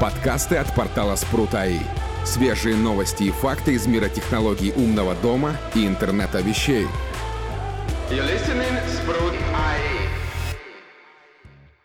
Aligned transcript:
Подкасты 0.00 0.54
от 0.54 0.72
портала 0.76 1.16
Спрут.АИ. 1.16 1.80
Свежие 2.24 2.76
новости 2.76 3.24
и 3.24 3.30
факты 3.32 3.72
из 3.72 3.88
мира 3.88 4.08
технологий 4.08 4.72
умного 4.76 5.16
дома 5.16 5.56
и 5.74 5.88
интернета 5.88 6.40
вещей. 6.40 6.86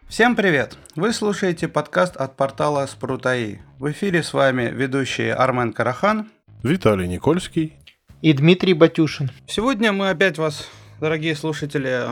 Всем 0.08 0.36
привет! 0.36 0.78
Вы 0.96 1.12
слушаете 1.12 1.68
подкаст 1.68 2.16
от 2.16 2.38
портала 2.38 2.86
Спрут.АИ. 2.86 3.58
В 3.80 3.92
эфире 3.92 4.22
с 4.22 4.34
вами 4.34 4.70
ведущие 4.72 5.34
Армен 5.34 5.74
Карахан, 5.74 6.30
Виталий 6.62 7.08
Никольский 7.08 7.74
и 8.22 8.32
Дмитрий 8.34 8.76
Батюшин. 8.76 9.32
Сегодня 9.48 9.92
мы 9.92 10.12
опять 10.12 10.38
вас, 10.38 10.70
дорогие 11.00 11.36
слушатели, 11.36 12.04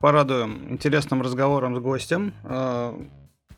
порадуем 0.00 0.66
интересным 0.68 1.22
разговором 1.22 1.76
с 1.76 1.78
гостем. 1.78 2.34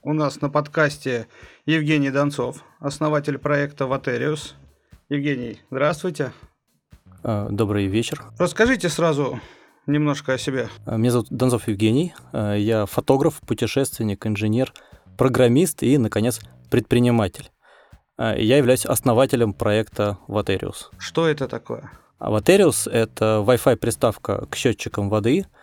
У 0.09 0.12
нас 0.12 0.41
на 0.41 0.48
подкасте 0.48 1.27
Евгений 1.64 2.11
Донцов, 2.11 2.62
основатель 2.79 3.39
проекта 3.39 3.89
Ватериус. 3.89 4.54
Евгений, 5.08 5.58
здравствуйте. 5.68 6.32
А, 7.25 7.48
добрый 7.48 7.89
вечер. 7.89 8.22
Расскажите 8.39 8.89
сразу 8.89 9.40
немножко 9.89 10.34
о 10.34 10.39
себе. 10.39 10.68
А, 10.84 10.96
меня 10.96 11.11
зовут 11.11 11.26
Донцов 11.31 11.67
Евгений. 11.67 12.14
А, 12.32 12.54
я 12.54 12.86
фотограф, 12.86 13.40
путешественник, 13.40 14.25
инженер, 14.29 14.72
программист 15.18 15.82
и, 15.82 15.98
наконец, 15.98 16.39
предприниматель. 16.70 17.50
Я 18.17 18.59
являюсь 18.59 18.86
основателем 18.86 19.54
проекта 19.54 20.18
Ватериус. 20.29 20.93
Что 20.98 21.26
это 21.26 21.48
такое? 21.48 21.90
Ватериус— 22.20 22.86
это 22.93 23.43
Wi-Fi 23.45 23.75
приставка 23.75 24.46
к 24.46 24.54
счетчикам 24.54 25.09
воды— 25.09 25.46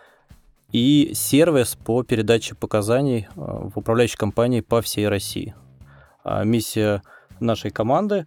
и 0.74 1.12
сервис 1.14 1.76
по 1.76 2.02
передаче 2.02 2.56
показаний 2.56 3.28
э, 3.28 3.28
в 3.36 3.78
управляющей 3.78 4.16
компании 4.16 4.60
по 4.60 4.82
всей 4.82 5.06
России. 5.08 5.54
А 6.24 6.42
миссия 6.42 7.02
нашей 7.38 7.70
команды 7.70 8.26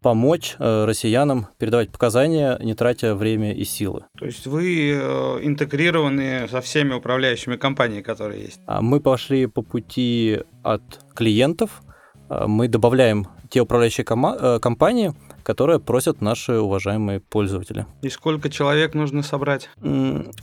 помочь 0.00 0.54
э, 0.60 0.84
россиянам 0.84 1.48
передавать 1.58 1.90
показания, 1.90 2.56
не 2.62 2.74
тратя 2.74 3.16
время 3.16 3.52
и 3.52 3.64
силы. 3.64 4.04
То 4.16 4.26
есть 4.26 4.46
вы 4.46 4.92
э, 4.92 5.38
интегрированы 5.42 6.46
со 6.48 6.60
всеми 6.60 6.94
управляющими 6.94 7.56
компаниями, 7.56 8.02
которые 8.02 8.42
есть? 8.42 8.60
А 8.66 8.80
мы 8.80 9.00
пошли 9.00 9.46
по 9.46 9.62
пути 9.62 10.38
от 10.62 10.82
клиентов. 11.14 11.82
Мы 12.28 12.68
добавляем 12.68 13.26
те 13.50 13.60
управляющие 13.60 14.04
компании, 14.04 15.14
которые 15.42 15.80
просят 15.80 16.20
наши 16.20 16.58
уважаемые 16.58 17.20
пользователи. 17.20 17.86
И 18.02 18.08
сколько 18.08 18.50
человек 18.50 18.94
нужно 18.94 19.22
собрать? 19.22 19.68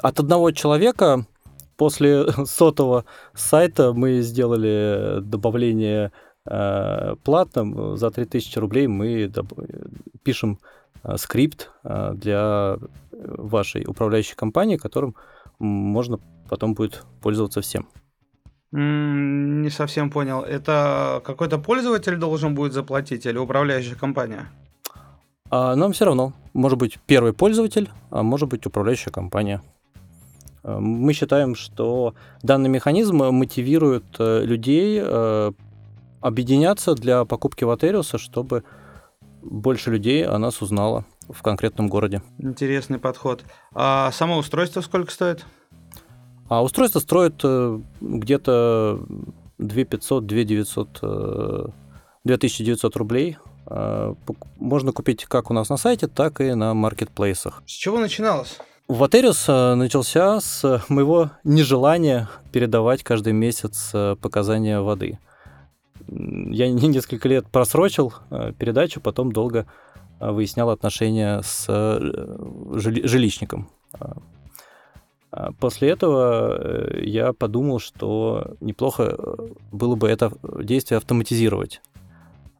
От 0.01 0.19
одного 0.19 0.51
человека 0.51 1.25
после 1.77 2.31
сотого 2.45 3.05
сайта 3.33 3.93
мы 3.93 4.21
сделали 4.21 5.21
добавление 5.21 6.11
э, 6.45 7.15
платным. 7.23 7.97
За 7.97 8.11
3000 8.11 8.59
рублей 8.59 8.87
мы 8.87 9.31
пишем 10.23 10.59
э, 11.03 11.17
скрипт 11.17 11.71
э, 11.83 12.11
для 12.13 12.77
вашей 13.11 13.85
управляющей 13.85 14.35
компании, 14.35 14.77
которым 14.77 15.15
можно 15.59 16.19
потом 16.49 16.73
будет 16.73 17.03
пользоваться 17.21 17.61
всем. 17.61 17.87
Не 18.71 19.69
совсем 19.69 20.11
понял. 20.11 20.41
Это 20.41 21.21
какой-то 21.25 21.57
пользователь 21.57 22.17
должен 22.17 22.53
будет 22.53 22.73
заплатить 22.73 23.25
или 23.25 23.37
управляющая 23.37 23.95
компания? 23.95 24.47
А 25.49 25.75
нам 25.75 25.93
все 25.93 26.05
равно. 26.05 26.33
Может 26.53 26.77
быть 26.77 26.99
первый 27.05 27.33
пользователь, 27.33 27.89
а 28.11 28.23
может 28.23 28.49
быть 28.49 28.65
управляющая 28.65 29.11
компания. 29.11 29.61
А, 30.63 30.79
мы 30.79 31.13
считаем, 31.13 31.55
что 31.55 32.13
данный 32.43 32.69
механизм 32.69 33.17
мотивирует 33.17 34.03
э, 34.19 34.43
людей 34.43 34.99
э, 35.01 35.51
объединяться 36.21 36.95
для 36.95 37.25
покупки 37.25 37.63
Ватериуса, 37.63 38.17
чтобы 38.17 38.63
больше 39.41 39.91
людей 39.91 40.25
о 40.25 40.37
нас 40.37 40.61
узнало 40.61 41.05
в 41.29 41.41
конкретном 41.41 41.87
городе. 41.87 42.21
Интересный 42.37 42.99
подход. 42.99 43.43
А 43.73 44.11
само 44.11 44.37
устройство 44.37 44.81
сколько 44.81 45.11
стоит? 45.11 45.45
А 46.47 46.63
устройство 46.63 46.99
строит 46.99 47.41
э, 47.43 47.79
где-то 48.01 48.99
2500, 49.57 50.25
2900, 50.25 51.73
2900 52.23 52.95
рублей. 52.95 53.37
А, 53.69 54.15
можно 54.57 54.91
купить 54.91 55.25
как 55.25 55.51
у 55.51 55.53
нас 55.53 55.69
на 55.69 55.77
сайте, 55.77 56.07
так 56.07 56.41
и 56.41 56.53
на 56.55 56.73
маркетплейсах. 56.73 57.63
С 57.65 57.71
чего 57.71 57.99
начиналось? 57.99 58.57
Ватериус 58.87 59.45
э, 59.47 59.75
начался 59.75 60.41
с 60.41 60.83
моего 60.89 61.29
нежелания 61.43 62.27
передавать 62.51 63.03
каждый 63.03 63.33
месяц 63.33 63.91
э, 63.93 64.15
показания 64.19 64.81
воды. 64.81 65.19
Я 66.07 66.71
несколько 66.71 67.29
лет 67.29 67.45
просрочил 67.45 68.13
э, 68.31 68.51
передачу, 68.57 68.99
потом 68.99 69.31
долго 69.31 69.67
выяснял 70.19 70.71
отношения 70.71 71.41
с 71.43 71.65
жилищником. 72.73 73.69
А 75.31 75.51
после 75.59 75.91
этого 75.91 76.99
я 76.99 77.31
подумал, 77.31 77.79
что 77.79 78.55
неплохо 78.59 79.15
было 79.71 79.95
бы 79.95 80.09
это 80.09 80.33
действие 80.61 80.97
автоматизировать. 80.97 81.79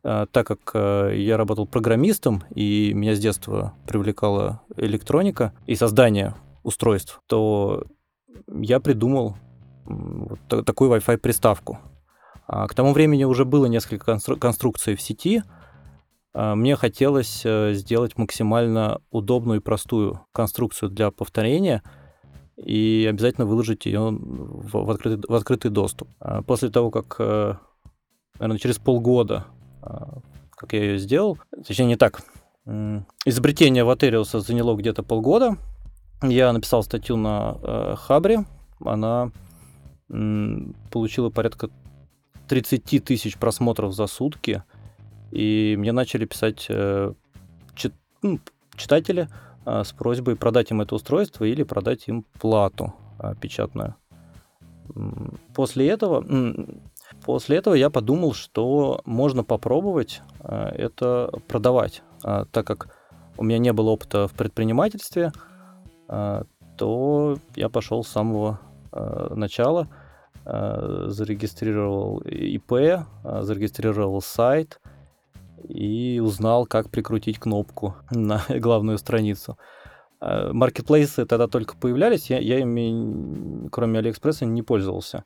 А, 0.03 0.25
так 0.27 0.47
как 0.47 0.71
э, 0.73 1.13
я 1.17 1.37
работал 1.37 1.67
программистом, 1.67 2.43
и 2.55 2.93
меня 2.93 3.15
с 3.15 3.19
детства 3.19 3.73
привлекала 3.87 4.61
электроника 4.77 5.53
и 5.65 5.75
создание 5.75 6.35
устройств, 6.63 7.21
то 7.27 7.83
я 8.47 8.79
придумал 8.79 9.35
вот 9.85 10.65
такую 10.65 10.91
Wi-Fi 10.91 11.17
приставку. 11.17 11.79
А, 12.47 12.67
к 12.67 12.73
тому 12.73 12.93
времени 12.93 13.25
уже 13.25 13.43
было 13.43 13.65
несколько 13.65 14.19
конструкций 14.39 14.95
в 14.95 15.01
сети. 15.01 15.43
А, 16.33 16.55
мне 16.55 16.75
хотелось 16.77 17.41
э, 17.43 17.73
сделать 17.73 18.17
максимально 18.17 19.01
удобную 19.11 19.59
и 19.59 19.63
простую 19.63 20.21
конструкцию 20.31 20.89
для 20.89 21.11
повторения 21.11 21.83
и 22.55 23.05
обязательно 23.09 23.45
выложить 23.45 23.85
ее 23.85 24.11
в 24.11 24.89
открытый, 24.89 25.23
в 25.27 25.33
открытый 25.33 25.71
доступ. 25.71 26.09
После 26.45 26.69
того, 26.69 26.91
как, 26.91 27.15
э, 27.19 27.55
наверное, 28.35 28.59
через 28.59 28.77
полгода 28.79 29.45
как 30.51 30.73
я 30.73 30.83
ее 30.83 30.97
сделал. 30.97 31.37
Точнее, 31.65 31.85
не 31.85 31.95
так. 31.95 32.21
Изобретение 33.25 33.83
Ватериуса 33.83 34.41
заняло 34.41 34.75
где-то 34.75 35.03
полгода. 35.03 35.57
Я 36.21 36.51
написал 36.51 36.83
статью 36.83 37.15
на 37.15 37.57
э, 37.61 37.95
Хабре. 37.97 38.45
Она 38.83 39.31
м, 40.09 40.75
получила 40.91 41.29
порядка 41.29 41.69
30 42.47 43.03
тысяч 43.03 43.37
просмотров 43.37 43.93
за 43.93 44.07
сутки. 44.07 44.63
И 45.31 45.75
мне 45.79 45.91
начали 45.91 46.25
писать 46.25 46.65
э, 46.69 47.13
чит, 47.75 47.93
ну, 48.21 48.39
читатели 48.75 49.29
э, 49.65 49.83
с 49.83 49.91
просьбой 49.93 50.35
продать 50.35 50.71
им 50.71 50.81
это 50.81 50.95
устройство 50.95 51.45
или 51.45 51.63
продать 51.63 52.07
им 52.07 52.25
плату 52.39 52.93
э, 53.19 53.33
печатную. 53.39 53.95
После 55.53 55.87
этого 55.87 56.25
После 57.25 57.57
этого 57.57 57.73
я 57.73 57.89
подумал, 57.89 58.33
что 58.33 59.01
можно 59.05 59.43
попробовать 59.43 60.21
э, 60.39 60.69
это 60.77 61.31
продавать, 61.47 62.01
а, 62.23 62.45
так 62.45 62.65
как 62.65 62.95
у 63.37 63.43
меня 63.43 63.57
не 63.57 63.73
было 63.73 63.91
опыта 63.91 64.27
в 64.27 64.33
предпринимательстве, 64.33 65.31
а, 66.07 66.43
то 66.77 67.37
я 67.55 67.69
пошел 67.69 68.03
с 68.03 68.07
самого 68.07 68.59
э, 68.93 69.33
начала, 69.35 69.89
э, 70.45 71.05
зарегистрировал 71.07 72.19
ИП, 72.19 73.05
зарегистрировал 73.23 74.21
сайт 74.21 74.79
и 75.67 76.21
узнал, 76.23 76.65
как 76.65 76.89
прикрутить 76.89 77.37
кнопку 77.37 77.95
на 78.11 78.41
главную 78.49 78.97
страницу. 78.97 79.57
Маркетплейсы 80.21 81.25
тогда 81.25 81.47
только 81.47 81.77
появлялись, 81.77 82.29
я, 82.29 82.39
я 82.39 82.59
ими, 82.59 83.69
кроме 83.69 83.99
Алиэкспресса, 83.99 84.45
не 84.45 84.63
пользовался. 84.63 85.23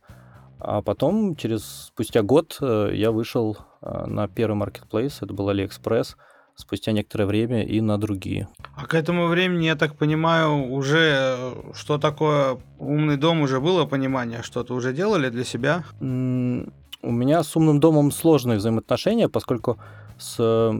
А 0.63 0.81
потом, 0.81 1.35
через 1.35 1.65
спустя 1.87 2.21
год, 2.21 2.57
э, 2.61 2.91
я 2.93 3.11
вышел 3.11 3.57
э, 3.81 4.05
на 4.05 4.29
первый 4.29 4.55
маркетплейс, 4.55 5.17
это 5.21 5.33
был 5.33 5.49
AliExpress, 5.49 6.15
спустя 6.55 6.93
некоторое 6.93 7.25
время 7.25 7.63
и 7.65 7.81
на 7.81 7.97
другие. 7.97 8.47
А 8.77 8.85
к 8.85 8.93
этому 8.93 9.27
времени, 9.27 9.65
я 9.65 9.75
так 9.75 9.97
понимаю, 9.97 10.71
уже 10.71 11.15
э, 11.37 11.53
что 11.73 11.97
такое 11.97 12.57
умный 12.79 13.17
дом, 13.17 13.41
уже 13.41 13.59
было 13.59 13.83
понимание, 13.85 14.41
что-то 14.41 14.73
уже 14.73 14.93
делали 14.93 15.29
для 15.29 15.43
себя? 15.43 15.83
У 15.99 17.11
меня 17.11 17.43
с 17.43 17.53
умным 17.57 17.81
домом 17.81 18.11
сложные 18.11 18.59
взаимоотношения, 18.59 19.27
поскольку 19.27 19.77
с 20.17 20.71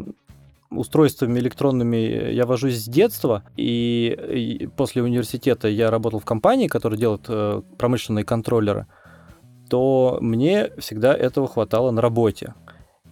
устройствами 0.69 1.38
электронными 1.40 2.31
я 2.31 2.46
вожусь 2.46 2.78
с 2.78 2.88
детства, 2.88 3.44
и 3.58 4.69
после 4.78 5.04
университета 5.04 5.68
я 5.68 5.92
работал 5.92 6.22
в 6.22 6.25
компании, 6.25 6.69
которая 6.69 6.98
делает 6.98 7.28
промышленные 7.78 8.24
контроллеры– 8.24 8.88
то 9.69 10.18
мне 10.21 10.71
всегда 10.77 11.15
этого 11.15 11.48
хватало 11.48 11.92
на 11.92 12.01
работе. 12.01 12.54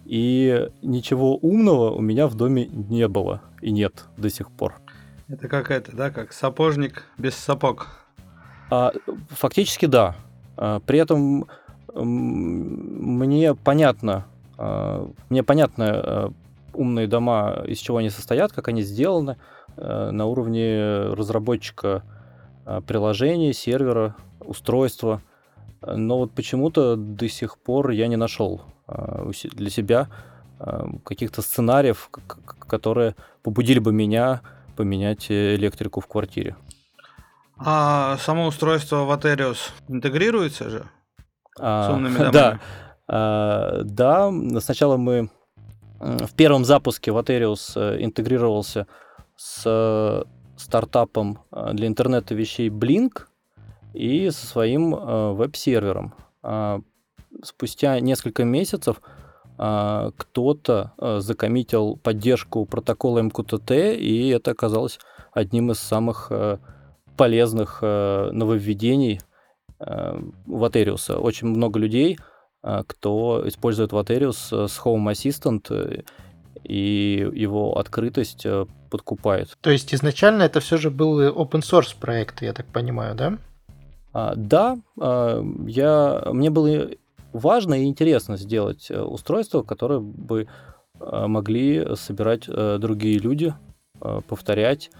И 0.04 0.68
ничего 0.82 1.36
умного 1.36 1.90
у 1.90 2.00
меня 2.00 2.26
в 2.26 2.34
доме 2.34 2.66
не 2.66 3.08
было 3.08 3.42
и 3.60 3.70
нет 3.70 4.04
до 4.16 4.30
сих 4.30 4.50
пор. 4.50 4.74
Это 5.28 5.48
как 5.48 5.70
это, 5.70 5.96
да, 5.96 6.10
как 6.10 6.32
сапожник 6.32 7.04
без 7.18 7.34
сапог. 7.34 7.88
А, 8.70 8.92
фактически 9.30 9.86
да. 9.86 10.16
А, 10.56 10.80
при 10.80 10.98
этом 10.98 11.46
мне 11.94 13.54
понятно, 13.54 14.26
Мне 15.28 15.42
понятно, 15.42 16.32
умные 16.72 17.06
дома, 17.06 17.62
из 17.66 17.78
чего 17.78 17.98
они 17.98 18.10
состоят, 18.10 18.52
как 18.52 18.68
они 18.68 18.82
сделаны 18.82 19.36
на 19.76 20.26
уровне 20.26 21.02
разработчика 21.12 22.02
приложения, 22.86 23.52
сервера, 23.52 24.16
устройства. 24.40 25.20
Но 25.86 26.18
вот 26.18 26.32
почему-то 26.32 26.96
до 26.96 27.28
сих 27.28 27.58
пор 27.58 27.90
я 27.90 28.08
не 28.08 28.16
нашел 28.16 28.62
для 28.86 29.70
себя 29.70 30.08
каких-то 31.04 31.42
сценариев, 31.42 32.10
которые 32.68 33.16
побудили 33.42 33.78
бы 33.78 33.92
меня 33.92 34.42
поменять 34.76 35.30
электрику 35.30 36.00
в 36.00 36.06
квартире. 36.06 36.56
А 37.56 38.16
само 38.18 38.46
устройство 38.46 39.06
Vaterius 39.06 39.70
интегрируется 39.88 40.70
же 40.70 40.86
а, 41.58 41.86
с 41.86 41.92
умными 41.92 42.14
домами? 42.18 42.32
Да. 42.32 42.60
А, 43.08 43.80
да, 43.84 44.32
сначала 44.60 44.96
мы 44.96 45.30
в 46.02 46.34
первом 46.34 46.64
запуске 46.64 47.12
Vaterius 47.12 47.72
э, 47.76 48.02
интегрировался 48.04 48.86
с 49.36 49.62
э, 49.64 50.24
стартапом 50.56 51.38
э, 51.52 51.70
для 51.74 51.86
интернета 51.86 52.34
вещей 52.34 52.70
Blink 52.70 53.26
и 53.94 54.30
со 54.30 54.46
своим 54.46 54.90
веб-сервером. 54.90 56.14
А, 56.42 56.80
спустя 57.42 58.00
несколько 58.00 58.44
месяцев 58.44 59.00
кто-то 59.56 60.92
закоммитил 61.20 61.96
поддержку 61.96 62.64
протокола 62.64 63.20
MQTT, 63.20 63.96
и 63.96 64.28
это 64.30 64.52
оказалось 64.52 64.98
одним 65.32 65.70
из 65.70 65.78
самых 65.78 66.32
полезных 67.16 67.78
э, 67.82 68.30
нововведений 68.32 69.20
э, 69.78 70.20
Vaterius. 70.46 71.14
Очень 71.14 71.48
много 71.48 71.78
людей, 71.78 72.18
э, 72.62 72.82
кто 72.86 73.42
использует 73.46 73.92
Vaterius 73.92 74.68
с 74.68 74.80
Home 74.84 75.10
Assistant, 75.12 76.04
и 76.64 77.28
его 77.32 77.78
открытость 77.78 78.46
подкупает. 78.90 79.56
То 79.60 79.70
есть 79.70 79.94
изначально 79.94 80.44
это 80.44 80.60
все 80.60 80.76
же 80.76 80.90
был 80.90 81.20
open 81.20 81.60
source 81.60 81.94
проект, 81.98 82.42
я 82.42 82.52
так 82.52 82.66
понимаю, 82.66 83.14
да? 83.14 83.38
А, 84.12 84.34
да, 84.36 84.78
а, 85.00 85.44
я, 85.66 86.22
мне 86.32 86.50
было 86.50 86.90
важно 87.32 87.82
и 87.82 87.86
интересно 87.86 88.36
сделать 88.36 88.90
устройство, 88.90 89.62
которое 89.62 90.00
бы 90.00 90.48
могли 91.00 91.96
собирать 91.96 92.46
другие 92.46 93.18
люди, 93.18 93.54
повторять, 94.28 94.92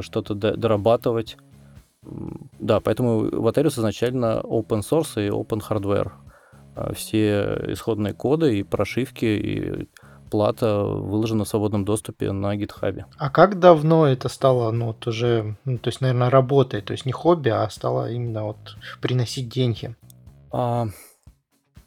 что-то 0.00 0.34
дорабатывать. 0.34 1.36
Да, 2.58 2.80
поэтому 2.80 3.28
Vaterius 3.28 3.78
изначально 3.78 4.40
open 4.42 4.80
source 4.80 5.26
и 5.26 5.28
open 5.28 5.60
hardware. 5.68 6.12
А, 6.74 6.94
все 6.94 7.58
исходные 7.68 8.14
коды 8.14 8.58
и 8.58 8.62
прошивки, 8.62 9.24
и 9.24 9.88
плата 10.30 10.82
выложена 10.84 11.44
в 11.44 11.48
свободном 11.48 11.84
доступе 11.84 12.32
на 12.32 12.56
GitHub. 12.56 13.04
А 13.18 13.30
как 13.30 13.58
давно 13.58 14.06
это 14.06 14.28
стало, 14.28 14.70
ну, 14.70 14.86
вот 14.88 15.06
уже, 15.06 15.56
ну, 15.64 15.78
то 15.78 15.88
есть, 15.88 16.00
наверное, 16.00 16.30
работой, 16.30 16.80
то 16.80 16.92
есть 16.92 17.06
не 17.06 17.12
хобби, 17.12 17.48
а 17.48 17.68
стало 17.70 18.10
именно 18.10 18.44
вот 18.44 18.76
приносить 19.00 19.48
деньги? 19.48 19.94
А, 20.52 20.86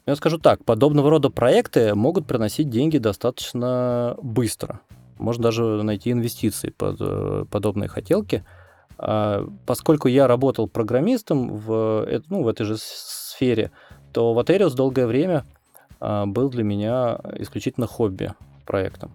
я 0.06 0.16
скажу 0.16 0.38
так, 0.38 0.64
подобного 0.64 1.10
рода 1.10 1.30
проекты 1.30 1.94
могут 1.94 2.26
приносить 2.26 2.70
деньги 2.70 2.98
достаточно 2.98 4.16
быстро. 4.22 4.80
Можно 5.18 5.44
даже 5.44 5.64
найти 5.82 6.12
инвестиции 6.12 6.70
под 6.70 6.96
э, 7.00 7.44
подобные 7.50 7.88
хотелки– 7.88 8.44
а, 8.98 9.46
поскольку 9.66 10.08
я 10.08 10.26
работал 10.26 10.68
программистом 10.68 11.56
в, 11.56 12.06
ну, 12.28 12.42
в 12.42 12.48
этой 12.48 12.64
же 12.64 12.76
сфере, 12.78 13.70
то 14.12 14.34
Vaterius 14.38 14.74
долгое 14.74 15.06
время 15.06 15.44
был 16.00 16.50
для 16.50 16.64
меня 16.64 17.18
исключительно 17.38 17.86
хобби 17.86 18.32
проектом. 18.66 19.10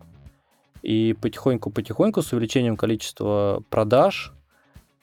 И 0.81 1.15
потихоньку-потихоньку 1.19 2.21
с 2.21 2.31
увеличением 2.31 2.77
количества 2.77 3.61
продаж 3.69 4.33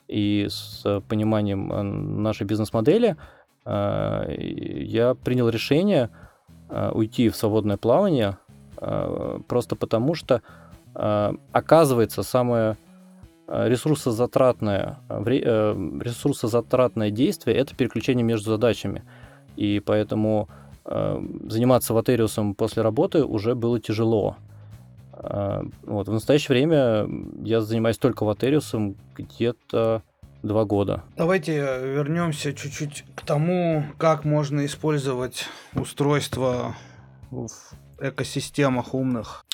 и 0.08 0.46
с 0.48 1.02
пониманием 1.08 1.72
э, 1.72 1.82
нашей 1.82 2.46
бизнес-модели 2.46 3.16
а, 3.64 4.26
я 4.28 5.14
принял 5.14 5.48
решение 5.48 6.10
уйти 6.68 7.28
в 7.28 7.36
свободное 7.36 7.76
плавание 7.76 8.38
просто 9.46 9.76
потому, 9.76 10.14
что 10.14 10.42
оказывается 11.52 12.24
самое 12.24 12.76
Э, 13.48 13.68
ресурсозатратное, 13.68 14.98
э, 15.08 15.22
э, 15.24 16.00
ресурсозатратное 16.00 17.10
действие– 17.10 17.56
это 17.58 17.76
переключение 17.76 18.24
между 18.24 18.50
задачами. 18.50 19.04
И 19.54 19.80
поэтому 19.84 20.48
заниматься 20.86 21.94
ватериусом 21.94 22.54
после 22.54 22.82
работы 22.82 23.24
уже 23.24 23.54
было 23.54 23.80
тяжело. 23.80 24.36
Вот. 25.12 26.08
В 26.08 26.12
настоящее 26.12 26.50
время 26.50 27.08
я 27.42 27.60
занимаюсь 27.60 27.98
только 27.98 28.24
ватериусом 28.24 28.94
где-то 29.16 30.02
два 30.42 30.64
года. 30.64 31.02
Давайте 31.16 31.56
вернемся 31.56 32.52
чуть-чуть 32.52 33.04
к 33.14 33.22
тому, 33.22 33.84
как 33.98 34.24
можно 34.24 34.64
использовать 34.64 35.46
устройство 35.74 36.76
в 37.30 37.48
экосистемах 38.00 38.94
умных. 38.94 39.44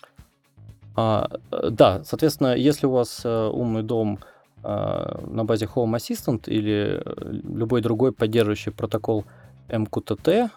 А, 0.95 1.29
э, 1.51 1.71
да, 1.71 2.03
соответственно, 2.05 2.55
если 2.55 2.87
у 2.87 2.93
вас 2.93 3.23
э, 3.25 3.49
умный 3.49 3.83
дом 3.83 4.19
на 4.65 5.45
базе 5.45 5.67
Home 5.75 5.97
Assistant 5.97 6.49
или 6.49 7.03
э, 7.05 7.33
любой 7.33 7.81
другой 7.83 8.13
поддерживающий 8.13 8.71
протокол 8.71 9.25
MQTT 9.69 10.51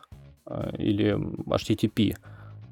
или 0.77 1.17
HTTP, 1.47 2.15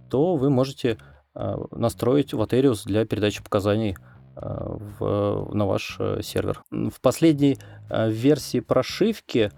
то 0.10 0.36
вы 0.36 0.50
можете 0.50 0.98
а, 1.34 1.58
настроить 1.72 2.34
Vaterius 2.34 2.86
для 2.86 3.06
передачи 3.06 3.44
показаний 3.44 3.96
в, 4.36 5.50
на 5.54 5.66
ваш 5.68 6.00
сервер. 6.22 6.64
В 6.72 7.00
последней 7.02 7.60
версии 7.92 8.62
прошивки 8.62 9.52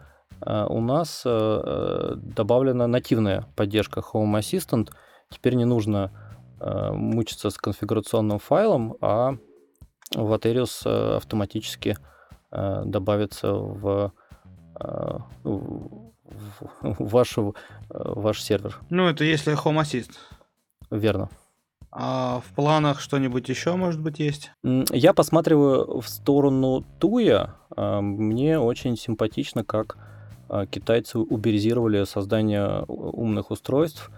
у 0.46 0.82
нас 0.82 1.22
добавлена 1.24 2.86
нативная 2.86 3.46
поддержка 3.56 4.02
Home 4.02 4.38
Assistant. 4.38 4.90
Теперь 5.30 5.56
не 5.56 5.64
нужно 5.64 6.12
Э, 6.60 6.92
мучиться 6.92 7.50
с 7.50 7.58
конфигурационным 7.58 8.40
файлом, 8.40 8.96
а 9.02 9.36
Vaterius 10.16 10.84
э, 10.86 11.18
автоматически 11.18 11.98
э, 12.52 12.84
добавится 12.86 13.52
в, 13.52 14.14
в 16.82 17.10
вашу, 17.10 17.56
ваш 17.90 18.42
сервер. 18.42 18.80
Ну, 18.90 19.08
это 19.08 19.24
если 19.24 19.54
Home 19.54 19.82
Assist. 19.82 20.12
Верно. 20.92 21.30
А 21.92 22.42
в 22.42 22.54
планах 22.56 23.00
что-нибудь 23.00 23.48
еще, 23.48 23.76
может 23.76 24.02
быть, 24.02 24.20
есть? 24.20 24.52
Я 24.64 25.14
посматриваю 25.14 26.02
в 26.02 26.10
сторону 26.10 26.84
Туя. 27.00 27.56
Мне 27.78 28.60
очень 28.60 28.98
симпатично, 28.98 29.64
как 29.64 29.98
китайцы 30.72 31.20
уберизировали 31.20 32.04
создание 32.04 32.84
умных 32.88 33.50
устройств. 33.50 34.12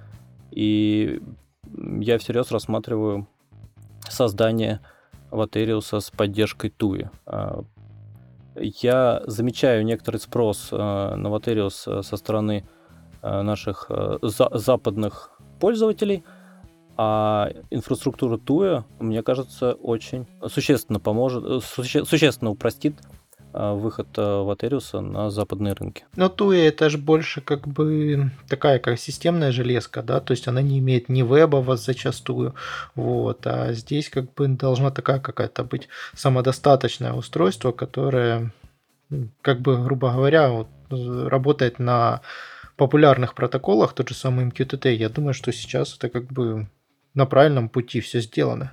И 0.51 1.21
я 1.69 2.17
всерьез 2.17 2.51
рассматриваю 2.51 3.27
создание 4.09 4.79
Ватериуса 5.29 5.99
с 5.99 6.09
поддержкой 6.09 6.69
Туи. 6.69 7.09
Я 8.59 9.21
замечаю 9.25 9.85
некоторый 9.85 10.17
спрос 10.17 10.69
а, 10.71 11.15
на 11.15 11.29
Ватериус 11.29 11.87
а, 11.87 12.03
со 12.03 12.17
стороны 12.17 12.67
наших 13.21 13.89
западных 14.21 15.31
пользователей, 15.59 16.23
а 16.97 17.51
инфраструктура 17.69 18.37
Туя, 18.37 18.85
мне 18.99 19.21
кажется, 19.21 19.73
очень 19.73 20.27
существенно 20.47 20.99
поможет, 20.99 21.43
э, 21.45 21.59
существенно 21.61 22.49
упростит 22.49 22.95
выход 23.57 24.07
Ватериуса 24.15 25.01
на 25.01 25.29
западные 25.29 25.73
рынки. 25.73 26.05
Но 26.15 26.29
Туи 26.29 26.59
это 26.59 26.89
же 26.89 26.97
больше 26.97 27.41
как 27.41 27.67
бы 27.67 28.31
такая 28.47 28.79
как 28.79 28.99
системная 28.99 29.51
железка, 29.51 30.01
да, 30.03 30.19
то 30.19 30.31
есть 30.31 30.47
она 30.47 30.61
не 30.61 30.79
имеет 30.79 31.09
ни 31.09 31.21
веба 31.21 31.57
вас 31.57 31.85
зачастую, 31.85 32.55
вот, 32.95 33.45
а 33.47 33.73
здесь 33.73 34.09
как 34.09 34.33
бы 34.33 34.47
должна 34.47 34.91
такая 34.91 35.19
какая-то 35.19 35.63
быть 35.63 35.89
самодостаточное 36.13 37.13
устройство, 37.13 37.71
которое 37.71 38.51
как 39.41 39.61
бы, 39.61 39.81
грубо 39.83 40.11
говоря, 40.11 40.49
вот, 40.49 40.67
работает 40.89 41.79
на 41.79 42.21
популярных 42.75 43.33
протоколах, 43.33 43.93
тот 43.93 44.09
же 44.09 44.15
самый 44.15 44.45
MQTT, 44.45 44.93
я 44.93 45.09
думаю, 45.09 45.33
что 45.33 45.51
сейчас 45.51 45.95
это 45.95 46.09
как 46.09 46.31
бы 46.31 46.67
на 47.13 47.25
правильном 47.25 47.69
пути 47.69 47.99
все 47.99 48.21
сделано. 48.21 48.71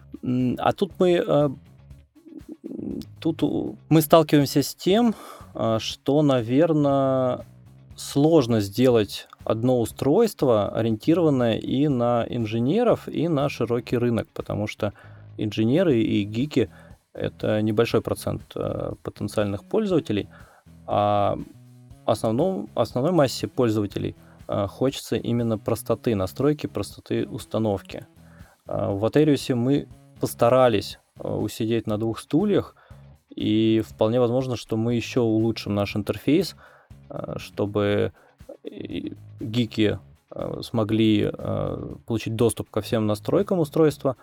А 0.58 0.72
тут 0.72 0.92
мы 0.98 1.18
а, 1.18 1.50
тут 3.20 3.42
мы 3.88 4.00
сталкиваемся 4.00 4.62
с 4.62 4.74
тем, 4.74 5.14
а, 5.54 5.78
что, 5.78 6.22
наверное, 6.22 7.46
сложно 7.96 8.60
сделать 8.60 9.28
одно 9.44 9.80
устройство, 9.80 10.68
ориентированное 10.68 11.58
и 11.58 11.88
на 11.88 12.26
инженеров, 12.28 13.08
и 13.08 13.28
на 13.28 13.48
широкий 13.48 13.96
рынок, 13.96 14.28
потому 14.34 14.66
что 14.66 14.92
инженеры 15.36 16.00
и 16.00 16.24
гики— 16.24 16.70
это 17.12 17.62
небольшой 17.62 18.00
процент 18.00 18.42
а, 18.56 18.94
потенциальных 19.02 19.64
пользователей, 19.64 20.28
а 20.86 21.38
основном, 22.04 22.68
основной 22.74 23.12
массе 23.12 23.46
пользователей 23.46 24.16
а, 24.48 24.66
хочется 24.66 25.16
именно 25.16 25.58
простоты 25.58 26.14
настройки, 26.14 26.66
простоты 26.66 27.26
установки. 27.26 28.06
В 28.66 29.04
Атериусе 29.04 29.54
мы 29.54 29.88
постарались 30.20 30.98
усидеть 31.18 31.86
на 31.86 31.98
двух 31.98 32.18
стульях, 32.18 32.74
и 33.34 33.82
вполне 33.86 34.20
возможно, 34.20 34.56
что 34.56 34.76
мы 34.76 34.94
еще 34.94 35.20
улучшим 35.20 35.74
наш 35.74 35.96
интерфейс, 35.96 36.56
чтобы 37.36 38.12
гики 39.40 39.98
смогли 40.62 41.30
получить 42.06 42.36
доступ 42.36 42.70
ко 42.70 42.80
всем 42.80 43.06
настройкам 43.06 43.58
устройства, 43.58 44.16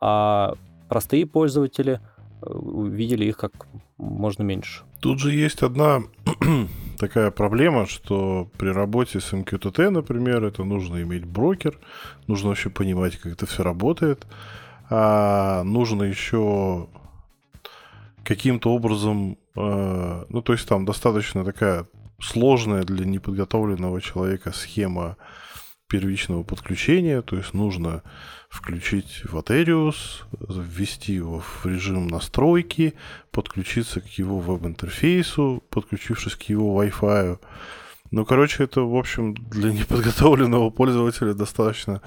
а 0.00 0.54
простые 0.88 1.26
пользователи 1.26 2.00
увидели 2.42 3.24
их 3.24 3.36
как 3.36 3.52
можно 3.96 4.42
меньше. 4.42 4.84
Тут 5.00 5.20
же 5.20 5.32
есть 5.32 5.62
одна 5.62 6.02
такая 6.98 7.30
проблема, 7.30 7.86
что 7.86 8.48
при 8.58 8.68
работе 8.68 9.20
с 9.20 9.32
MQTT, 9.32 9.90
например, 9.90 10.44
это 10.44 10.64
нужно 10.64 11.02
иметь 11.02 11.24
брокер, 11.24 11.78
нужно 12.26 12.48
вообще 12.48 12.70
понимать, 12.70 13.16
как 13.16 13.32
это 13.32 13.46
все 13.46 13.62
работает, 13.62 14.26
а 14.90 15.62
нужно 15.64 16.04
еще 16.04 16.88
каким-то 18.24 18.70
образом, 18.70 19.38
э, 19.56 20.24
ну 20.28 20.42
то 20.42 20.52
есть 20.52 20.68
там 20.68 20.84
достаточно 20.84 21.44
такая 21.44 21.86
сложная 22.20 22.84
для 22.84 23.04
неподготовленного 23.04 24.00
человека 24.00 24.52
схема 24.52 25.16
первичного 25.88 26.42
подключения, 26.42 27.22
то 27.22 27.36
есть 27.36 27.54
нужно 27.54 28.02
включить 28.48 29.22
в 29.24 29.36
Aterius, 29.36 30.22
ввести 30.40 31.14
его 31.14 31.40
в 31.40 31.66
режим 31.66 32.08
настройки, 32.08 32.94
подключиться 33.30 34.00
к 34.00 34.08
его 34.18 34.38
веб-интерфейсу, 34.38 35.62
подключившись 35.70 36.34
к 36.34 36.42
его 36.44 36.82
Wi-Fi. 36.82 37.38
Ну, 38.10 38.24
короче, 38.24 38.64
это, 38.64 38.82
в 38.82 38.96
общем, 38.96 39.34
для 39.34 39.72
неподготовленного 39.72 40.70
пользователя 40.70 41.34
достаточно 41.34 42.02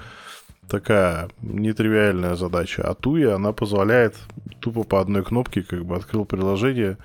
такая 0.68 1.28
нетривиальная 1.40 2.34
задача. 2.34 2.82
А 2.82 2.94
Туя, 2.94 3.34
она 3.34 3.52
позволяет 3.52 4.16
тупо 4.60 4.84
по 4.84 5.00
одной 5.00 5.24
кнопке, 5.24 5.62
как 5.62 5.84
бы 5.84 5.96
открыл 5.96 6.24
приложение, 6.24 6.98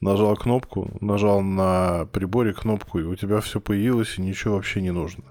нажал 0.00 0.36
кнопку, 0.36 0.90
нажал 1.00 1.42
на 1.42 2.06
приборе 2.12 2.52
кнопку, 2.52 3.00
и 3.00 3.04
у 3.04 3.14
тебя 3.16 3.40
все 3.40 3.60
появилось, 3.60 4.18
и 4.18 4.22
ничего 4.22 4.54
вообще 4.54 4.80
не 4.80 4.90
нужно. 4.90 5.24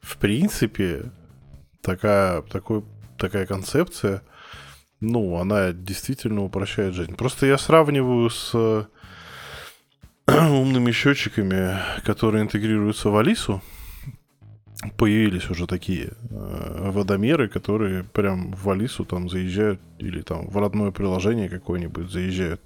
В 0.00 0.16
принципе, 0.18 1.10
такая, 1.82 2.42
такой, 2.42 2.84
такая 3.18 3.46
концепция, 3.46 4.22
ну, 5.00 5.38
она 5.38 5.72
действительно 5.72 6.42
упрощает 6.42 6.94
жизнь. 6.94 7.14
Просто 7.16 7.46
я 7.46 7.58
сравниваю 7.58 8.30
с 8.30 8.88
умными 10.26 10.90
счетчиками, 10.92 11.78
которые 12.04 12.42
интегрируются 12.42 13.10
в 13.10 13.16
Алису. 13.16 13.62
Появились 14.98 15.48
уже 15.50 15.66
такие 15.66 16.12
э, 16.30 16.90
водомеры, 16.90 17.48
которые 17.48 18.04
прям 18.04 18.52
в 18.52 18.68
Алису 18.70 19.04
там 19.04 19.28
заезжают 19.28 19.80
или 19.98 20.20
там 20.20 20.48
в 20.48 20.56
родное 20.58 20.90
приложение 20.90 21.48
какое-нибудь 21.48 22.10
заезжают. 22.10 22.60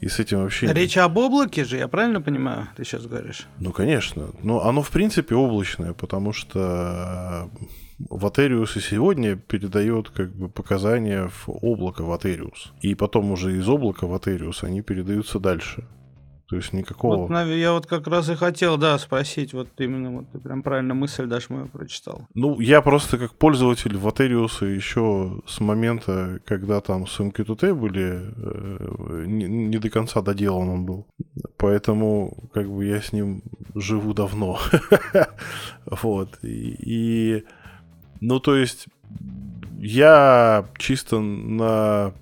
И 0.00 0.08
с 0.08 0.18
этим 0.18 0.42
вообще... 0.42 0.72
Речь 0.72 0.96
об 0.96 1.16
облаке 1.16 1.64
же, 1.64 1.76
я 1.76 1.88
правильно 1.88 2.20
понимаю, 2.20 2.68
ты 2.76 2.84
сейчас 2.84 3.06
говоришь? 3.06 3.46
Ну, 3.58 3.72
конечно. 3.72 4.30
Но 4.42 4.64
оно, 4.64 4.82
в 4.82 4.90
принципе, 4.90 5.34
облачное, 5.34 5.92
потому 5.92 6.32
что 6.32 7.50
Ватериус 7.98 8.76
и 8.76 8.80
сегодня 8.80 9.36
передает 9.36 10.10
как 10.10 10.30
бы 10.30 10.48
показания 10.48 11.28
в 11.28 11.48
облако 11.48 12.02
Ватериус. 12.02 12.72
И 12.80 12.94
потом 12.94 13.32
уже 13.32 13.56
из 13.56 13.68
облака 13.68 14.06
Ватериус 14.06 14.62
они 14.62 14.82
передаются 14.82 15.40
дальше. 15.40 15.84
То 16.48 16.56
есть 16.56 16.72
никакого... 16.72 17.26
Вот, 17.26 17.46
я 17.46 17.72
вот 17.72 17.86
как 17.86 18.06
раз 18.06 18.30
и 18.30 18.34
хотел, 18.34 18.78
да, 18.78 18.98
спросить, 18.98 19.52
вот 19.52 19.68
именно, 19.78 20.10
вот 20.10 20.30
ты 20.32 20.38
прям 20.38 20.62
правильно 20.62 20.94
мысль 20.94 21.26
даже 21.26 21.46
мою 21.50 21.68
прочитал. 21.68 22.26
Ну, 22.34 22.58
я 22.60 22.80
просто 22.80 23.18
как 23.18 23.34
пользователь 23.34 23.96
Ватериуса 23.96 24.64
еще 24.64 25.42
с 25.46 25.60
момента, 25.60 26.40
когда 26.46 26.80
там 26.80 27.06
с 27.06 27.20
MQTT 27.20 27.74
были, 27.74 28.32
э, 28.36 29.24
не, 29.26 29.44
не 29.44 29.78
до 29.78 29.90
конца 29.90 30.22
доделан 30.22 30.68
он 30.70 30.86
был. 30.86 31.06
Поэтому, 31.58 32.48
как 32.54 32.70
бы, 32.70 32.86
я 32.86 33.02
с 33.02 33.12
ним 33.12 33.42
живу 33.74 34.14
давно. 34.14 34.58
Вот. 35.90 36.38
И 36.42 37.44
ну, 38.20 38.40
то 38.40 38.56
есть, 38.56 38.86
я 39.78 40.66
чисто 40.76 41.20
на 41.20 42.12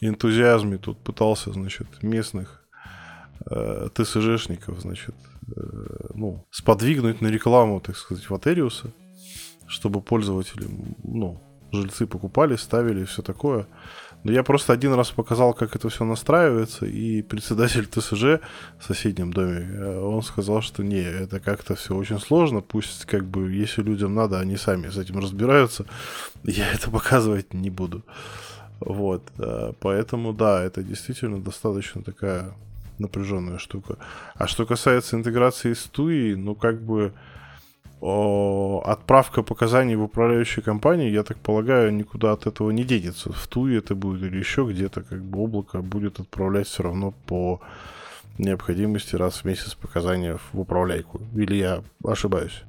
энтузиазме 0.00 0.78
тут 0.78 0.98
пытался, 0.98 1.52
значит, 1.52 2.02
местных 2.02 2.57
э, 3.50 3.88
ТСЖшников, 3.94 4.80
значит, 4.80 5.14
э, 5.56 6.10
ну, 6.14 6.44
сподвигнуть 6.50 7.20
на 7.20 7.28
рекламу, 7.28 7.80
так 7.80 7.96
сказать, 7.96 8.28
Ватериуса, 8.28 8.92
чтобы 9.66 10.00
пользователи, 10.00 10.66
ну, 11.02 11.40
жильцы 11.72 12.06
покупали, 12.06 12.56
ставили 12.56 13.02
и 13.02 13.04
все 13.04 13.22
такое. 13.22 13.66
Но 14.24 14.32
я 14.32 14.42
просто 14.42 14.72
один 14.72 14.94
раз 14.94 15.10
показал, 15.10 15.54
как 15.54 15.76
это 15.76 15.88
все 15.88 16.04
настраивается, 16.04 16.86
и 16.86 17.22
председатель 17.22 17.86
ТСЖ 17.86 18.40
в 18.78 18.84
соседнем 18.84 19.32
доме, 19.32 19.60
э, 19.60 20.00
он 20.00 20.22
сказал, 20.22 20.60
что 20.60 20.82
не, 20.82 21.02
это 21.02 21.40
как-то 21.40 21.74
все 21.74 21.94
очень 21.94 22.18
сложно, 22.18 22.60
пусть 22.60 23.04
как 23.04 23.24
бы, 23.24 23.52
если 23.52 23.82
людям 23.82 24.14
надо, 24.14 24.40
они 24.40 24.56
сами 24.56 24.88
с 24.88 24.98
этим 24.98 25.18
разбираются, 25.18 25.86
я 26.44 26.70
это 26.72 26.90
показывать 26.90 27.54
не 27.54 27.70
буду. 27.70 28.04
Вот, 28.80 29.32
поэтому 29.80 30.32
да, 30.32 30.62
это 30.62 30.84
действительно 30.84 31.42
достаточно 31.42 32.00
такая 32.00 32.54
напряженная 32.98 33.58
штука. 33.58 33.96
А 34.34 34.46
что 34.46 34.66
касается 34.66 35.16
интеграции 35.16 35.72
с 35.72 35.90
TUI, 35.92 36.36
ну 36.36 36.54
как 36.54 36.80
бы 36.80 37.12
о, 38.00 38.82
отправка 38.84 39.42
показаний 39.42 39.96
в 39.96 40.02
управляющей 40.02 40.62
компании, 40.62 41.10
я 41.10 41.24
так 41.24 41.38
полагаю, 41.38 41.92
никуда 41.92 42.32
от 42.32 42.46
этого 42.46 42.70
не 42.70 42.84
денется. 42.84 43.32
В 43.32 43.46
Туе 43.48 43.78
это 43.78 43.94
будет 43.94 44.22
или 44.22 44.38
еще 44.38 44.64
где-то, 44.64 45.02
как 45.02 45.22
бы 45.22 45.40
облако 45.40 45.82
будет 45.82 46.20
отправлять 46.20 46.68
все 46.68 46.84
равно 46.84 47.12
по 47.26 47.60
необходимости 48.38 49.16
раз 49.16 49.38
в 49.38 49.44
месяц 49.44 49.74
показания 49.74 50.38
в 50.52 50.60
управляйку. 50.60 51.20
Или 51.34 51.56
я 51.56 51.82
ошибаюсь? 52.04 52.62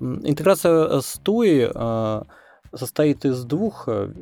Интеграция 0.00 1.00
с 1.00 1.20
TUI 1.24 1.72
э, 1.74 2.76
состоит 2.76 3.24
из 3.24 3.44
двух 3.44 3.88
э, 3.88 4.12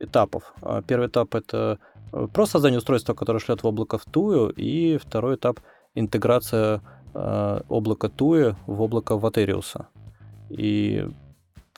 этапов. 0.00 0.52
Первый 0.88 1.06
этап 1.06 1.36
это 1.36 1.78
э, 1.89 1.89
просто 2.10 2.52
создание 2.52 2.78
устройства, 2.78 3.14
которое 3.14 3.38
шлет 3.38 3.62
в 3.62 3.66
облако 3.66 3.98
в 3.98 4.06
TUI, 4.06 4.52
и 4.54 4.98
второй 4.98 5.36
этап 5.36 5.60
интеграция 5.94 6.82
Э, 7.12 7.60
облако 7.68 8.08
Туи 8.08 8.54
в 8.66 8.82
облако 8.82 9.16
Ватериуса. 9.16 9.88
И 10.48 11.06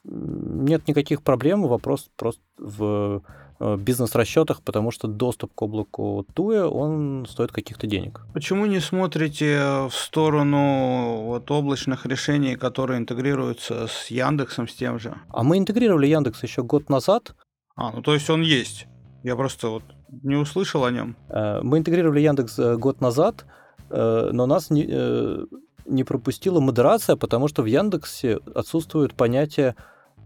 нет 0.05 0.89
никаких 0.89 1.23
проблем, 1.23 1.63
вопрос 1.63 2.11
просто 2.17 2.43
в 2.59 3.23
э, 3.61 3.77
бизнес-расчетах, 3.77 4.63
потому 4.63 4.91
что 4.91 5.09
доступ 5.09 5.55
к 5.55 5.63
облаку 5.63 6.27
Туи, 6.35 6.59
он 6.59 7.25
стоит 7.27 7.51
каких-то 7.53 7.87
денег. 7.87 8.21
Почему 8.35 8.67
не 8.67 8.81
смотрите 8.81 9.87
в 9.89 9.93
сторону 9.93 11.23
вот 11.23 11.51
облачных 11.51 12.05
решений, 12.05 12.57
которые 12.57 12.99
интегрируются 12.99 13.87
с 13.87 14.11
Яндексом, 14.11 14.69
с 14.69 14.75
тем 14.75 14.99
же? 14.99 15.15
А 15.29 15.43
мы 15.43 15.57
интегрировали 15.57 16.09
Яндекс 16.09 16.43
еще 16.43 16.63
год 16.63 16.91
назад. 16.91 17.35
А, 17.75 17.93
ну 17.93 18.03
то 18.03 18.13
есть 18.13 18.29
он 18.29 18.43
есть. 18.43 18.87
Я 19.23 19.37
просто 19.37 19.69
вот 19.69 19.85
не 20.23 20.37
услышал 20.37 20.85
о 20.85 20.91
нем. 20.91 21.17
Э, 21.29 21.61
мы 21.63 21.79
интегрировали 21.79 22.21
Яндекс 22.21 22.59
год 22.79 23.01
назад, 23.01 23.45
Э, 23.93 24.31
но 24.33 24.47
нас 24.47 24.71
не, 24.71 24.87
э, 24.89 25.45
не 25.85 26.05
пропустила 26.05 26.61
модерация, 26.61 27.17
потому 27.17 27.49
что 27.49 27.63
в 27.63 27.67
Яндексе 27.67 28.39
отсутствует 28.55 29.15
понятие 29.15 29.77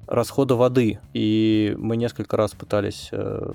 расхода 0.07 0.55
воды. 0.55 1.00
И 1.14 1.75
мы 1.76 1.97
несколько 1.97 2.37
раз 2.37 2.52
пытались 2.52 3.09
э, 3.11 3.52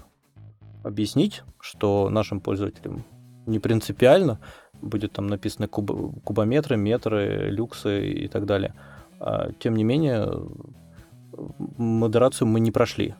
объяснить, 0.84 1.44
что 1.62 2.10
нашим 2.10 2.42
пользователям 2.42 3.06
не 3.46 3.60
принципиально, 3.60 4.40
будет 4.82 5.14
там 5.14 5.28
написано 5.28 5.68
куб, 5.68 5.92
кубометры, 6.24 6.76
метры, 6.76 7.50
люксы 7.50 8.10
и 8.10 8.28
так 8.28 8.46
далее. 8.46 8.74
А, 9.20 9.52
тем 9.60 9.76
не 9.76 9.84
менее, 9.84 10.30
модерацию 11.78 12.48
мы 12.48 12.60
не 12.60 12.72
прошли. 12.72 13.16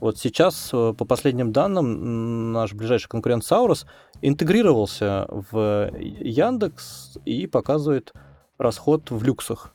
Вот 0.00 0.16
сейчас, 0.18 0.70
э, 0.72 0.94
по 0.96 1.04
последним 1.04 1.52
данным, 1.52 2.52
наш 2.52 2.72
ближайший 2.72 3.08
конкурент 3.08 3.44
Саурус 3.44 3.86
интегрировался 4.22 5.26
в 5.28 5.90
Яндекс 5.98 7.18
и 7.24 7.46
показывает 7.46 8.12
расход 8.58 9.10
в 9.10 9.22
люксах. 9.24 9.74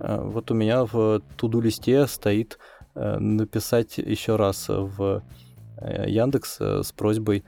Э, 0.00 0.20
вот 0.20 0.50
у 0.50 0.54
меня 0.54 0.84
в 0.84 1.22
туду-листе 1.36 2.06
стоит 2.06 2.58
э, 2.94 3.18
написать 3.18 3.96
еще 3.96 4.36
раз 4.36 4.66
в 4.68 5.22
Яндекс 5.80 6.60
с 6.60 6.92
просьбой 6.92 7.44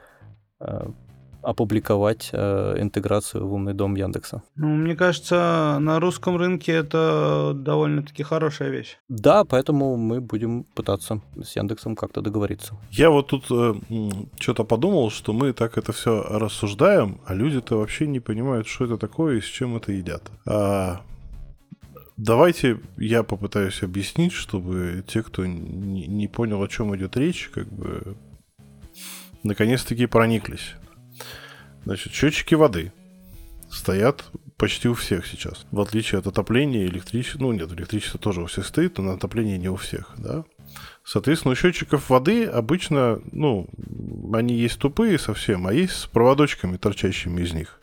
опубликовать 1.47 2.31
э, 2.33 2.76
интеграцию 2.81 3.47
в 3.47 3.53
умный 3.53 3.73
дом 3.73 3.95
Яндекса. 3.97 4.43
Ну, 4.57 4.69
мне 4.69 4.97
кажется, 4.97 5.79
на 5.81 6.00
русском 6.00 6.37
рынке 6.37 6.73
это 6.73 7.53
довольно-таки 7.55 8.23
хорошая 8.25 8.71
вещь. 8.71 8.99
Да, 9.09 9.45
поэтому 9.45 9.97
мы 9.97 10.21
будем 10.21 10.65
пытаться 10.75 11.21
с 11.43 11.57
Яндексом 11.57 11.95
как-то 11.95 12.21
договориться. 12.21 12.75
Я 12.91 13.11
вот 13.11 13.29
тут 13.29 13.45
э, 13.50 13.75
что-то 14.41 14.65
подумал, 14.65 15.11
что 15.11 15.33
мы 15.33 15.53
так 15.53 15.79
это 15.79 15.93
все 15.93 16.23
рассуждаем, 16.23 17.21
а 17.26 17.35
люди-то 17.35 17.79
вообще 17.79 18.07
не 18.07 18.21
понимают, 18.21 18.67
что 18.67 18.85
это 18.85 18.97
такое 18.97 19.37
и 19.37 19.41
с 19.41 19.45
чем 19.45 19.76
это 19.76 19.93
едят. 19.93 20.23
А, 20.47 21.00
Давайте 22.17 22.79
я 22.97 23.23
попытаюсь 23.23 23.83
объяснить, 23.83 24.33
чтобы 24.33 25.05
те, 25.07 25.23
кто 25.23 25.45
не, 25.45 26.07
не 26.07 26.29
понял, 26.29 26.62
о 26.62 26.69
чем 26.69 26.97
идет 26.97 27.15
речь, 27.17 27.50
как 27.55 27.69
бы 27.69 28.17
наконец-таки 29.43 30.07
прониклись. 30.07 30.76
Значит, 31.87 32.12
счетчики 32.12 32.57
воды 32.57 32.93
стоят 33.71 34.25
почти 34.57 34.88
у 34.88 34.95
всех 34.95 35.25
сейчас. 35.25 35.66
В 35.71 35.81
отличие 35.81 36.19
от 36.19 36.26
отопления, 36.26 36.85
электричества, 36.85 37.38
ну 37.43 37.52
нет, 37.52 37.71
электричество 37.71 38.19
тоже 38.19 38.43
у 38.43 38.47
всех 38.47 38.66
стоит, 38.66 38.99
но 38.99 39.05
на 39.05 39.12
отопление 39.12 39.57
не 39.57 39.69
у 39.69 39.76
всех, 39.76 40.12
да. 40.19 40.45
Соответственно, 41.05 41.52
у 41.52 41.55
счетчиков 41.55 42.11
воды 42.11 42.45
обычно, 42.45 43.21
ну, 43.31 43.69
они 44.35 44.57
есть 44.57 44.81
тупые 44.81 45.16
совсем, 45.21 45.69
а 45.69 45.73
есть 45.73 45.95
с 45.95 46.07
проводочками, 46.07 46.76
торчащими 46.76 47.43
из 47.43 47.52
них. 47.52 47.78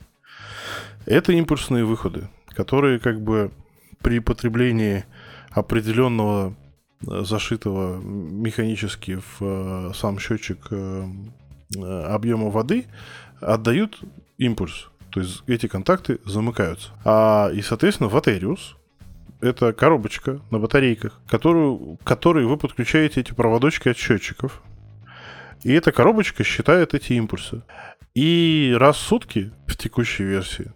Это 1.06 1.32
импульсные 1.32 1.86
выходы, 1.86 2.28
которые 2.48 2.98
как 2.98 3.22
бы 3.22 3.52
при 4.02 4.18
потреблении 4.18 5.06
определенного 5.50 6.54
э, 7.08 7.24
зашитого 7.24 8.02
механически 8.02 9.16
в 9.16 9.40
э, 9.40 9.92
сам 9.94 10.18
счетчик 10.18 10.58
э, 10.70 11.06
объема 11.74 12.50
воды 12.50 12.84
отдают 13.44 14.00
импульс. 14.38 14.88
То 15.10 15.20
есть 15.20 15.42
эти 15.46 15.68
контакты 15.68 16.18
замыкаются. 16.24 16.90
А, 17.04 17.50
и, 17.52 17.62
соответственно, 17.62 18.08
Ватериус 18.08 18.76
это 19.40 19.72
коробочка 19.72 20.40
на 20.50 20.58
батарейках, 20.58 21.20
которую, 21.28 21.98
к 21.98 22.04
которой 22.04 22.46
вы 22.46 22.56
подключаете 22.56 23.20
эти 23.20 23.32
проводочки 23.32 23.88
от 23.88 23.96
счетчиков. 23.96 24.62
И 25.62 25.72
эта 25.72 25.92
коробочка 25.92 26.44
считает 26.44 26.94
эти 26.94 27.12
импульсы. 27.12 27.62
И 28.14 28.74
раз 28.78 28.96
в 28.96 29.00
сутки 29.00 29.52
в 29.66 29.76
текущей 29.76 30.24
версии 30.24 30.72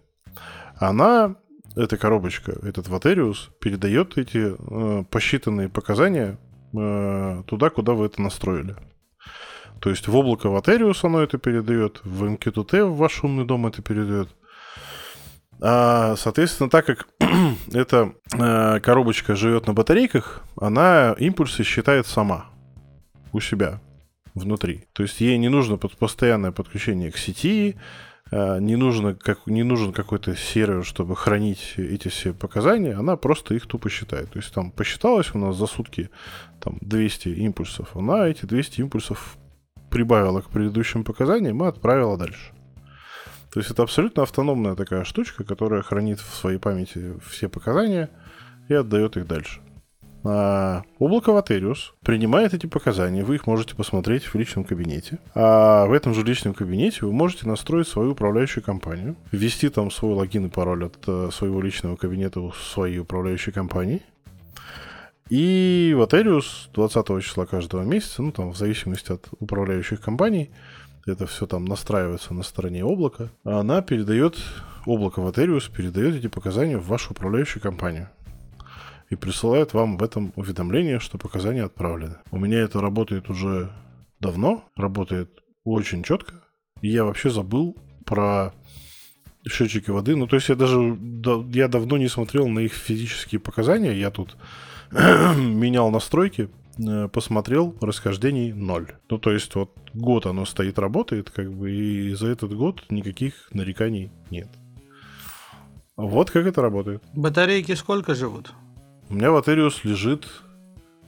она 0.77 1.35
эта 1.75 1.97
коробочка, 1.97 2.51
этот 2.63 2.87
Ватериус, 2.87 3.49
передает 3.59 4.17
эти 4.17 4.53
э, 4.57 5.03
посчитанные 5.05 5.69
показания 5.69 6.37
э, 6.73 7.43
туда, 7.47 7.69
куда 7.69 7.93
вы 7.93 8.05
это 8.05 8.21
настроили. 8.21 8.75
То 9.79 9.89
есть 9.89 10.07
в 10.07 10.15
облако 10.15 10.49
Ватериус 10.49 11.03
оно 11.03 11.21
это 11.21 11.37
передает, 11.37 12.01
в 12.03 12.23
MQTT 12.23 12.85
в 12.85 12.97
ваш 12.97 13.23
умный 13.23 13.45
дом 13.45 13.67
это 13.67 13.81
передает. 13.81 14.29
А, 15.61 16.15
соответственно, 16.17 16.69
так 16.69 16.85
как 16.85 17.07
эта 17.73 18.13
э, 18.33 18.79
коробочка 18.81 19.35
живет 19.35 19.67
на 19.67 19.73
батарейках, 19.73 20.43
она 20.59 21.15
импульсы 21.17 21.63
считает 21.63 22.07
сама 22.07 22.45
у 23.33 23.39
себя 23.39 23.81
внутри. 24.33 24.85
То 24.93 25.03
есть 25.03 25.19
ей 25.21 25.37
не 25.37 25.49
нужно 25.49 25.77
постоянное 25.77 26.51
подключение 26.51 27.11
к 27.11 27.17
сети, 27.17 27.75
Э, 28.31 28.59
не, 28.59 28.75
нужно, 28.75 29.15
как, 29.15 29.47
не 29.47 29.63
нужен 29.63 29.91
какой-то 29.91 30.35
сервер, 30.35 30.85
чтобы 30.85 31.15
хранить 31.15 31.73
эти 31.77 32.09
все 32.09 32.33
показания, 32.33 32.93
она 32.93 33.15
просто 33.15 33.55
их 33.55 33.65
тупо 33.65 33.89
считает. 33.89 34.31
То 34.31 34.39
есть 34.39 34.53
там 34.53 34.71
посчиталось 34.71 35.33
у 35.33 35.39
нас 35.39 35.55
за 35.55 35.65
сутки 35.65 36.09
там, 36.59 36.77
200 36.81 37.29
импульсов, 37.29 37.95
она 37.95 38.27
эти 38.27 38.45
200 38.45 38.81
импульсов 38.81 39.37
прибавила 39.89 40.41
к 40.41 40.49
предыдущим 40.49 41.03
показаниям 41.03 41.63
и 41.63 41.67
отправила 41.67 42.17
дальше. 42.17 42.53
То 43.51 43.59
есть 43.59 43.71
это 43.71 43.83
абсолютно 43.83 44.23
автономная 44.23 44.75
такая 44.75 45.03
штучка, 45.03 45.43
которая 45.43 45.81
хранит 45.81 46.19
в 46.19 46.35
своей 46.35 46.59
памяти 46.59 47.15
все 47.27 47.49
показания 47.49 48.09
и 48.67 48.73
отдает 48.73 49.17
их 49.17 49.27
дальше. 49.27 49.61
А, 50.23 50.83
облако 50.99 51.31
Ватериус 51.31 51.93
принимает 52.01 52.53
эти 52.53 52.65
показания, 52.65 53.23
вы 53.23 53.35
их 53.35 53.47
можете 53.47 53.75
посмотреть 53.75 54.25
в 54.25 54.35
личном 54.35 54.65
кабинете. 54.65 55.19
А 55.33 55.85
в 55.85 55.93
этом 55.93 56.13
же 56.13 56.23
личном 56.23 56.53
кабинете 56.53 57.05
вы 57.05 57.13
можете 57.13 57.47
настроить 57.47 57.87
свою 57.87 58.11
управляющую 58.11 58.63
компанию, 58.63 59.15
ввести 59.31 59.69
там 59.69 59.91
свой 59.91 60.13
логин 60.13 60.47
и 60.47 60.49
пароль 60.49 60.85
от 60.85 60.97
э, 61.07 61.29
своего 61.31 61.61
личного 61.61 61.95
кабинета 61.95 62.41
в 62.41 62.55
своей 62.55 62.99
управляющей 62.99 63.53
компании. 63.53 64.01
И 65.29 65.93
Ватериус 65.95 66.69
20 66.73 67.23
числа 67.23 67.45
каждого 67.45 67.83
месяца, 67.83 68.23
ну 68.23 68.31
там 68.31 68.51
в 68.51 68.57
зависимости 68.57 69.11
от 69.11 69.27
управляющих 69.39 70.01
компаний, 70.01 70.49
это 71.05 71.27
все 71.27 71.45
там 71.45 71.65
настраивается 71.65 72.33
на 72.33 72.43
стороне 72.43 72.83
облака, 72.83 73.29
она 73.43 73.81
передает, 73.81 74.37
облако 74.85 75.21
Ватериус 75.21 75.67
передает 75.69 76.15
эти 76.15 76.27
показания 76.27 76.77
в 76.77 76.87
вашу 76.87 77.11
управляющую 77.11 77.61
компанию 77.61 78.09
и 79.09 79.15
присылает 79.15 79.73
вам 79.73 79.97
в 79.97 80.03
этом 80.03 80.33
уведомление, 80.35 80.99
что 80.99 81.17
показания 81.17 81.63
отправлены. 81.63 82.17
У 82.31 82.37
меня 82.37 82.59
это 82.59 82.79
работает 82.81 83.29
уже 83.29 83.71
давно, 84.19 84.63
работает 84.75 85.29
очень 85.63 86.03
четко. 86.03 86.35
И 86.81 86.89
я 86.89 87.03
вообще 87.03 87.29
забыл 87.29 87.75
про 88.05 88.53
счетчики 89.47 89.89
воды. 89.89 90.15
Ну, 90.15 90.27
то 90.27 90.35
есть 90.35 90.49
я 90.49 90.55
даже 90.55 90.97
я 91.51 91.67
давно 91.67 91.97
не 91.97 92.07
смотрел 92.07 92.47
на 92.47 92.59
их 92.59 92.73
физические 92.73 93.39
показания. 93.39 93.93
Я 93.93 94.11
тут 94.11 94.37
менял 95.35 95.91
настройки, 95.91 96.49
э, 96.77 97.07
посмотрел, 97.07 97.75
расхождений 97.81 98.53
ноль. 98.53 98.87
Ну, 99.09 99.17
то 99.17 99.31
есть 99.31 99.53
вот 99.55 99.71
год 99.93 100.25
оно 100.25 100.45
стоит, 100.45 100.79
работает, 100.79 101.29
как 101.29 101.51
бы, 101.51 101.71
и 101.71 102.13
за 102.13 102.27
этот 102.27 102.55
год 102.55 102.83
никаких 102.89 103.33
нареканий 103.51 104.11
нет. 104.29 104.49
Вот 105.95 106.31
как 106.31 106.45
это 106.45 106.61
работает. 106.61 107.03
Батарейки 107.13 107.73
сколько 107.75 108.15
живут? 108.15 108.53
У 109.09 109.15
меня 109.15 109.31
Ватериус 109.31 109.83
лежит... 109.83 110.27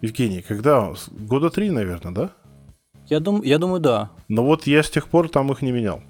Евгений, 0.02 0.42
когда? 0.42 0.94
Года 1.12 1.52
три, 1.52 1.70
наверное, 1.70 2.12
да? 2.12 2.32
Я, 3.06 3.20
дум, 3.20 3.44
я 3.44 3.60
думаю, 3.60 3.80
да. 3.80 4.10
Но 4.30 4.44
вот 4.44 4.66
я 4.66 4.82
с 4.82 4.90
тех 4.90 5.08
пор 5.08 5.30
там 5.30 5.52
их 5.52 5.62
не 5.62 5.72
менял. 5.72 6.02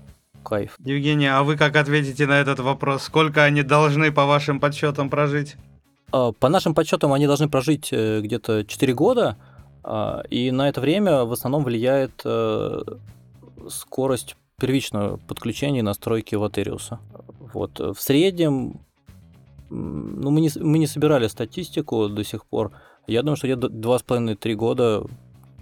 Кайф. 0.44 0.76
Евгений, 0.80 1.28
а 1.28 1.44
вы 1.44 1.58
как 1.58 1.76
ответите 1.76 2.26
на 2.26 2.40
этот 2.40 2.60
вопрос? 2.60 3.04
Сколько 3.04 3.44
они 3.44 3.64
должны, 3.64 4.12
по 4.14 4.26
вашим 4.26 4.62
подсчетам, 4.62 5.10
прожить? 5.10 5.58
А, 6.12 6.32
по 6.32 6.50
нашим 6.50 6.74
подсчетам, 6.74 7.14
они 7.14 7.28
должны 7.28 7.50
прожить 7.50 7.90
э, 7.92 8.22
где-то 8.22 8.66
4 8.66 8.94
года, 8.94 9.38
а, 9.84 10.24
и 10.30 10.52
на 10.52 10.70
это 10.70 10.82
время 10.82 11.24
в 11.26 11.32
основном 11.32 11.64
влияет 11.64 12.22
э, 12.26 12.82
скорость 13.70 14.36
первичного 14.60 15.18
подключения 15.18 15.80
и 15.80 15.84
настройки 15.84 16.36
Ватериуса. 16.36 17.00
Вот. 17.54 17.80
В 17.80 18.00
среднем 18.00 18.82
ну, 19.70 20.32
мы 20.32 20.42
не, 20.42 20.50
мы 20.60 20.78
не 20.78 20.88
собирали 20.88 21.28
статистику 21.28 22.10
до 22.10 22.24
сих 22.24 22.46
пор. 22.46 22.72
Я 23.08 23.22
думаю, 23.22 23.38
что 23.38 23.48
где-то 23.48 23.68
2,5-3 23.68 24.54
года 24.54 25.04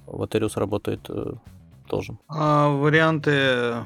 Ватериус 0.07 0.57
работает 0.57 1.01
э, 1.09 1.33
тоже. 1.87 2.17
А 2.27 2.69
варианты 2.69 3.85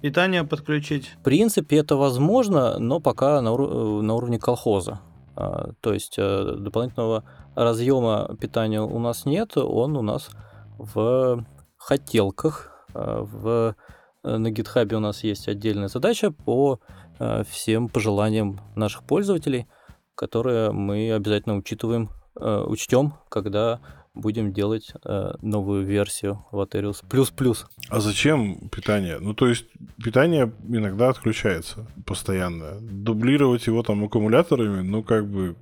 питания 0.00 0.42
подключить? 0.42 1.10
В 1.20 1.22
принципе, 1.22 1.76
это 1.76 1.96
возможно, 1.96 2.78
но 2.78 2.98
пока 2.98 3.40
на, 3.42 3.52
ур- 3.52 4.02
на 4.02 4.14
уровне 4.14 4.38
колхоза. 4.38 5.00
А, 5.36 5.72
то 5.80 5.92
есть 5.92 6.14
э, 6.18 6.56
дополнительного 6.58 7.24
разъема 7.54 8.36
питания 8.40 8.80
у 8.80 8.98
нас 8.98 9.24
нет, 9.24 9.56
он 9.56 9.96
у 9.96 10.02
нас 10.02 10.30
в 10.78 11.44
хотелках. 11.76 12.86
Э, 12.94 13.20
в, 13.22 13.74
на 14.22 14.48
GitHub 14.48 14.94
у 14.94 15.00
нас 15.00 15.24
есть 15.24 15.48
отдельная 15.48 15.88
задача 15.88 16.30
по 16.30 16.80
Э, 17.24 17.44
всем 17.48 17.88
пожеланиям 17.88 18.60
наших 18.74 19.04
пользователей, 19.04 19.68
которые 20.16 20.72
мы 20.72 21.12
обязательно 21.12 21.56
учитываем, 21.56 22.10
э, 22.34 22.64
учтем, 22.66 23.14
когда 23.28 23.78
будем 24.14 24.52
делать 24.52 24.92
э, 25.04 25.32
новую 25.40 25.84
версию 25.84 26.44
Vaterius 26.52 27.04
плюс-плюс. 27.08 27.66
А 27.88 28.00
зачем 28.00 28.68
питание? 28.68 29.18
Ну, 29.18 29.34
то 29.34 29.48
есть 29.48 29.66
питание 30.02 30.52
иногда 30.68 31.08
отключается 31.08 31.86
постоянно. 32.06 32.80
Дублировать 32.80 33.66
его 33.66 33.82
там 33.82 34.04
аккумуляторами, 34.04 34.82
ну, 34.82 35.02
как 35.02 35.26
бы 35.26 35.56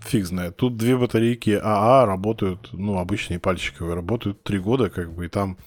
фиг 0.00 0.26
знает. 0.26 0.56
Тут 0.56 0.76
две 0.76 0.96
батарейки 0.96 1.58
АА 1.62 2.06
работают, 2.06 2.70
ну, 2.72 2.98
обычные 2.98 3.38
пальчиковые, 3.38 3.94
работают 3.94 4.42
три 4.42 4.58
года, 4.58 4.90
как 4.90 5.12
бы, 5.12 5.26
и 5.26 5.28
там, 5.28 5.58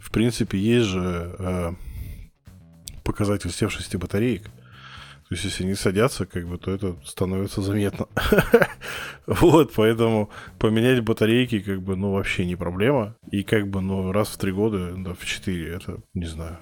в 0.00 0.10
принципе, 0.10 0.58
есть 0.58 0.86
же 0.86 1.36
э, 1.38 1.72
показатель 3.04 3.50
севшести 3.50 3.96
батареек. 3.96 4.50
То 5.30 5.36
есть, 5.36 5.44
если 5.44 5.62
не 5.62 5.76
садятся, 5.76 6.26
как 6.26 6.48
бы, 6.48 6.58
то 6.58 6.72
это 6.72 6.96
становится 7.04 7.62
заметно. 7.62 8.08
вот, 9.28 9.72
поэтому 9.76 10.28
поменять 10.58 11.04
батарейки, 11.04 11.60
как 11.60 11.82
бы, 11.82 11.94
ну, 11.94 12.10
вообще 12.10 12.44
не 12.44 12.56
проблема. 12.56 13.14
И 13.30 13.44
как 13.44 13.68
бы, 13.68 13.80
ну, 13.80 14.10
раз 14.10 14.30
в 14.30 14.38
три 14.38 14.50
года, 14.50 14.92
да, 14.96 15.14
в 15.14 15.24
четыре, 15.24 15.72
это, 15.76 15.98
не 16.14 16.26
знаю. 16.26 16.58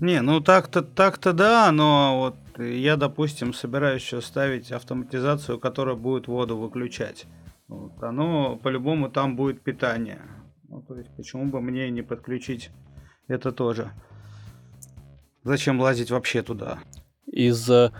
Не, 0.00 0.22
ну 0.22 0.40
так-то, 0.40 0.82
так-то 0.82 1.32
да, 1.32 1.70
но 1.70 2.18
вот 2.18 2.64
я, 2.64 2.96
допустим, 2.96 3.54
собираюсь 3.54 4.02
еще 4.02 4.20
ставить 4.22 4.72
автоматизацию, 4.72 5.60
которая 5.60 5.94
будет 5.94 6.26
воду 6.26 6.56
выключать. 6.56 7.26
Вот, 7.68 8.02
оно 8.02 8.56
по-любому 8.56 9.08
там 9.08 9.36
будет 9.36 9.62
питание. 9.62 10.20
Ну, 10.68 10.82
то 10.82 10.96
есть, 10.96 11.14
почему 11.16 11.44
бы 11.44 11.60
мне 11.60 11.90
не 11.90 12.02
подключить 12.02 12.72
это 13.28 13.52
тоже? 13.52 13.92
Зачем 15.44 15.80
лазить 15.80 16.10
вообще 16.10 16.42
туда? 16.42 16.80
Из 17.30 17.68
э, 17.70 17.90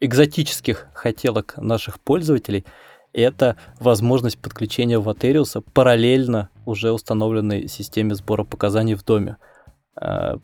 экзотических 0.00 0.88
хотелок 0.94 1.56
наших 1.56 2.00
пользователей 2.00 2.64
это 3.12 3.56
возможность 3.80 4.38
подключения 4.38 4.98
Ватериуса 4.98 5.60
параллельно 5.60 6.48
уже 6.64 6.92
установленной 6.92 7.68
системе 7.68 8.14
сбора 8.14 8.44
показаний 8.44 8.94
в 8.94 9.04
доме. 9.04 9.36
Э, 10.00 10.36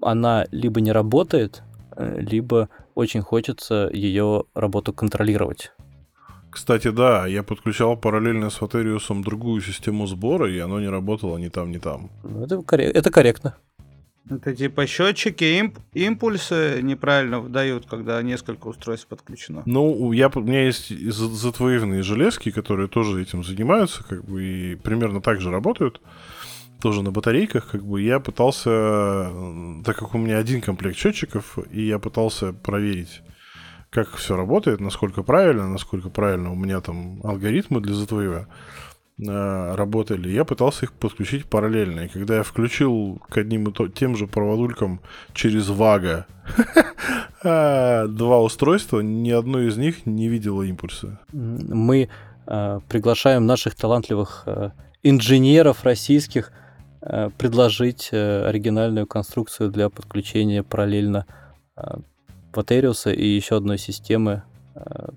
она 0.00 0.46
либо 0.50 0.80
не 0.80 0.92
работает, 0.92 1.62
э, 1.96 2.20
либо 2.20 2.68
очень 2.94 3.22
хочется 3.22 3.90
ее 3.92 4.44
работу 4.54 4.92
контролировать. 4.92 5.72
Кстати, 6.50 6.90
да, 6.90 7.26
я 7.26 7.42
подключал 7.42 7.96
параллельно 7.96 8.50
с 8.50 8.60
Ватериусом 8.60 9.22
другую 9.22 9.62
систему 9.62 10.06
сбора, 10.06 10.52
и 10.52 10.58
оно 10.58 10.80
не 10.80 10.88
работало 10.88 11.38
ни 11.38 11.48
там, 11.48 11.70
ни 11.70 11.78
там. 11.78 12.10
Ну, 12.22 12.44
это, 12.44 12.56
коррек- 12.56 12.92
это 12.92 13.10
корректно. 13.10 13.56
Это 14.30 14.54
типа 14.54 14.86
счетчики 14.86 15.44
имп- 15.60 15.80
импульсы 15.94 16.80
неправильно 16.82 17.40
выдают, 17.40 17.86
когда 17.86 18.22
несколько 18.22 18.68
устройств 18.68 19.08
подключено. 19.08 19.62
Ну, 19.66 20.12
я, 20.12 20.28
у 20.28 20.40
меня 20.40 20.64
есть 20.64 20.88
затвоевные 20.90 22.02
железки, 22.02 22.50
которые 22.50 22.88
тоже 22.88 23.20
этим 23.20 23.42
занимаются, 23.42 24.04
как 24.04 24.24
бы, 24.24 24.42
и 24.42 24.74
примерно 24.76 25.20
так 25.20 25.40
же 25.40 25.50
работают. 25.50 26.00
Тоже 26.80 27.02
на 27.02 27.10
батарейках, 27.10 27.70
как 27.70 27.84
бы, 27.84 28.00
я 28.00 28.20
пытался, 28.20 29.30
так 29.84 29.96
как 29.96 30.14
у 30.14 30.18
меня 30.18 30.38
один 30.38 30.60
комплект 30.60 30.96
счетчиков, 30.96 31.58
и 31.70 31.82
я 31.82 31.98
пытался 31.98 32.52
проверить, 32.52 33.22
как 33.90 34.16
все 34.16 34.36
работает, 34.36 34.80
насколько 34.80 35.22
правильно, 35.22 35.68
насколько 35.68 36.10
правильно 36.10 36.52
у 36.52 36.56
меня 36.56 36.80
там 36.80 37.20
алгоритмы 37.24 37.80
для 37.80 37.94
затвоева. 37.94 38.48
Э, 39.28 39.74
работали, 39.74 40.30
я 40.30 40.44
пытался 40.44 40.86
их 40.86 40.92
подключить 40.92 41.46
параллельно. 41.46 42.00
И 42.00 42.08
когда 42.08 42.36
я 42.36 42.42
включил 42.42 43.20
к 43.28 43.36
одним 43.36 43.68
и 43.68 43.90
тем 43.90 44.16
же 44.16 44.26
проводулькам 44.26 45.00
через 45.34 45.68
Вага 45.68 46.26
а, 47.42 48.06
два 48.08 48.40
устройства, 48.40 49.00
ни 49.00 49.30
одно 49.30 49.60
из 49.60 49.76
них 49.76 50.06
не 50.06 50.28
видело 50.28 50.62
импульса. 50.62 51.20
Мы 51.32 52.08
э, 52.46 52.80
приглашаем 52.88 53.46
наших 53.46 53.74
талантливых 53.74 54.44
э, 54.46 54.70
инженеров 55.02 55.84
российских 55.84 56.52
э, 57.00 57.30
предложить 57.38 58.08
э, 58.12 58.46
оригинальную 58.46 59.06
конструкцию 59.06 59.70
для 59.70 59.88
подключения 59.88 60.62
параллельно 60.62 61.26
э, 61.76 61.82
Ватериуса 62.52 63.10
и 63.10 63.26
еще 63.26 63.56
одной 63.56 63.78
системы 63.78 64.42
э, 64.74 65.08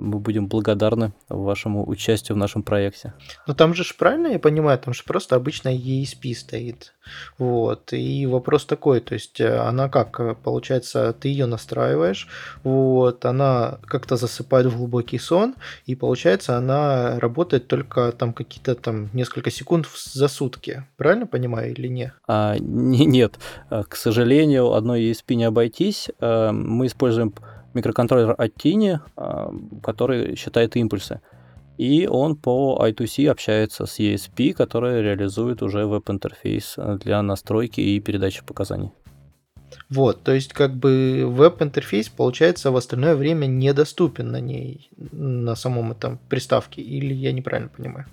мы 0.00 0.18
будем 0.18 0.46
благодарны 0.48 1.12
вашему 1.28 1.88
участию 1.88 2.36
в 2.36 2.38
нашем 2.38 2.62
проекте. 2.62 3.12
Ну 3.46 3.54
там 3.54 3.74
же 3.74 3.84
правильно 3.96 4.28
я 4.28 4.38
понимаю, 4.38 4.78
там 4.78 4.94
же 4.94 5.02
просто 5.04 5.36
обычная 5.36 5.76
ESP 5.76 6.34
стоит. 6.34 6.94
Вот. 7.38 7.92
И 7.92 8.26
вопрос 8.26 8.64
такой, 8.64 9.00
то 9.00 9.14
есть 9.14 9.40
э, 9.40 9.58
она 9.58 9.88
как, 9.88 10.20
э, 10.20 10.34
получается, 10.34 11.12
ты 11.12 11.28
ее 11.28 11.46
настраиваешь, 11.46 12.28
вот, 12.64 13.24
она 13.24 13.78
как-то 13.86 14.16
засыпает 14.16 14.66
в 14.66 14.76
глубокий 14.76 15.18
сон, 15.18 15.54
и 15.86 15.94
получается 15.94 16.56
она 16.56 17.18
работает 17.18 17.66
только 17.68 18.12
там 18.12 18.32
какие-то 18.32 18.74
там 18.74 19.10
несколько 19.12 19.50
секунд 19.50 19.86
за 20.12 20.28
сутки. 20.28 20.84
Правильно 20.96 21.26
понимаю 21.26 21.72
или 21.72 21.88
нет? 21.88 22.12
А, 22.26 22.56
не, 22.58 23.06
нет, 23.06 23.38
э, 23.70 23.82
к 23.88 23.96
сожалению, 23.96 24.72
одной 24.72 25.10
ESP 25.10 25.34
не 25.34 25.44
обойтись. 25.44 26.08
Мы 26.20 26.86
используем 26.86 27.32
микроконтроллер 27.78 28.34
от 28.36 28.56
Tiny, 28.56 28.98
а, 29.16 29.50
который 29.82 30.36
считает 30.36 30.76
импульсы. 30.76 31.20
И 31.78 32.08
он 32.08 32.36
по 32.36 32.78
I2C 32.82 33.28
общается 33.28 33.86
с 33.86 34.00
ESP, 34.00 34.52
который 34.52 35.00
реализует 35.00 35.62
уже 35.62 35.86
веб-интерфейс 35.86 36.76
для 36.76 37.22
настройки 37.22 37.80
и 37.80 38.00
передачи 38.00 38.44
показаний. 38.44 38.90
Вот, 39.90 40.22
то 40.22 40.32
есть 40.32 40.52
как 40.52 40.74
бы 40.74 41.24
веб-интерфейс, 41.26 42.08
получается, 42.08 42.70
в 42.70 42.76
остальное 42.76 43.14
время 43.14 43.46
недоступен 43.46 44.30
на 44.30 44.40
ней, 44.40 44.90
на 44.96 45.54
самом 45.54 45.92
этом 45.92 46.18
приставке, 46.28 46.82
или 46.82 47.14
я 47.14 47.32
неправильно 47.32 47.70
понимаю? 47.70 48.06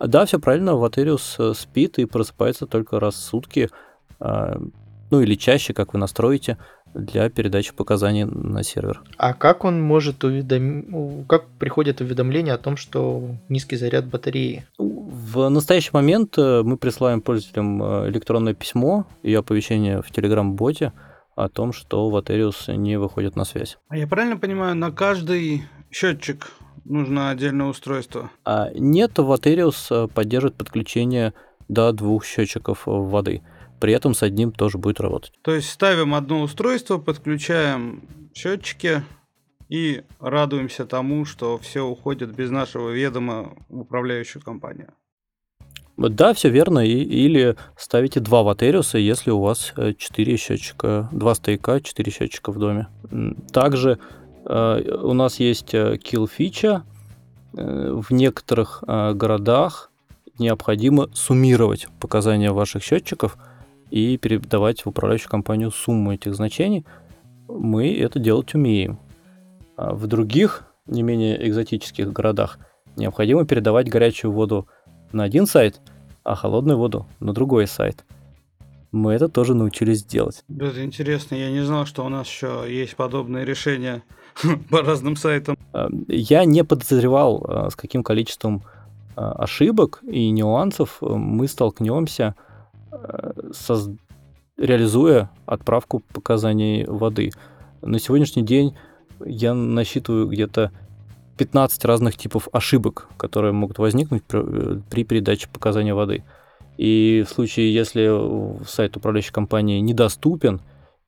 Да, 0.00 0.24
все 0.24 0.40
правильно, 0.40 0.74
Ватериус 0.74 1.38
спит 1.54 1.98
и 1.98 2.06
просыпается 2.06 2.66
только 2.66 2.98
раз 2.98 3.14
в 3.14 3.18
сутки, 3.18 3.70
а, 4.18 4.60
ну 5.10 5.20
или 5.20 5.34
чаще, 5.34 5.74
как 5.74 5.92
вы 5.92 6.00
настроите 6.00 6.58
для 6.94 7.28
передачи 7.30 7.72
показаний 7.72 8.24
на 8.24 8.62
сервер. 8.62 9.02
А 9.16 9.34
как 9.34 9.64
он 9.64 9.80
может 9.80 10.24
уведомить, 10.24 11.26
как 11.26 11.46
приходит 11.58 12.00
уведомление 12.00 12.54
о 12.54 12.58
том, 12.58 12.76
что 12.76 13.36
низкий 13.48 13.76
заряд 13.76 14.06
батареи? 14.06 14.64
В 14.78 15.48
настоящий 15.48 15.90
момент 15.92 16.36
э, 16.38 16.62
мы 16.62 16.76
присылаем 16.76 17.20
пользователям 17.20 17.82
э, 17.82 18.08
электронное 18.10 18.54
письмо 18.54 19.06
и 19.22 19.34
оповещение 19.34 20.02
в 20.02 20.10
Telegram-боте 20.10 20.92
о 21.34 21.48
том, 21.48 21.72
что 21.72 22.10
Ватериус 22.10 22.68
не 22.68 22.98
выходит 22.98 23.36
на 23.36 23.44
связь. 23.44 23.78
А 23.88 23.96
я 23.96 24.06
правильно 24.06 24.36
понимаю, 24.36 24.74
на 24.76 24.90
каждый 24.90 25.64
счетчик 25.90 26.50
нужно 26.84 27.30
отдельное 27.30 27.66
устройство? 27.66 28.30
А 28.44 28.70
нет, 28.74 29.18
Ватериус 29.18 29.88
э, 29.90 30.08
поддерживает 30.12 30.56
подключение 30.56 31.32
до 31.68 31.92
двух 31.92 32.24
счетчиков 32.24 32.82
воды 32.84 33.42
при 33.82 33.92
этом 33.92 34.14
с 34.14 34.22
одним 34.22 34.52
тоже 34.52 34.78
будет 34.78 35.00
работать. 35.00 35.32
То 35.42 35.52
есть 35.56 35.68
ставим 35.68 36.14
одно 36.14 36.42
устройство, 36.42 36.98
подключаем 36.98 38.02
счетчики 38.32 39.02
и 39.68 40.02
радуемся 40.20 40.86
тому, 40.86 41.24
что 41.24 41.58
все 41.58 41.84
уходит 41.84 42.32
без 42.32 42.50
нашего 42.50 42.90
ведома 42.90 43.56
в 43.68 43.80
управляющую 43.80 44.40
компанию. 44.40 44.92
Да, 45.96 46.32
все 46.32 46.48
верно. 46.48 46.78
И, 46.78 46.92
или 46.92 47.56
ставите 47.76 48.20
два 48.20 48.44
ватериуса, 48.44 48.98
если 48.98 49.32
у 49.32 49.40
вас 49.40 49.74
4 49.76 50.32
э, 50.32 50.36
счетчика, 50.36 51.08
два 51.10 51.34
стейка, 51.34 51.80
4 51.80 52.12
счетчика 52.12 52.52
в 52.52 52.60
доме. 52.60 52.86
Также 53.52 53.98
э, 54.44 54.96
у 55.02 55.12
нас 55.12 55.40
есть 55.40 55.74
э, 55.74 55.96
kill 55.96 56.28
фича. 56.28 56.84
Э, 57.56 58.00
в 58.00 58.12
некоторых 58.12 58.84
э, 58.86 59.12
городах 59.14 59.90
необходимо 60.38 61.08
суммировать 61.14 61.88
показания 61.98 62.52
ваших 62.52 62.84
счетчиков– 62.84 63.36
и 63.92 64.16
передавать 64.16 64.80
в 64.80 64.88
управляющую 64.88 65.28
компанию 65.28 65.70
сумму 65.70 66.14
этих 66.14 66.34
значений, 66.34 66.86
мы 67.46 67.94
это 67.94 68.18
делать 68.18 68.54
умеем. 68.54 68.98
А 69.76 69.92
в 69.92 70.06
других, 70.06 70.64
не 70.86 71.02
менее 71.02 71.46
экзотических 71.46 72.10
городах 72.10 72.58
необходимо 72.96 73.44
передавать 73.44 73.90
горячую 73.90 74.32
воду 74.32 74.66
на 75.12 75.24
один 75.24 75.46
сайт, 75.46 75.82
а 76.24 76.34
холодную 76.34 76.78
воду 76.78 77.06
на 77.20 77.34
другой 77.34 77.66
сайт. 77.66 78.06
Мы 78.92 79.12
это 79.12 79.28
тоже 79.28 79.54
научились 79.54 80.02
делать. 80.04 80.42
Это 80.48 80.82
интересно, 80.82 81.34
я 81.34 81.50
не 81.50 81.60
знал, 81.60 81.84
что 81.84 82.06
у 82.06 82.08
нас 82.08 82.26
еще 82.26 82.64
есть 82.66 82.96
подобные 82.96 83.44
решения 83.44 84.02
по 84.70 84.80
разным 84.80 85.16
сайтам. 85.16 85.58
А, 85.74 85.90
я 86.08 86.46
не 86.46 86.64
подозревал, 86.64 87.44
а, 87.46 87.68
с 87.68 87.76
каким 87.76 88.02
количеством 88.02 88.62
ошибок 89.14 90.00
и 90.08 90.30
нюансов 90.30 91.02
мы 91.02 91.46
столкнемся 91.46 92.34
соз... 93.52 93.90
реализуя 94.56 95.30
отправку 95.46 96.02
показаний 96.12 96.84
воды. 96.84 97.30
На 97.80 97.98
сегодняшний 97.98 98.42
день 98.42 98.76
я 99.24 99.54
насчитываю 99.54 100.28
где-то 100.28 100.70
15 101.38 101.84
разных 101.84 102.16
типов 102.16 102.48
ошибок, 102.52 103.08
которые 103.16 103.52
могут 103.52 103.78
возникнуть 103.78 104.22
при, 104.24 105.04
передаче 105.04 105.48
показания 105.48 105.94
воды. 105.94 106.24
И 106.76 107.24
в 107.26 107.30
случае, 107.30 107.74
если 107.74 108.64
сайт 108.66 108.96
управляющей 108.96 109.32
компании 109.32 109.80
недоступен 109.80 110.60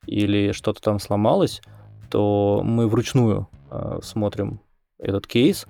или 0.05 0.51
что-то 0.51 0.81
там 0.81 0.99
сломалось, 0.99 1.61
то 2.09 2.61
мы 2.63 2.87
вручную 2.87 3.47
э, 3.71 3.99
смотрим 4.03 4.59
этот 4.99 5.27
кейс 5.27 5.65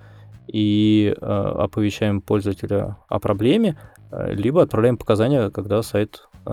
и 0.46 1.14
э, 1.16 1.24
оповещаем 1.24 2.20
пользователя 2.20 2.98
о 3.08 3.18
проблеме, 3.18 3.76
либо 4.10 4.62
отправляем 4.62 4.96
показания, 4.96 5.50
когда 5.50 5.82
сайт 5.82 6.28
э, 6.46 6.50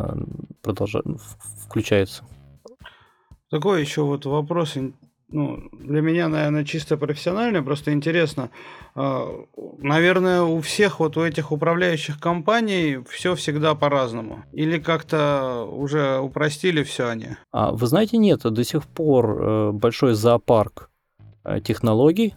продолжает, 0.61 1.05
включается. 1.65 2.23
Такой 3.49 3.81
еще 3.81 4.01
вот 4.01 4.25
вопрос, 4.25 4.75
ну, 5.29 5.69
для 5.71 6.01
меня, 6.01 6.27
наверное, 6.27 6.65
чисто 6.65 6.97
профессиональный, 6.97 7.61
просто 7.61 7.93
интересно. 7.93 8.49
Э, 8.95 9.25
наверное, 9.79 10.41
у 10.41 10.61
всех 10.61 10.99
вот 10.99 11.17
у 11.17 11.21
этих 11.21 11.51
управляющих 11.51 12.19
компаний 12.19 12.99
все 13.09 13.35
всегда 13.35 13.75
по-разному. 13.75 14.43
Или 14.51 14.79
как-то 14.79 15.67
уже 15.71 16.19
упростили 16.19 16.83
все 16.83 17.07
они? 17.07 17.27
А, 17.51 17.71
вы 17.71 17.85
знаете, 17.87 18.17
нет, 18.17 18.41
до 18.41 18.63
сих 18.63 18.83
пор 18.85 19.73
большой 19.73 20.13
зоопарк 20.13 20.89
технологий, 21.63 22.35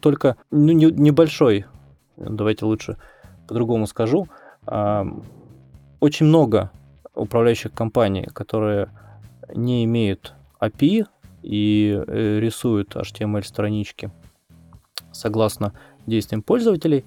только 0.00 0.36
ну, 0.50 0.72
небольшой 0.72 1.66
давайте 2.16 2.64
лучше 2.64 2.96
по-другому 3.46 3.86
скажу. 3.86 4.28
Очень 6.00 6.26
много 6.26 6.70
управляющих 7.14 7.72
компаний, 7.72 8.28
которые 8.32 8.90
не 9.54 9.84
имеют 9.84 10.34
API 10.60 11.06
и 11.42 12.02
э, 12.06 12.38
рисуют 12.40 12.96
HTML-странички 12.96 14.10
согласно 15.12 15.72
действиям 16.06 16.42
пользователей, 16.42 17.04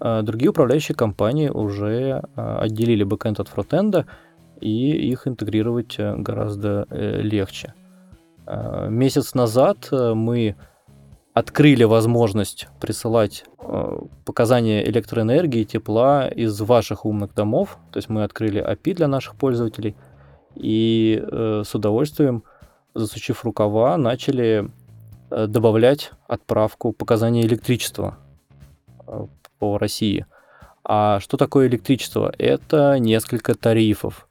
а 0.00 0.22
другие 0.22 0.50
управляющие 0.50 0.96
компании 0.96 1.48
уже 1.48 2.22
а, 2.34 2.60
отделили 2.60 3.04
бэкэнд 3.04 3.40
от 3.40 3.48
фронтенда, 3.48 4.06
и 4.60 4.90
их 4.90 5.28
интегрировать 5.28 5.96
э, 5.98 6.16
гораздо 6.16 6.86
э, 6.90 7.20
легче. 7.20 7.74
А, 8.46 8.88
месяц 8.88 9.34
назад 9.34 9.88
мы 9.92 10.56
открыли 11.34 11.82
возможность 11.82 12.68
присылать 12.80 13.44
э, 13.58 13.98
показания 14.24 14.88
электроэнергии, 14.88 15.64
тепла 15.64 16.28
из 16.28 16.58
ваших 16.60 17.04
умных 17.04 17.34
домов. 17.34 17.76
То 17.90 17.98
есть 17.98 18.08
мы 18.08 18.22
открыли 18.22 18.64
API 18.64 18.94
для 18.94 19.08
наших 19.08 19.34
пользователей. 19.34 19.96
и 20.54 21.20
э, 21.20 21.62
с 21.66 21.74
удовольствием, 21.74 22.44
засучив 22.94 23.44
рукава, 23.44 23.96
начали 23.96 24.70
э, 25.30 25.46
добавлять 25.48 26.12
отправку 26.28 26.92
показаний 26.92 27.42
электричества 27.42 28.16
по 29.58 29.78
России. 29.78 30.26
А 30.84 31.18
что 31.18 31.36
такое 31.36 31.66
электричество? 31.66 32.32
Это 32.38 33.00
несколько 33.00 33.56
тарифов. 33.56 34.28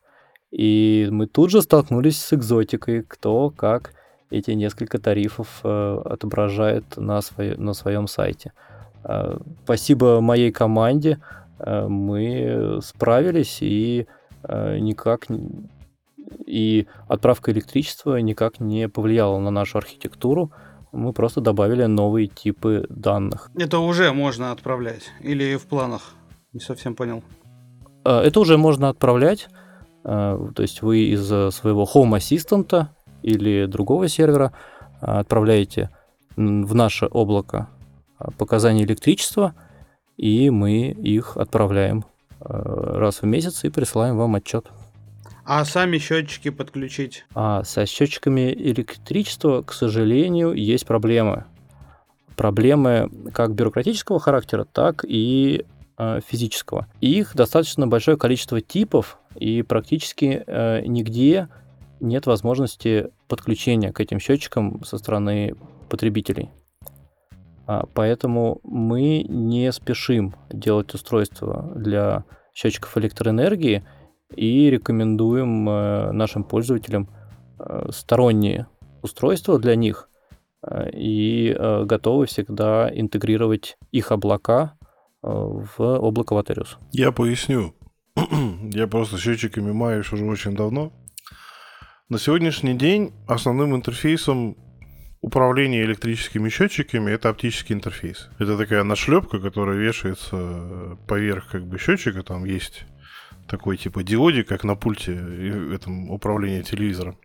И 0.52 1.10
мы 1.12 1.28
тут 1.28 1.50
же 1.50 1.62
столкнулись 1.62 2.22
с 2.22 2.32
экзотикой, 2.32 3.04
кто 3.04 3.50
как 3.50 3.94
эти 4.34 4.52
несколько 4.52 5.00
тарифов 5.00 5.62
э, 5.64 6.02
отображает 6.06 6.98
на, 6.98 7.22
свое, 7.22 7.56
на 7.58 7.74
своем 7.74 8.08
сайте. 8.08 8.52
Э, 9.04 9.38
спасибо 9.64 10.22
моей 10.22 10.52
команде, 10.52 11.20
э, 11.60 11.88
мы 11.88 12.80
справились 12.84 13.60
и 13.62 14.08
никак 14.46 15.28
и 16.46 16.88
отправка 17.08 17.52
электричества 17.54 18.18
никак 18.18 18.60
не 18.60 18.90
повлияла 18.90 19.40
на 19.40 19.52
нашу 19.52 19.78
архитектуру. 19.78 20.52
Мы 20.92 21.14
просто 21.14 21.40
добавили 21.40 21.86
новые 21.86 22.28
типы 22.28 22.86
данных. 22.90 23.50
Это 23.56 23.80
уже 23.80 24.12
можно 24.12 24.52
отправлять 24.52 25.04
или 25.22 25.56
в 25.56 25.66
планах? 25.66 26.16
Не 26.52 26.60
совсем 26.60 26.94
понял. 26.94 27.24
Это 28.04 28.38
уже 28.38 28.58
можно 28.58 28.90
отправлять. 28.90 29.48
То 30.04 30.54
есть 30.58 30.82
вы 30.82 31.06
из 31.14 31.26
своего 31.26 31.88
Home 31.96 32.18
Assistant 32.18 32.88
или 33.24 33.66
другого 33.66 34.08
сервера 34.08 34.54
отправляете 35.02 35.90
в 36.36 36.76
наше 36.76 37.08
облако 37.08 37.70
показания 38.38 38.84
электричества, 38.84 39.56
и 40.18 40.50
мы 40.50 40.90
их 40.90 41.38
отправляем 41.38 42.06
раз 42.40 43.22
в 43.22 43.26
месяц 43.26 43.64
и 43.64 43.70
присылаем 43.70 44.18
вам 44.18 44.36
отчет. 44.36 44.68
А 45.46 45.66
сами 45.66 45.98
счетчики 45.98 46.50
подключить? 46.50 47.26
А 47.36 47.64
со 47.64 47.86
счетчиками 47.86 48.54
электричества, 48.54 49.62
к 49.62 49.74
сожалению, 49.74 50.54
есть 50.54 50.86
проблемы. 50.86 51.46
Проблемы 52.38 53.10
как 53.34 53.54
бюрократического 53.54 54.20
характера, 54.20 54.64
так 54.64 55.04
и 55.06 55.66
э, 55.98 56.20
физического. 56.26 56.88
Их 57.02 57.36
достаточно 57.36 57.88
большое 57.88 58.18
количество 58.18 58.62
типов, 58.62 59.20
и 59.36 59.64
практически 59.64 60.44
э, 60.46 60.84
нигде 60.86 61.50
нет 62.04 62.26
возможности 62.28 63.10
подключения 63.28 63.92
к 63.92 64.00
этим 64.00 64.20
счетчикам 64.20 64.84
со 64.84 64.98
стороны 64.98 65.56
потребителей. 65.90 66.50
А, 67.66 67.86
поэтому 67.94 68.60
мы 68.64 69.24
не 69.24 69.72
спешим 69.72 70.36
делать 70.52 70.94
устройство 70.94 71.72
для 71.76 72.26
счетчиков 72.54 72.98
электроэнергии, 72.98 73.84
и 74.36 74.70
рекомендуем 74.70 75.70
э, 75.70 76.12
нашим 76.12 76.44
пользователям 76.44 77.10
э, 77.60 77.88
сторонние 77.92 78.68
устройства 79.02 79.60
для 79.60 79.76
них 79.76 80.10
э, 80.62 80.90
и 80.92 81.56
готовы 81.86 82.26
всегда 82.26 82.90
интегрировать 82.94 83.78
их 83.92 84.12
облака 84.12 84.76
в 85.22 85.80
облако 85.80 86.36
Vaterius. 86.36 86.76
Я 86.92 87.14
поясню. 87.14 87.74
Я 88.74 88.88
просто 88.88 89.18
счетчиками 89.18 89.72
маюсь 89.72 90.12
уже 90.12 90.26
очень 90.26 90.54
давно. 90.54 90.92
На 92.14 92.20
сегодняшний 92.20 92.76
день 92.76 93.12
основным 93.26 93.76
интерфейсом 93.76 94.56
управления 95.22 95.82
электрическими 95.82 96.48
счетчиками 96.48 97.10
это 97.10 97.30
оптический 97.30 97.74
интерфейс. 97.74 98.30
Это 98.38 98.56
такая 98.56 98.84
нашлепка, 98.84 99.40
которая 99.40 99.78
вешается 99.78 100.96
поверх 101.08 101.48
как 101.50 101.66
бы 101.66 101.80
счетчика. 101.80 102.22
Там 102.22 102.46
есть 102.46 102.86
такой 103.48 103.78
типа 103.78 104.04
диодик, 104.04 104.48
как 104.48 104.64
на 104.64 104.76
пульте 104.76 105.14
этом 105.74 106.12
управления 106.12 106.62
телевизором. 106.62 107.18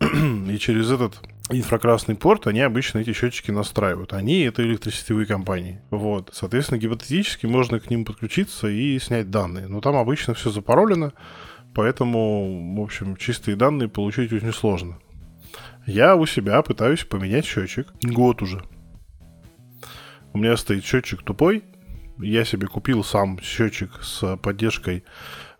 И 0.00 0.58
через 0.58 0.90
этот 0.90 1.20
инфракрасный 1.48 2.16
порт 2.16 2.48
они 2.48 2.62
обычно 2.62 2.98
эти 2.98 3.12
счетчики 3.12 3.52
настраивают. 3.52 4.12
Они 4.12 4.40
это 4.40 4.64
электросетевые 4.64 5.26
компании. 5.26 5.80
Вот. 5.90 6.30
Соответственно, 6.32 6.78
гипотетически 6.78 7.46
можно 7.46 7.78
к 7.78 7.88
ним 7.90 8.04
подключиться 8.04 8.66
и 8.66 8.98
снять 8.98 9.30
данные. 9.30 9.68
Но 9.68 9.80
там 9.80 9.94
обычно 9.94 10.34
все 10.34 10.50
запаролено, 10.50 11.12
поэтому, 11.76 12.74
в 12.74 12.80
общем, 12.80 13.16
чистые 13.16 13.54
данные 13.54 13.90
получить 13.90 14.32
очень 14.32 14.52
сложно. 14.52 14.98
Я 15.84 16.16
у 16.16 16.24
себя 16.24 16.62
пытаюсь 16.62 17.04
поменять 17.04 17.44
счетчик. 17.44 17.92
Год 18.02 18.40
уже. 18.40 18.62
У 20.32 20.38
меня 20.38 20.56
стоит 20.56 20.84
счетчик 20.84 21.22
тупой. 21.22 21.64
Я 22.18 22.46
себе 22.46 22.66
купил 22.66 23.04
сам 23.04 23.38
счетчик 23.42 23.90
с 24.02 24.38
поддержкой 24.38 25.04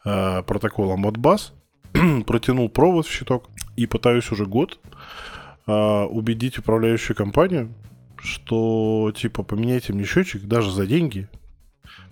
э, 0.06 0.42
протокола 0.42 0.96
Modbus, 0.96 1.52
протянул 2.26 2.70
провод 2.70 3.06
в 3.06 3.12
щиток 3.12 3.50
и 3.76 3.84
пытаюсь 3.86 4.32
уже 4.32 4.46
год 4.46 4.80
э, 5.66 5.72
убедить 5.72 6.56
управляющую 6.56 7.14
компанию, 7.14 7.74
что 8.16 9.12
типа 9.14 9.42
поменяйте 9.42 9.92
мне 9.92 10.06
счетчик 10.06 10.44
даже 10.44 10.70
за 10.70 10.86
деньги. 10.86 11.28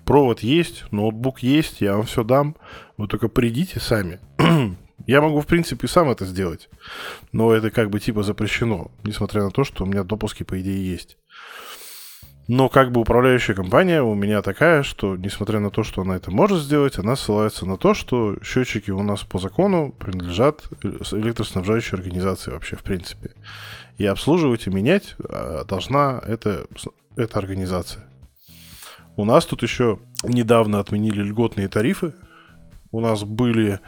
Провод 0.04 0.40
есть, 0.40 0.84
ноутбук 0.92 1.40
есть, 1.40 1.80
я 1.80 1.96
вам 1.96 2.04
все 2.04 2.24
дам. 2.24 2.56
Вы 2.96 3.08
только 3.08 3.28
придите 3.28 3.80
сами. 3.80 4.20
я 5.06 5.20
могу, 5.20 5.40
в 5.40 5.46
принципе, 5.46 5.88
сам 5.88 6.10
это 6.10 6.26
сделать. 6.26 6.68
Но 7.32 7.52
это 7.52 7.70
как 7.70 7.90
бы 7.90 8.00
типа 8.00 8.22
запрещено, 8.22 8.90
несмотря 9.02 9.42
на 9.42 9.50
то, 9.50 9.64
что 9.64 9.84
у 9.84 9.86
меня 9.86 10.04
допуски, 10.04 10.42
по 10.42 10.60
идее, 10.60 10.90
есть. 10.90 11.16
Но 12.46 12.68
как 12.68 12.92
бы 12.92 13.00
управляющая 13.00 13.54
компания 13.54 14.02
у 14.02 14.14
меня 14.14 14.42
такая, 14.42 14.82
что 14.82 15.16
несмотря 15.16 15.60
на 15.60 15.70
то, 15.70 15.82
что 15.82 16.02
она 16.02 16.16
это 16.16 16.30
может 16.30 16.60
сделать, 16.60 16.98
она 16.98 17.16
ссылается 17.16 17.64
на 17.64 17.78
то, 17.78 17.94
что 17.94 18.36
счетчики 18.42 18.90
у 18.90 19.02
нас 19.02 19.22
по 19.22 19.38
закону 19.38 19.94
принадлежат 19.98 20.64
электроснабжающей 20.82 21.96
организации 21.96 22.50
вообще 22.50 22.76
в 22.76 22.82
принципе. 22.82 23.30
И 23.96 24.04
обслуживать 24.04 24.66
и 24.66 24.70
менять 24.70 25.14
а, 25.26 25.64
должна 25.64 26.22
эта, 26.26 26.66
эта 27.16 27.38
организация. 27.38 28.04
У 29.16 29.24
нас 29.24 29.46
тут 29.46 29.62
еще 29.62 29.98
недавно 30.24 30.80
отменили 30.80 31.22
льготные 31.22 31.68
тарифы. 31.68 32.14
У 32.90 33.00
нас 33.00 33.24
были 33.24 33.80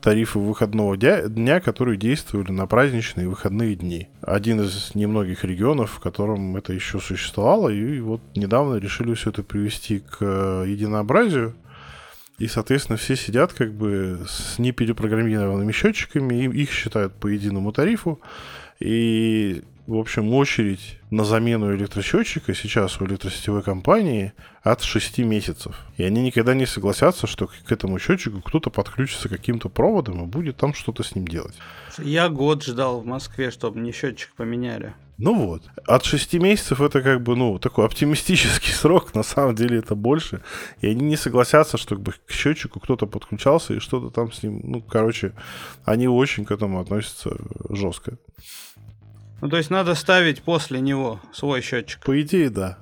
тарифы 0.00 0.38
выходного 0.38 0.96
дня, 0.96 1.60
которые 1.60 1.98
действовали 1.98 2.50
на 2.50 2.66
праздничные 2.66 3.28
выходные 3.28 3.76
дни. 3.76 4.08
Один 4.22 4.60
из 4.62 4.94
немногих 4.94 5.44
регионов, 5.44 5.92
в 5.92 6.00
котором 6.00 6.56
это 6.56 6.72
еще 6.72 7.00
существовало, 7.00 7.68
и 7.68 8.00
вот 8.00 8.22
недавно 8.34 8.76
решили 8.76 9.14
все 9.14 9.30
это 9.30 9.42
привести 9.42 10.00
к 10.00 10.16
э, 10.20 10.64
единообразию. 10.66 11.54
И, 12.38 12.46
соответственно, 12.46 12.96
все 12.96 13.16
сидят 13.16 13.52
как 13.52 13.74
бы 13.74 14.20
с 14.26 14.58
неперепрограммированными 14.58 15.72
счетчиками, 15.72 16.44
и 16.44 16.62
их 16.62 16.70
считают 16.70 17.12
по 17.12 17.26
единому 17.26 17.70
тарифу. 17.70 18.18
И 18.78 19.62
в 19.90 19.98
общем, 19.98 20.32
очередь 20.34 20.98
на 21.10 21.24
замену 21.24 21.74
электросчетчика 21.74 22.54
сейчас 22.54 23.00
у 23.00 23.06
электросетевой 23.06 23.64
компании 23.64 24.32
от 24.62 24.82
6 24.84 25.18
месяцев. 25.18 25.74
И 25.96 26.04
они 26.04 26.22
никогда 26.22 26.54
не 26.54 26.64
согласятся, 26.64 27.26
что 27.26 27.48
к 27.48 27.72
этому 27.72 27.98
счетчику 27.98 28.40
кто-то 28.40 28.70
подключится 28.70 29.28
каким-то 29.28 29.68
проводом 29.68 30.22
и 30.22 30.26
будет 30.26 30.56
там 30.58 30.74
что-то 30.74 31.02
с 31.02 31.16
ним 31.16 31.26
делать. 31.26 31.56
Я 31.98 32.28
год 32.28 32.62
ждал 32.62 33.00
в 33.00 33.06
Москве, 33.06 33.50
чтобы 33.50 33.80
мне 33.80 33.90
счетчик 33.90 34.32
поменяли. 34.36 34.94
Ну 35.18 35.34
вот. 35.34 35.64
От 35.86 36.04
6 36.04 36.34
месяцев 36.34 36.80
это 36.80 37.02
как 37.02 37.20
бы, 37.20 37.34
ну, 37.34 37.58
такой 37.58 37.84
оптимистический 37.84 38.72
срок, 38.72 39.12
на 39.14 39.24
самом 39.24 39.56
деле 39.56 39.78
это 39.78 39.96
больше. 39.96 40.40
И 40.82 40.86
они 40.86 41.04
не 41.04 41.16
согласятся, 41.16 41.78
чтобы 41.78 42.12
к 42.12 42.30
счетчику 42.30 42.78
кто-то 42.78 43.06
подключался 43.06 43.74
и 43.74 43.80
что-то 43.80 44.10
там 44.10 44.30
с 44.30 44.44
ним. 44.44 44.60
Ну, 44.62 44.82
короче, 44.82 45.32
они 45.84 46.06
очень 46.06 46.44
к 46.44 46.52
этому 46.52 46.80
относятся 46.80 47.36
жестко. 47.68 48.18
Ну, 49.40 49.48
то 49.48 49.56
есть 49.56 49.70
надо 49.70 49.94
ставить 49.94 50.42
после 50.42 50.80
него 50.80 51.20
свой 51.32 51.62
счетчик. 51.62 52.02
По 52.04 52.20
идее, 52.20 52.50
да. 52.50 52.78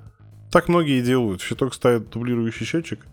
Так 0.51 0.69
многие 0.69 1.03
делают. 1.03 1.41
Щиток 1.43 1.75
ставит 1.75 2.11
дублирующий 2.11 2.67
счетчик, 2.67 3.07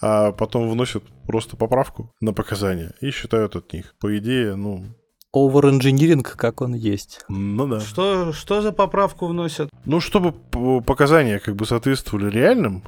а 0.00 0.32
потом 0.32 0.70
вносят 0.70 1.02
просто 1.26 1.56
поправку 1.56 2.14
на 2.20 2.32
показания 2.32 2.92
и 3.00 3.10
считают 3.10 3.56
от 3.56 3.72
них. 3.72 3.94
По 3.98 4.16
идее, 4.16 4.56
ну... 4.56 4.84
Овер-инжиниринг, 5.32 6.36
как 6.36 6.62
он 6.62 6.74
есть. 6.74 7.24
Ну 7.28 7.66
да. 7.66 7.80
Что, 7.80 8.32
что 8.32 8.62
за 8.62 8.72
поправку 8.72 9.26
вносят? 9.26 9.68
Ну, 9.84 10.00
чтобы 10.00 10.32
показания 10.82 11.40
как 11.40 11.56
бы 11.56 11.66
соответствовали 11.66 12.30
реальным, 12.30 12.82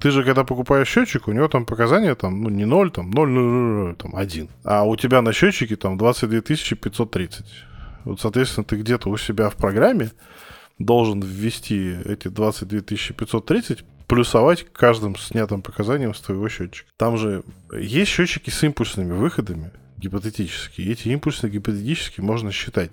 ты 0.00 0.10
же, 0.10 0.24
когда 0.24 0.42
покупаешь 0.42 0.88
счетчик, 0.88 1.28
у 1.28 1.32
него 1.32 1.46
там 1.46 1.64
показания 1.64 2.16
там, 2.16 2.42
ну, 2.42 2.48
не 2.48 2.64
0, 2.64 2.90
там 2.90 3.10
0, 3.10 3.30
0, 3.30 3.44
0, 3.44 3.84
0, 3.86 3.94
там 3.94 4.16
1. 4.16 4.48
А 4.64 4.82
у 4.82 4.96
тебя 4.96 5.22
на 5.22 5.32
счетчике 5.32 5.76
там 5.76 5.96
22 5.96 6.40
530. 6.40 7.46
Вот, 8.04 8.20
соответственно, 8.20 8.64
ты 8.64 8.76
где-то 8.76 9.08
у 9.08 9.16
себя 9.16 9.50
в 9.50 9.56
программе 9.56 10.10
должен 10.78 11.20
ввести 11.20 11.96
эти 12.04 12.28
22 12.28 12.80
530, 12.80 13.84
плюсовать 14.06 14.66
каждым 14.72 15.16
снятым 15.16 15.62
показанием 15.62 16.14
с 16.14 16.20
твоего 16.20 16.48
счетчика. 16.48 16.90
Там 16.96 17.16
же 17.16 17.44
есть 17.72 18.10
счетчики 18.10 18.50
с 18.50 18.62
импульсными 18.62 19.12
выходами, 19.12 19.70
гипотетически. 19.96 20.82
Эти 20.82 21.08
импульсы 21.08 21.48
гипотетически 21.48 22.20
можно 22.20 22.52
считать. 22.52 22.90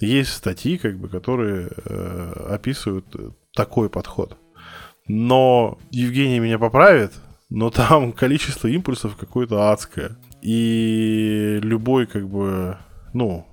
Есть 0.00 0.32
статьи, 0.32 0.78
как 0.78 0.98
бы, 0.98 1.08
которые 1.08 1.70
э, 1.84 2.46
описывают 2.50 3.06
такой 3.54 3.88
подход. 3.88 4.36
Но 5.06 5.78
Евгений 5.90 6.40
меня 6.40 6.58
поправит, 6.58 7.12
но 7.50 7.70
там 7.70 8.12
количество 8.24 8.66
импульсов 8.66 9.16
какое-то 9.16 9.70
адское. 9.70 10.16
И 10.42 11.60
любой, 11.62 12.06
как 12.06 12.28
бы, 12.28 12.78
ну, 13.12 13.46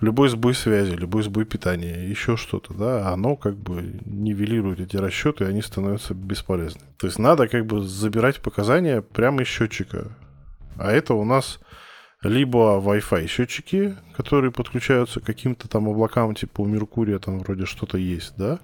любой 0.00 0.28
сбой 0.28 0.54
связи, 0.54 0.92
любой 0.92 1.22
сбой 1.22 1.44
питания, 1.44 2.08
еще 2.08 2.36
что-то, 2.36 2.74
да, 2.74 3.08
оно 3.08 3.36
как 3.36 3.56
бы 3.56 4.00
нивелирует 4.04 4.80
эти 4.80 4.96
расчеты, 4.96 5.44
и 5.44 5.46
они 5.46 5.62
становятся 5.62 6.14
бесполезны. 6.14 6.82
То 6.98 7.06
есть 7.06 7.18
надо 7.18 7.48
как 7.48 7.66
бы 7.66 7.82
забирать 7.82 8.40
показания 8.40 9.02
прямо 9.02 9.42
из 9.42 9.48
счетчика. 9.48 10.08
А 10.76 10.90
это 10.92 11.14
у 11.14 11.24
нас 11.24 11.60
либо 12.22 12.80
Wi-Fi 12.80 13.26
счетчики, 13.26 13.96
которые 14.16 14.50
подключаются 14.50 15.20
к 15.20 15.24
каким-то 15.24 15.68
там 15.68 15.88
облакам, 15.88 16.34
типа 16.34 16.62
у 16.62 16.66
Меркурия 16.66 17.18
там 17.18 17.38
вроде 17.38 17.66
что-то 17.66 17.98
есть, 17.98 18.34
да. 18.36 18.58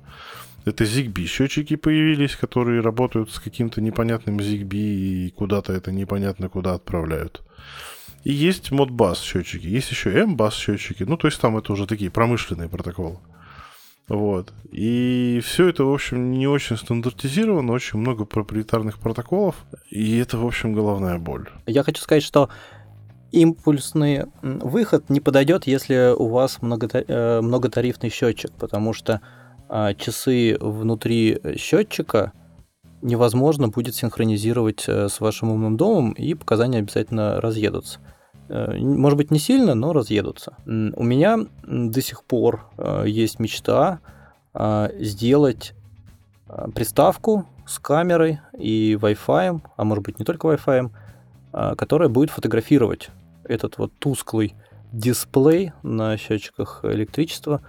Это 0.65 0.85
ZigBee 0.85 1.25
счетчики 1.25 1.77
появились, 1.77 2.37
которые 2.37 2.83
работают 2.83 3.31
с 3.31 3.39
каким-то 3.39 3.81
непонятным 3.81 4.39
ZigBee 4.39 5.27
и 5.27 5.31
куда-то 5.31 5.73
это 5.73 5.91
непонятно 5.91 6.49
куда 6.49 6.75
отправляют. 6.75 7.43
И 8.25 8.33
есть 8.33 8.71
Modbus 8.71 9.23
счетчики, 9.23 9.67
есть 9.67 9.91
еще 9.91 10.11
M-Bus 10.11 10.53
счетчики, 10.53 11.05
ну 11.05 11.17
то 11.17 11.27
есть 11.27 11.41
там 11.41 11.57
это 11.57 11.73
уже 11.73 11.87
такие 11.87 12.11
промышленные 12.11 12.69
протоколы. 12.69 13.19
Вот. 14.09 14.53
И 14.73 15.41
все 15.45 15.69
это, 15.69 15.85
в 15.85 15.93
общем, 15.93 16.33
не 16.33 16.49
очень 16.49 16.77
стандартизировано, 16.77 17.73
очень 17.73 17.99
много 17.99 18.25
проприетарных 18.25 18.99
протоколов, 18.99 19.55
и 19.89 20.19
это, 20.19 20.37
в 20.37 20.45
общем, 20.45 20.73
головная 20.73 21.19
боль. 21.19 21.49
Я 21.67 21.85
хочу 21.85 22.03
сказать, 22.03 22.25
что 22.25 22.51
импульсный 23.31 24.25
выход 24.43 25.09
не 25.11 25.21
подойдет, 25.21 25.69
если 25.69 26.13
у 26.17 26.27
вас 26.27 26.59
э, 26.61 27.41
многотарифный 27.41 28.11
счетчик, 28.11 28.51
потому 28.59 28.93
что 28.93 29.21
а, 29.69 29.95
часы 29.95 30.57
внутри 30.61 31.41
счетчика 31.57 32.33
невозможно 33.03 33.69
будет 33.69 33.95
синхронизировать 33.95 34.85
э, 34.89 35.09
с 35.09 35.21
вашим 35.21 35.51
умным 35.51 35.77
домом, 35.77 36.13
и 36.13 36.35
показания 36.35 36.79
обязательно 36.79 37.41
разъедутся. 37.41 38.01
Э, 38.49 38.77
может 38.79 39.17
быть, 39.17 39.31
не 39.31 39.39
сильно, 39.39 39.75
но 39.75 39.93
разъедутся. 39.93 40.57
У 40.67 41.03
меня 41.03 41.39
до 41.63 42.01
сих 42.03 42.25
пор 42.25 42.67
есть 43.05 43.39
мечта 43.39 44.01
сделать 44.99 45.75
приставку 46.75 47.47
с 47.65 47.79
камерой 47.79 48.41
и 48.59 48.99
Wi-Fi, 49.01 49.61
а 49.77 49.85
может 49.85 50.05
быть 50.05 50.19
не 50.19 50.25
только 50.25 50.49
Wi-Fi, 50.49 50.91
которая 51.77 52.09
будет 52.09 52.31
фотографировать 52.31 53.11
этот 53.45 53.79
вот 53.79 53.93
тусклый 54.01 54.55
дисплей 54.93 55.73
на 55.83 56.17
счетчиках 56.17 56.81
электричества, 56.85 57.63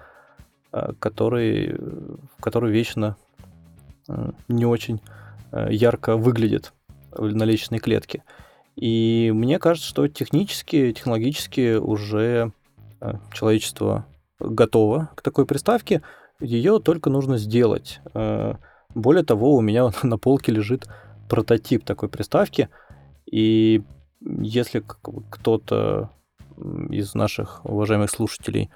э, 0.72 0.94
который, 1.00 1.78
который 2.40 2.72
вечно 2.72 3.16
э, 4.08 4.32
не 4.48 4.66
очень 4.66 4.98
э, 4.98 5.21
ярко 5.52 6.18
выглядит 6.18 6.74
на 7.18 7.44
личной 7.44 7.80
клетке. 7.80 8.24
И 8.76 9.32
мне 9.34 9.60
кажется, 9.60 9.90
что 9.90 10.08
технически, 10.08 10.94
технологически 10.94 11.76
уже 11.76 12.54
человечество 13.34 14.06
готово 14.40 15.10
к 15.16 15.22
такой 15.22 15.46
приставке. 15.46 16.02
Ее 16.40 16.80
только 16.80 17.10
нужно 17.10 17.38
сделать. 17.38 18.00
Более 18.96 19.24
того, 19.24 19.56
у 19.56 19.62
меня 19.62 19.92
на 20.04 20.18
полке 20.18 20.52
лежит 20.52 20.88
прототип 21.30 21.84
такой 21.84 22.10
приставки. 22.10 22.70
И 23.26 23.84
если 24.22 24.84
кто-то 25.30 26.10
из 26.90 27.16
наших 27.16 27.66
уважаемых 27.66 28.12
слушателей 28.12 28.70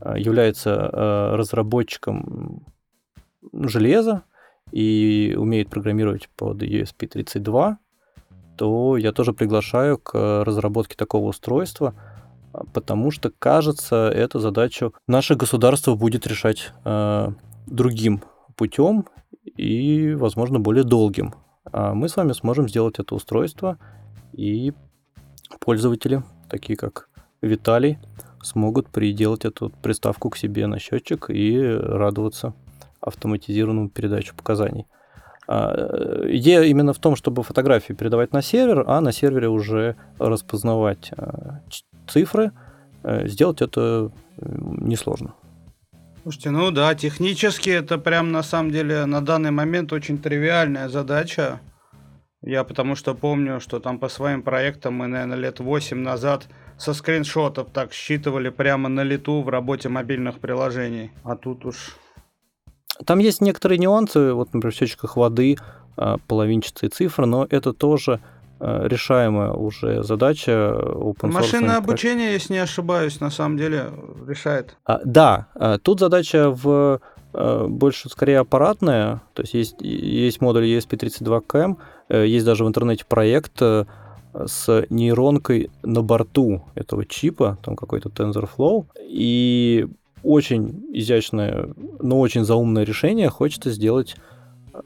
э, 0.00 0.14
является 0.18 0.70
э, 0.70 1.36
разработчиком 1.36 2.64
железа 3.52 4.24
и 4.72 5.34
умеет 5.36 5.68
программировать 5.68 6.28
под 6.36 6.62
ESP32, 6.62 7.76
то 8.56 8.96
я 8.96 9.12
тоже 9.12 9.32
приглашаю 9.32 9.98
к 9.98 10.44
разработке 10.44 10.96
такого 10.96 11.28
устройства, 11.28 11.94
потому 12.72 13.10
что, 13.10 13.30
кажется, 13.30 14.10
эту 14.14 14.40
задачу 14.40 14.94
наше 15.06 15.36
государство 15.36 15.94
будет 15.94 16.26
решать 16.26 16.72
э, 16.84 17.28
другим 17.66 18.22
путем 18.56 19.06
и, 19.44 20.14
возможно, 20.14 20.58
более 20.58 20.84
долгим. 20.84 21.34
А 21.70 21.94
мы 21.94 22.08
с 22.08 22.16
вами 22.16 22.32
сможем 22.32 22.68
сделать 22.68 22.98
это 22.98 23.14
устройство 23.14 23.78
и 24.32 24.72
пользователи, 25.60 26.22
такие 26.48 26.76
как 26.76 27.08
Виталий, 27.40 27.98
смогут 28.42 28.88
приделать 28.88 29.44
эту 29.44 29.70
приставку 29.82 30.30
к 30.30 30.36
себе 30.36 30.66
на 30.66 30.78
счетчик 30.78 31.30
и 31.30 31.60
радоваться 31.60 32.54
автоматизированному 33.00 33.88
передачу 33.88 34.34
показаний. 34.34 34.86
А, 35.46 36.24
идея 36.28 36.62
именно 36.62 36.92
в 36.92 36.98
том, 36.98 37.16
чтобы 37.16 37.42
фотографии 37.42 37.94
передавать 37.94 38.32
на 38.32 38.42
сервер, 38.42 38.84
а 38.86 39.00
на 39.00 39.12
сервере 39.12 39.48
уже 39.48 39.96
распознавать 40.18 41.10
а, 41.16 41.60
цифры. 42.06 42.52
Э, 43.02 43.28
сделать 43.28 43.62
это 43.62 44.10
несложно. 44.40 45.34
Слушайте, 46.22 46.50
ну 46.50 46.70
да, 46.70 46.94
технически 46.94 47.70
это 47.70 47.96
прям 47.96 48.32
на 48.32 48.42
самом 48.42 48.70
деле 48.70 49.06
на 49.06 49.20
данный 49.20 49.50
момент 49.50 49.92
очень 49.92 50.18
тривиальная 50.18 50.88
задача. 50.88 51.60
Я 52.42 52.64
потому 52.64 52.94
что 52.96 53.14
помню, 53.14 53.60
что 53.60 53.80
там 53.80 53.98
по 53.98 54.08
своим 54.08 54.42
проектам 54.42 54.94
мы, 54.94 55.06
наверное, 55.06 55.38
лет 55.38 55.60
8 55.60 55.98
назад 55.98 56.46
со 56.76 56.94
скриншотов 56.94 57.70
так 57.72 57.92
считывали 57.92 58.50
прямо 58.50 58.88
на 58.88 59.02
лету 59.02 59.42
в 59.42 59.48
работе 59.48 59.88
мобильных 59.88 60.38
приложений. 60.38 61.10
А 61.24 61.36
тут 61.36 61.64
уж... 61.64 61.96
Там 63.04 63.18
есть 63.18 63.40
некоторые 63.40 63.78
нюансы, 63.78 64.32
вот, 64.32 64.52
например, 64.52 64.74
в 64.74 64.76
счетчиках 64.76 65.16
воды 65.16 65.56
а, 65.96 66.16
половинчатые 66.26 66.90
цифры, 66.90 67.26
но 67.26 67.46
это 67.48 67.72
тоже 67.72 68.20
а, 68.60 68.86
решаемая 68.86 69.52
уже 69.52 70.02
задача 70.02 70.50
open 70.50 71.30
Машинное 71.30 71.76
обучение, 71.76 72.32
если 72.32 72.54
не 72.54 72.58
ошибаюсь, 72.60 73.20
на 73.20 73.30
самом 73.30 73.56
деле 73.56 73.90
решает. 74.26 74.76
А, 74.84 75.00
да, 75.04 75.48
тут 75.82 76.00
задача 76.00 76.50
в 76.50 77.00
больше 77.30 78.08
скорее 78.08 78.38
аппаратная, 78.38 79.20
то 79.34 79.42
есть 79.42 79.52
есть, 79.52 79.76
есть 79.82 80.40
модуль 80.40 80.64
ESP32CAM, 80.64 81.76
Э, 82.08 82.26
есть 82.26 82.44
даже 82.44 82.64
в 82.64 82.68
интернете 82.68 83.04
проект 83.06 83.60
э, 83.60 83.84
с 84.46 84.86
нейронкой 84.90 85.70
на 85.82 86.02
борту 86.02 86.64
этого 86.74 87.04
чипа, 87.04 87.58
там 87.62 87.76
какой-то 87.76 88.08
TensorFlow, 88.08 88.86
и 89.00 89.86
очень 90.28 90.84
изящное, 90.92 91.70
но 92.00 92.20
очень 92.20 92.44
заумное 92.44 92.84
решение, 92.84 93.30
хочется 93.30 93.70
сделать 93.70 94.14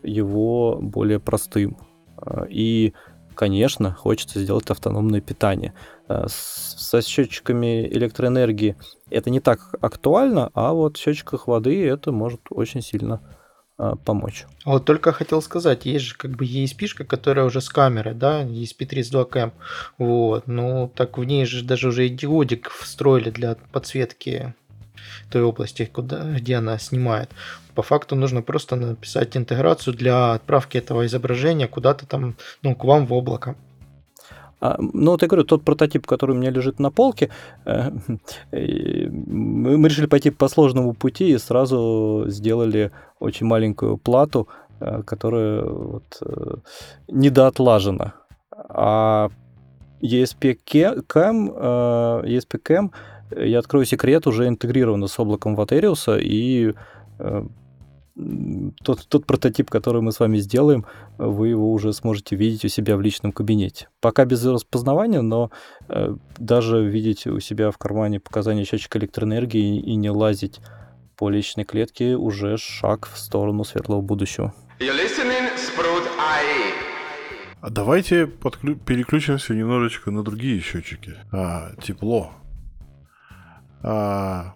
его 0.04 0.78
более 0.80 1.18
простым. 1.18 1.76
Э, 2.16 2.46
и, 2.48 2.92
конечно, 3.34 3.92
хочется 3.92 4.40
сделать 4.40 4.70
автономное 4.70 5.20
питание. 5.20 5.74
Со 6.26 7.02
счетчиками 7.02 7.88
электроэнергии 7.88 8.76
это 9.10 9.30
не 9.30 9.40
так 9.40 9.74
актуально, 9.80 10.50
а 10.54 10.72
вот 10.74 10.96
в 10.96 11.00
счетчиках 11.00 11.48
воды 11.48 11.86
это 11.86 12.12
может 12.12 12.40
очень 12.50 12.82
сильно 12.82 13.20
а, 13.78 13.96
помочь. 13.96 14.46
Вот 14.64 14.84
только 14.84 15.10
хотел 15.12 15.42
сказать, 15.42 15.86
есть 15.86 16.04
же 16.04 16.16
как 16.16 16.32
бы 16.32 16.44
ESP, 16.44 17.04
которая 17.04 17.46
уже 17.46 17.60
с 17.60 17.68
камерой, 17.68 18.14
да, 18.14 18.44
ESP32 18.44 19.30
Cam, 19.30 19.52
вот, 19.98 20.46
ну 20.46 20.92
так 20.94 21.18
в 21.18 21.24
ней 21.24 21.46
же 21.46 21.64
даже 21.64 21.88
уже 21.88 22.06
и 22.06 22.10
диодик 22.10 22.70
встроили 22.70 23.30
для 23.30 23.56
подсветки 23.72 24.54
той 25.30 25.42
области, 25.42 25.84
куда, 25.84 26.24
где 26.38 26.56
она 26.56 26.78
снимает. 26.78 27.30
По 27.74 27.82
факту 27.82 28.16
нужно 28.16 28.42
просто 28.42 28.76
написать 28.76 29.36
интеграцию 29.36 29.94
для 29.94 30.34
отправки 30.34 30.78
этого 30.78 31.06
изображения 31.06 31.68
куда-то 31.68 32.06
там, 32.06 32.34
ну, 32.62 32.74
к 32.74 32.84
вам 32.84 33.06
в 33.06 33.12
облако. 33.12 33.56
А, 34.62 34.76
ну, 34.78 35.10
вот 35.10 35.22
я 35.22 35.28
говорю, 35.28 35.44
тот 35.44 35.64
прототип, 35.64 36.06
который 36.06 36.36
у 36.36 36.38
меня 36.38 36.50
лежит 36.50 36.78
на 36.78 36.90
полке, 36.92 37.30
э, 37.64 37.90
мы 38.52 39.88
решили 39.88 40.06
пойти 40.06 40.30
по 40.30 40.48
сложному 40.48 40.94
пути 40.94 41.32
и 41.32 41.38
сразу 41.38 42.24
сделали 42.28 42.92
очень 43.18 43.46
маленькую 43.46 43.96
плату, 43.96 44.46
э, 44.80 45.02
которая 45.02 45.64
вот 45.64 46.04
э, 46.20 46.54
недоотлажена. 47.08 48.12
А 48.68 49.30
ESP-CAM, 50.00 51.48
ESP-CAM, 52.24 52.90
я 53.36 53.58
открою 53.58 53.84
секрет, 53.84 54.26
уже 54.26 54.48
интегрировано 54.48 55.06
с 55.06 55.18
облаком 55.18 55.56
Vaterius, 55.56 56.20
и 56.20 56.74
тот, 58.82 59.06
тот 59.08 59.26
прототип, 59.26 59.70
который 59.70 60.02
мы 60.02 60.12
с 60.12 60.20
вами 60.20 60.36
сделаем, 60.38 60.84
вы 61.16 61.48
его 61.48 61.72
уже 61.72 61.92
сможете 61.92 62.36
видеть 62.36 62.64
у 62.64 62.68
себя 62.68 62.96
в 62.96 63.00
личном 63.00 63.32
кабинете. 63.32 63.88
Пока 64.00 64.24
без 64.24 64.44
распознавания, 64.44 65.22
но 65.22 65.50
э, 65.88 66.14
даже 66.36 66.84
видеть 66.84 67.26
у 67.26 67.40
себя 67.40 67.70
в 67.70 67.78
кармане 67.78 68.20
показания 68.20 68.64
счетчика 68.64 68.98
электроэнергии 68.98 69.80
и 69.80 69.94
не 69.96 70.10
лазить 70.10 70.60
по 71.16 71.30
личной 71.30 71.64
клетке 71.64 72.16
уже 72.16 72.58
шаг 72.58 73.08
в 73.12 73.18
сторону 73.18 73.64
светлого 73.64 74.02
будущего. 74.02 74.52
А 77.60 77.70
давайте 77.70 78.26
подклю... 78.26 78.76
переключимся 78.76 79.54
немножечко 79.54 80.10
на 80.10 80.22
другие 80.22 80.60
счетчики. 80.60 81.14
А, 81.30 81.70
тепло. 81.80 82.32
А, 83.82 84.54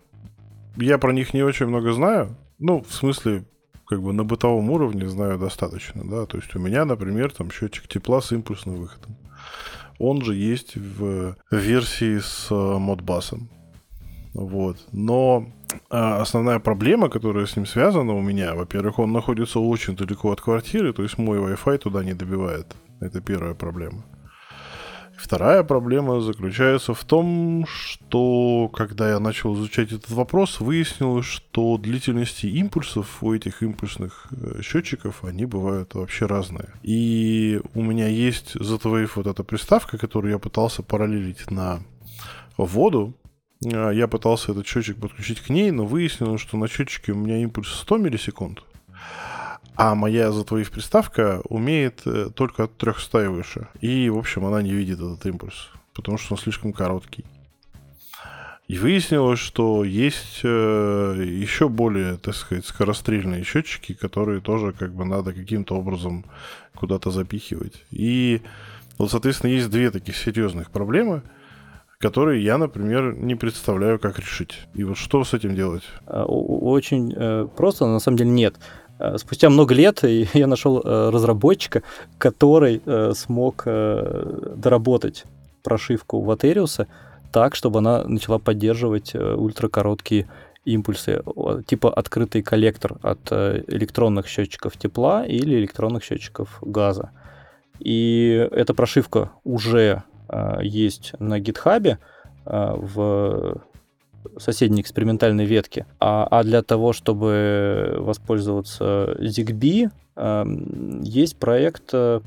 я 0.77 0.99
про 0.99 1.13
них 1.13 1.35
не 1.35 1.43
очень 1.43 1.67
много 1.67 1.93
знаю, 1.93 2.37
ну, 2.59 2.83
в 2.83 2.93
смысле, 2.93 3.45
как 3.87 4.03
бы 4.03 4.13
на 4.13 4.25
бытовом 4.25 4.71
уровне 4.71 5.09
знаю 5.09 5.39
достаточно, 5.39 6.03
да. 6.05 6.27
То 6.27 6.39
есть 6.39 6.55
у 6.57 6.59
меня, 6.59 6.85
например, 6.85 7.33
там 7.33 7.51
счетчик 7.51 7.87
тепла 7.89 8.21
с 8.21 8.33
импульсным 8.33 8.77
выходом. 8.77 9.17
Он 9.99 10.23
же 10.23 10.35
есть 10.35 10.77
в 10.77 11.37
версии 11.51 12.19
с 12.19 12.51
модбасом. 12.51 13.49
Вот. 14.35 14.77
Но 14.93 15.47
а, 15.89 16.21
основная 16.21 16.59
проблема, 16.59 17.09
которая 17.09 17.47
с 17.47 17.57
ним 17.57 17.65
связана 17.65 18.13
у 18.13 18.21
меня, 18.21 18.55
во-первых, 18.55 18.99
он 18.99 19.13
находится 19.13 19.61
очень 19.61 19.97
далеко 19.97 20.31
от 20.31 20.41
квартиры, 20.41 20.93
то 20.93 21.03
есть 21.03 21.17
мой 21.17 21.39
Wi-Fi 21.39 21.79
туда 21.79 22.05
не 22.05 22.13
добивает. 22.13 22.75
Это 23.01 23.21
первая 23.21 23.55
проблема. 23.55 24.05
Вторая 25.27 25.65
проблема 25.65 26.21
заключается 26.21 26.95
в 26.95 27.03
том, 27.03 27.67
что 27.67 28.71
когда 28.73 29.11
я 29.11 29.19
начал 29.19 29.57
изучать 29.57 29.91
этот 29.91 30.11
вопрос, 30.11 30.61
выяснилось, 30.61 31.27
что 31.27 31.79
длительности 31.79 32.47
импульсов 32.47 33.25
у 33.25 33.35
этих 33.35 33.61
импульсных 33.61 34.29
э, 34.31 34.63
счетчиков, 34.63 35.25
они 35.25 35.45
бывают 35.45 35.95
вообще 35.95 36.27
разные. 36.27 36.69
И 36.85 37.61
у 37.75 37.83
меня 37.83 38.07
есть 38.07 38.55
ZWave 38.55 39.11
вот 39.17 39.27
эта 39.27 39.43
приставка, 39.43 39.99
которую 39.99 40.31
я 40.31 40.39
пытался 40.39 40.85
параллелить 40.85 41.51
на 41.51 41.81
воду, 42.57 43.13
а, 43.65 43.91
я 43.91 44.07
пытался 44.07 44.53
этот 44.53 44.65
счетчик 44.69 44.97
подключить 44.97 45.41
к 45.41 45.49
ней, 45.49 45.73
но 45.73 45.87
выяснилось, 45.87 46.41
что 46.41 46.57
на 46.57 46.69
счетчике 46.69 47.11
у 47.11 47.17
меня 47.17 47.39
импульс 47.39 47.69
100 47.81 47.97
миллисекунд, 47.97 48.63
а 49.77 49.95
моя 49.95 50.33
затвоив 50.33 50.71
приставка 50.71 51.41
умеет 51.49 52.03
э, 52.07 52.31
только 52.35 52.65
от 52.65 52.77
300 52.77 53.25
и 53.25 53.27
выше. 53.29 53.69
И, 53.81 54.09
в 54.09 54.19
общем, 54.19 54.45
она 54.47 54.63
не 54.63 54.73
видит 54.73 54.99
этот 54.99 55.25
импульс, 55.27 55.69
потому 55.95 56.19
что 56.19 56.35
он 56.35 56.39
слишком 56.39 56.73
короткий. 56.73 57.25
И 58.69 58.79
выяснилось, 58.79 59.39
что 59.39 59.85
есть 59.85 60.41
э, 60.43 61.25
еще 61.25 61.69
более, 61.69 62.17
так 62.17 62.35
сказать, 62.35 62.67
скорострельные 62.67 63.45
счетчики, 63.45 63.93
которые 63.93 64.41
тоже 64.41 64.73
как 64.73 64.93
бы 64.93 65.05
надо 65.05 65.33
каким-то 65.33 65.77
образом 65.77 66.25
куда-то 66.75 67.11
запихивать. 67.11 67.85
И 67.91 68.43
вот, 68.99 69.11
соответственно, 69.11 69.53
есть 69.53 69.71
две 69.71 69.91
таких 69.91 70.17
серьезных 70.17 70.71
проблемы, 70.73 71.23
которые 71.99 72.43
я, 72.43 72.59
например, 72.59 73.15
не 73.15 73.37
представляю, 73.37 73.99
как 73.99 74.19
решить. 74.19 74.67
И 74.75 74.85
вот 74.85 74.99
что 74.99 75.23
с 75.23 75.33
этим 75.33 75.55
делать? 75.55 75.85
А, 76.07 76.25
очень 76.25 77.15
э, 77.17 77.47
просто, 77.57 77.87
на 77.87 78.01
самом 78.01 78.19
деле 78.19 78.31
нет. 78.31 78.57
Э, 78.99 79.19
спустя 79.19 79.51
много 79.51 79.75
лет 79.75 80.03
я 80.35 80.47
нашел 80.47 80.81
э, 80.81 81.11
разработчика, 81.11 81.83
который 82.19 82.83
э, 82.85 83.13
смог 83.15 83.65
доработать 83.65 85.25
прошивку 85.63 86.21
Ватериуса 86.21 86.87
так, 87.33 87.55
чтобы 87.55 87.81
она 87.81 88.05
начала 88.05 88.39
поддерживать 88.39 89.15
ультракороткие 89.15 90.27
импульсы, 90.65 91.23
типа 91.67 91.93
открытый 91.93 92.43
коллектор 92.43 92.97
от 93.03 93.31
электронных 93.31 94.27
счетчиков 94.27 94.77
тепла 94.77 95.27
или 95.27 95.57
электронных 95.57 96.03
счетчиков 96.03 96.59
газа. 96.63 97.11
И 97.79 98.49
эта 98.53 98.75
прошивка 98.75 99.33
уже 99.45 100.05
есть 100.63 101.13
на 101.19 101.39
гитхабе 101.41 101.99
в 102.45 103.61
соседней 104.39 104.81
экспериментальной 104.81 105.45
ветки. 105.45 105.87
А, 106.01 106.27
а 106.31 106.43
для 106.43 106.63
того, 106.63 106.93
чтобы 106.93 107.97
воспользоваться 107.99 109.17
ZigBee, 109.19 109.91
э, 110.17 110.45
есть 111.03 111.37
проект 111.39 111.91
э, 111.93 112.21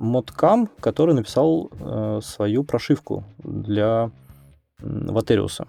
Modcam, 0.00 0.68
который 0.80 1.14
написал 1.14 1.70
э, 1.78 2.20
свою 2.22 2.64
прошивку 2.64 3.24
для 3.38 4.10
Ватериуса. 4.78 5.68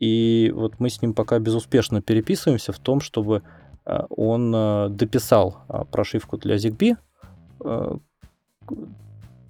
И 0.00 0.50
вот 0.54 0.80
мы 0.80 0.88
с 0.88 1.02
ним 1.02 1.12
пока 1.12 1.38
безуспешно 1.38 2.00
переписываемся 2.00 2.72
в 2.72 2.78
том, 2.78 3.00
чтобы 3.00 3.42
э, 3.84 4.00
он 4.08 4.52
э, 4.54 4.88
дописал 4.88 5.58
прошивку 5.90 6.38
для 6.38 6.56
ZigBee, 6.56 6.96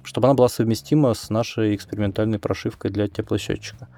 чтобы 0.04 0.26
она 0.28 0.34
была 0.34 0.48
совместима 0.48 1.14
с 1.14 1.30
нашей 1.30 1.74
экспериментальной 1.74 2.38
прошивкой 2.38 2.90
для 2.90 3.08
теплосчетчика. 3.08 3.88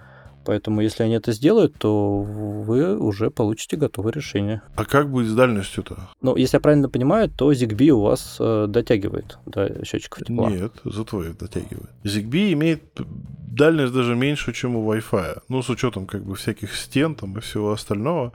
Поэтому, 0.47 0.81
если 0.81 1.03
они 1.03 1.15
это 1.15 1.33
сделают, 1.33 1.75
то 1.77 2.23
вы 2.23 2.97
уже 2.97 3.31
получите 3.31 3.77
готовое 3.77 4.13
решение. 4.13 4.63
А 4.77 4.85
как 4.85 5.11
будет 5.11 5.29
с 5.29 5.35
дальностью-то? 5.35 5.97
Ну, 6.23 6.37
если 6.37 6.57
я 6.57 6.61
правильно 6.61 6.89
понимаю, 6.89 7.29
то 7.29 7.53
ZigBee 7.53 7.91
у 7.91 8.03
вас 8.03 8.37
э, 8.39 8.67
дотягивает 8.69 9.39
до 9.45 9.85
счетчиков 9.85 10.25
тепла. 10.25 10.49
Нет, 10.49 10.73
зато 10.85 11.25
дотягивает. 11.39 11.91
ZigBee 12.05 12.53
имеет 12.53 12.83
дальность 12.97 13.93
даже 13.93 14.15
меньше, 14.15 14.53
чем 14.53 14.77
у 14.77 14.93
Wi-Fi. 14.93 15.43
Ну, 15.49 15.63
с 15.63 15.69
учетом 15.69 16.07
как 16.07 16.25
бы 16.25 16.37
всяких 16.37 16.77
стен 16.77 17.17
там 17.17 17.37
и 17.37 17.41
всего 17.41 17.73
остального. 17.73 18.33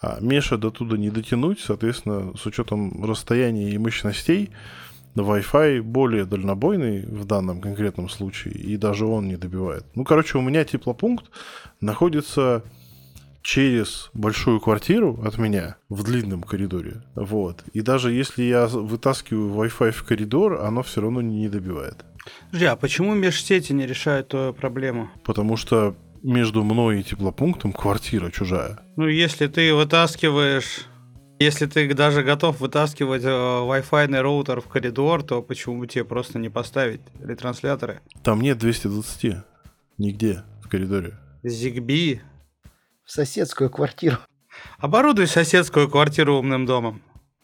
А 0.00 0.18
Меша 0.20 0.56
до 0.56 0.70
туда 0.70 0.96
не 0.96 1.10
дотянуть, 1.10 1.60
соответственно, 1.60 2.32
с 2.34 2.46
учетом 2.46 3.04
расстояния 3.04 3.70
и 3.70 3.78
мощностей, 3.78 4.50
Wi-Fi 5.22 5.82
более 5.82 6.24
дальнобойный 6.24 7.06
в 7.06 7.24
данном 7.24 7.60
конкретном 7.60 8.08
случае, 8.08 8.54
и 8.54 8.76
даже 8.76 9.06
он 9.06 9.28
не 9.28 9.36
добивает. 9.36 9.84
Ну, 9.94 10.04
короче, 10.04 10.38
у 10.38 10.42
меня 10.42 10.64
теплопункт 10.64 11.26
находится 11.80 12.62
через 13.42 14.10
большую 14.12 14.58
квартиру 14.58 15.20
от 15.24 15.38
меня 15.38 15.76
в 15.88 16.02
длинном 16.02 16.42
коридоре. 16.42 17.02
Вот. 17.14 17.62
И 17.72 17.80
даже 17.80 18.12
если 18.12 18.42
я 18.42 18.66
вытаскиваю 18.66 19.54
Wi-Fi 19.54 19.92
в 19.92 20.02
коридор, 20.02 20.60
оно 20.62 20.82
все 20.82 21.00
равно 21.00 21.20
не 21.20 21.48
добивает. 21.48 22.04
Подожди, 22.46 22.66
а 22.66 22.74
почему 22.74 23.14
межсети 23.14 23.72
не 23.72 23.86
решают 23.86 24.28
твою 24.28 24.52
проблему? 24.52 25.10
Потому 25.24 25.56
что 25.56 25.94
между 26.24 26.64
мной 26.64 27.00
и 27.00 27.02
теплопунктом 27.04 27.72
квартира 27.72 28.30
чужая. 28.30 28.80
Ну, 28.96 29.06
если 29.06 29.46
ты 29.46 29.72
вытаскиваешь 29.72 30.86
если 31.38 31.66
ты 31.66 31.92
даже 31.94 32.22
готов 32.22 32.60
вытаскивать 32.60 33.24
э, 33.24 33.28
Wi-Fi 33.28 34.20
роутер 34.20 34.60
в 34.60 34.68
коридор, 34.68 35.22
то 35.22 35.42
почему 35.42 35.78
бы 35.78 35.86
тебе 35.86 36.04
просто 36.04 36.38
не 36.38 36.48
поставить 36.48 37.00
ретрансляторы? 37.22 38.00
Там 38.22 38.40
нет 38.40 38.58
220. 38.58 39.36
Нигде 39.98 40.42
в 40.62 40.68
коридоре. 40.68 41.14
Zigbee. 41.44 42.20
В 43.04 43.10
соседскую 43.12 43.70
квартиру. 43.70 44.16
Оборудуй 44.78 45.26
соседскую 45.26 45.88
квартиру 45.88 46.38
умным 46.38 46.66
домом. 46.66 47.02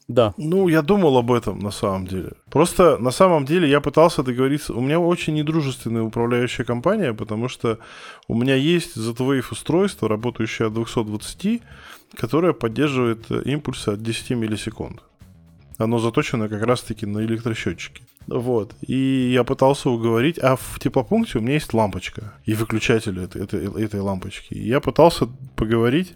Да. 0.09 0.35
Ну, 0.37 0.69
я 0.69 0.83
думал 0.83 1.17
об 1.17 1.31
этом 1.31 1.59
на 1.61 1.71
самом 1.71 2.07
деле. 2.07 2.33
Просто 2.51 2.99
на 2.99 3.11
самом 3.11 3.45
деле 3.45 3.69
я 3.69 3.81
пытался 3.81 4.23
договориться. 4.23 4.75
У 4.75 4.81
меня 4.81 4.99
очень 4.99 5.35
недружественная 5.35 6.03
управляющая 6.03 6.65
компания, 6.65 7.15
потому 7.15 7.49
что 7.49 7.79
у 8.29 8.35
меня 8.35 8.57
есть 8.57 8.97
Z-Wave 8.97 9.45
устройство, 9.51 10.09
работающее 10.09 10.67
от 10.69 10.75
220, 10.75 11.63
которое 12.17 12.53
поддерживает 12.53 13.31
э, 13.31 13.43
импульсы 13.45 13.91
от 13.91 14.03
10 14.03 14.31
миллисекунд. 14.31 15.03
Оно 15.79 15.99
заточено 15.99 16.49
как 16.49 16.63
раз-таки 16.63 17.07
на 17.07 17.21
электросчетчики. 17.21 18.03
Вот. 18.27 18.75
И 18.83 19.31
я 19.33 19.45
пытался 19.45 19.91
уговорить, 19.91 20.39
а 20.39 20.57
в 20.57 20.79
теплопункте 20.79 21.39
у 21.39 21.41
меня 21.41 21.55
есть 21.55 21.75
лампочка 21.75 22.35
и 22.45 22.55
выключатель 22.55 23.19
этой, 23.19 23.43
этой, 23.43 23.85
этой 23.85 24.01
лампочки. 24.01 24.55
И 24.55 24.67
я 24.67 24.81
пытался 24.81 25.29
поговорить, 25.57 26.15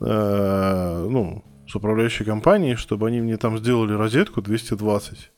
э, 0.00 1.06
ну, 1.10 1.44
с 1.68 1.74
управляющей 1.74 2.24
компанией, 2.24 2.76
чтобы 2.76 3.08
они 3.08 3.20
мне 3.20 3.36
там 3.36 3.58
сделали 3.58 3.92
розетку 3.92 4.42
220. 4.42 5.30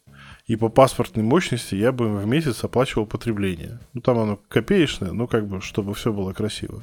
И 0.47 0.57
по 0.57 0.69
паспортной 0.69 1.25
мощности 1.25 1.75
я 1.75 1.93
бы 1.93 2.09
в 2.09 2.27
месяц 2.27 2.65
оплачивал 2.65 3.07
потребление. 3.07 3.81
Ну, 3.93 4.01
там 4.01 4.19
оно 4.19 4.39
копеечное, 4.49 5.13
но 5.13 5.27
как 5.27 5.47
бы, 5.47 5.61
чтобы 5.61 5.95
все 5.95 6.13
было 6.13 6.33
красиво. 6.33 6.83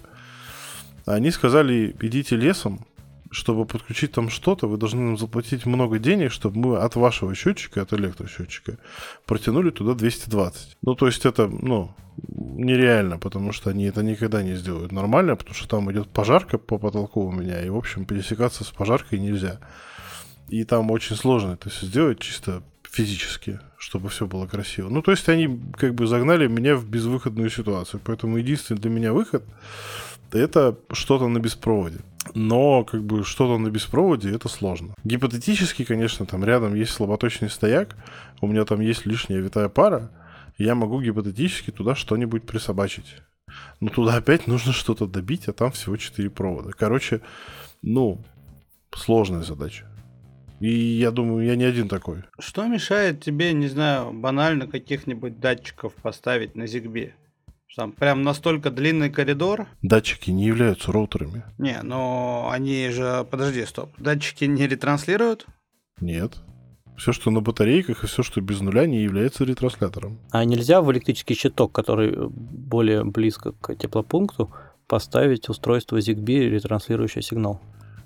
Они 1.09 1.31
сказали, 1.31 1.95
идите 2.01 2.35
лесом, 2.35 2.85
чтобы 3.31 3.65
подключить 3.65 4.11
там 4.11 4.29
что-то, 4.29 4.67
вы 4.67 4.77
должны 4.77 5.01
нам 5.01 5.17
заплатить 5.17 5.65
много 5.65 5.97
денег, 5.97 6.31
чтобы 6.31 6.59
мы 6.59 6.77
от 6.77 6.95
вашего 6.95 7.33
счетчика, 7.33 7.81
от 7.81 7.93
электросчетчика, 7.93 8.77
протянули 9.25 9.71
туда 9.71 9.95
220. 9.95 10.77
Ну, 10.83 10.95
то 10.95 11.07
есть 11.07 11.25
это, 11.25 11.47
ну, 11.47 11.95
нереально, 12.27 13.17
потому 13.17 13.53
что 13.53 13.71
они 13.71 13.85
это 13.85 14.03
никогда 14.03 14.43
не 14.43 14.53
сделают 14.55 14.91
нормально, 14.91 15.35
потому 15.35 15.55
что 15.55 15.67
там 15.67 15.91
идет 15.91 16.09
пожарка 16.09 16.59
по 16.59 16.77
потолку 16.77 17.25
у 17.25 17.31
меня, 17.31 17.59
и, 17.59 17.69
в 17.69 17.77
общем, 17.77 18.05
пересекаться 18.05 18.63
с 18.63 18.67
пожаркой 18.67 19.17
нельзя. 19.17 19.59
И 20.47 20.63
там 20.63 20.91
очень 20.91 21.15
сложно 21.15 21.53
это 21.53 21.69
все 21.69 21.87
сделать 21.87 22.19
чисто 22.19 22.61
физически, 22.83 23.59
чтобы 23.77 24.09
все 24.09 24.27
было 24.27 24.45
красиво. 24.45 24.89
Ну, 24.89 25.01
то 25.01 25.09
есть 25.09 25.27
они 25.29 25.59
как 25.75 25.95
бы 25.95 26.05
загнали 26.05 26.47
меня 26.47 26.75
в 26.75 26.87
безвыходную 26.87 27.49
ситуацию. 27.49 28.01
Поэтому 28.03 28.37
единственный 28.37 28.79
для 28.79 28.89
меня 28.89 29.13
выход 29.13 29.43
это 30.31 30.77
что-то 30.91 31.27
на 31.27 31.39
беспроводе. 31.39 31.99
Но 32.35 32.83
как 32.83 33.03
бы 33.03 33.23
что-то 33.23 33.57
на 33.57 33.69
беспроводе 33.69 34.33
это 34.33 34.49
сложно. 34.49 34.93
Гипотетически, 35.03 35.83
конечно, 35.83 36.25
там 36.25 36.43
рядом 36.43 36.75
есть 36.75 36.91
слаботочный 36.91 37.49
стояк, 37.49 37.95
у 38.41 38.47
меня 38.47 38.65
там 38.65 38.81
есть 38.81 39.05
лишняя 39.05 39.39
витая 39.39 39.69
пара, 39.69 40.11
я 40.57 40.75
могу 40.75 41.01
гипотетически 41.01 41.71
туда 41.71 41.95
что-нибудь 41.95 42.45
присобачить. 42.45 43.15
Но 43.79 43.89
туда 43.89 44.15
опять 44.15 44.47
нужно 44.47 44.73
что-то 44.73 45.07
добить, 45.07 45.47
а 45.47 45.53
там 45.53 45.71
всего 45.71 45.97
4 45.97 46.29
провода. 46.29 46.71
Короче, 46.77 47.21
ну, 47.81 48.23
сложная 48.91 49.41
задача. 49.41 49.85
И 50.59 50.69
я 50.69 51.11
думаю, 51.11 51.45
я 51.45 51.55
не 51.55 51.63
один 51.63 51.87
такой. 51.87 52.23
Что 52.37 52.67
мешает 52.67 53.23
тебе, 53.23 53.53
не 53.53 53.69
знаю, 53.69 54.11
банально 54.11 54.67
каких-нибудь 54.67 55.39
датчиков 55.39 55.93
поставить 55.93 56.55
на 56.55 56.67
Там 57.75 57.91
прям 57.91 58.23
настолько 58.23 58.71
длинный 58.71 59.09
коридор. 59.09 59.67
Датчики 59.81 60.31
не 60.31 60.45
являются 60.45 60.91
роутерами. 60.91 61.43
Не, 61.57 61.81
но 61.83 62.49
они 62.51 62.89
же... 62.89 63.25
Подожди, 63.29 63.65
стоп. 63.65 63.91
Датчики 63.97 64.45
не 64.45 64.67
ретранслируют? 64.67 65.45
Нет. 66.01 66.41
Все, 66.97 67.13
что 67.13 67.31
на 67.31 67.39
батарейках 67.39 68.03
и 68.03 68.07
все, 68.07 68.23
что 68.23 68.41
без 68.41 68.59
нуля, 68.59 68.85
не 68.85 69.01
является 69.01 69.45
ретранслятором. 69.45 70.19
А 70.31 70.43
нельзя 70.43 70.81
в 70.81 70.91
электрический 70.91 71.35
щиток, 71.35 71.71
который 71.71 72.13
более 72.29 73.05
близко 73.05 73.53
к 73.53 73.73
теплопункту, 73.75 74.51
поставить 74.87 75.47
устройство 75.47 75.97
ZigBee, 75.97 76.49
ретранслирующее 76.49 77.21
сигнал? 77.21 77.61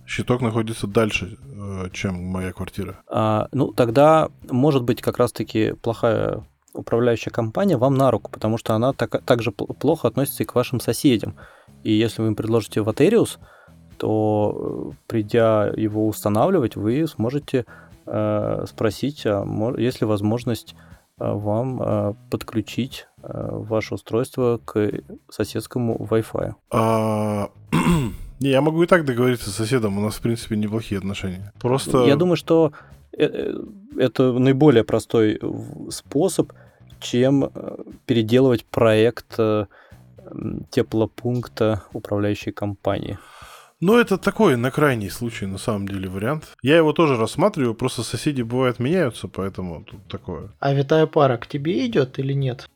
Щиток 0.06 0.42
находится 0.42 0.86
дальше, 0.86 1.38
э, 1.42 1.90
чем 1.92 2.16
моя 2.16 2.52
квартира. 2.52 3.02
А, 3.08 3.48
ну, 3.52 3.72
тогда 3.72 4.30
может 4.50 4.84
быть 4.84 5.02
как 5.02 5.18
раз-таки 5.18 5.74
плохая 5.82 6.46
управляющая 6.74 7.32
компания 7.32 7.78
вам 7.78 7.96
на 7.96 8.12
руку, 8.12 8.32
потому 8.32 8.58
что 8.58 8.74
она 8.74 8.94
так, 8.94 9.24
также 9.24 9.52
плохо 9.52 10.08
относится 10.08 10.44
и 10.44 10.46
к 10.46 10.56
вашим 10.56 10.80
соседям. 10.80 11.36
И 11.84 11.92
если 11.94 12.22
вы 12.22 12.30
им 12.30 12.36
предложите 12.36 12.82
Vaterius, 12.82 13.40
то 13.98 14.92
э, 14.92 14.96
придя 15.08 15.72
его 15.76 16.08
устанавливать, 16.08 16.76
вы 16.76 17.08
сможете 17.08 17.66
э, 18.06 18.66
спросить, 18.68 19.26
а 19.26 19.46
есть 19.78 20.02
ли 20.02 20.08
возможность 20.08 20.76
э, 21.20 21.32
вам 21.32 21.82
э, 21.82 22.14
подключить 22.32 23.08
э, 23.22 23.50
ваше 23.52 23.96
устройство 23.96 24.60
к 24.64 24.92
соседскому 25.30 26.08
Wi-Fi. 26.10 26.54
А... 26.72 27.50
Я 28.40 28.60
могу 28.60 28.84
и 28.84 28.88
так 28.88 29.06
договориться 29.06 29.50
с 29.50 29.56
соседом, 29.56 29.98
у 29.98 30.02
нас, 30.02 30.16
в 30.16 30.22
принципе, 30.22 30.58
неплохие 30.58 30.98
отношения. 31.00 31.54
Просто... 31.62 32.04
Я 32.06 32.18
думаю, 32.18 32.36
что 32.36 32.74
э, 33.18 33.54
это 33.98 34.34
наиболее 34.34 34.84
простой 34.84 35.40
способ, 35.90 36.52
чем 37.04 37.52
переделывать 38.06 38.66
проект 38.66 39.38
теплопункта 40.72 41.84
управляющей 41.94 42.52
компании. 42.52 43.18
Ну, 43.82 43.98
это 43.98 44.18
такой 44.18 44.56
на 44.56 44.72
крайний 44.72 45.10
случай, 45.10 45.46
на 45.46 45.58
самом 45.58 45.88
деле, 45.90 46.08
вариант. 46.08 46.56
Я 46.62 46.78
его 46.78 46.94
тоже 46.94 47.18
рассматриваю, 47.18 47.76
просто 47.76 48.02
соседи 48.04 48.42
бывают 48.42 48.80
меняются, 48.80 49.28
поэтому 49.28 49.84
тут 49.84 50.08
такое. 50.08 50.52
А 50.60 50.74
витая 50.74 51.06
пара 51.06 51.36
к 51.38 51.48
тебе 51.48 51.86
идет 51.86 52.18
или 52.18 52.32
нет? 52.32 52.70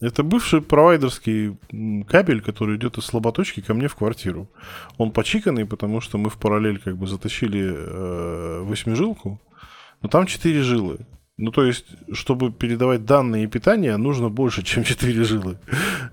Это 0.00 0.22
бывший 0.22 0.60
провайдерский 0.62 1.56
кабель, 2.06 2.40
который 2.40 2.76
идет 2.76 2.98
из 2.98 3.04
слаботочки 3.04 3.62
ко 3.62 3.74
мне 3.74 3.88
в 3.88 3.96
квартиру. 3.96 4.48
Он 4.96 5.10
почиканный, 5.10 5.66
потому 5.66 6.00
что 6.00 6.18
мы 6.18 6.30
в 6.30 6.38
параллель 6.38 6.78
как 6.78 6.96
бы 6.96 7.06
затащили 7.08 7.74
э, 7.74 8.60
восьмижилку, 8.62 9.40
но 10.02 10.08
там 10.08 10.26
четыре 10.26 10.62
жилы. 10.62 10.98
Ну, 11.36 11.50
то 11.50 11.64
есть, 11.64 11.86
чтобы 12.12 12.52
передавать 12.52 13.04
данные 13.04 13.44
и 13.44 13.48
питание, 13.48 13.96
нужно 13.96 14.28
больше, 14.28 14.62
чем 14.62 14.84
четыре 14.84 15.24
жилы. 15.24 15.58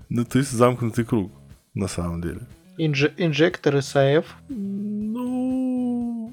ну, 0.08 0.24
то 0.24 0.38
есть, 0.38 0.50
замкнутый 0.50 1.04
круг, 1.04 1.30
на 1.74 1.88
самом 1.88 2.22
деле. 2.22 2.40
Инж- 2.78 3.12
инжектор 3.16 3.76
SAF? 3.76 4.24
Ну... 4.48 6.32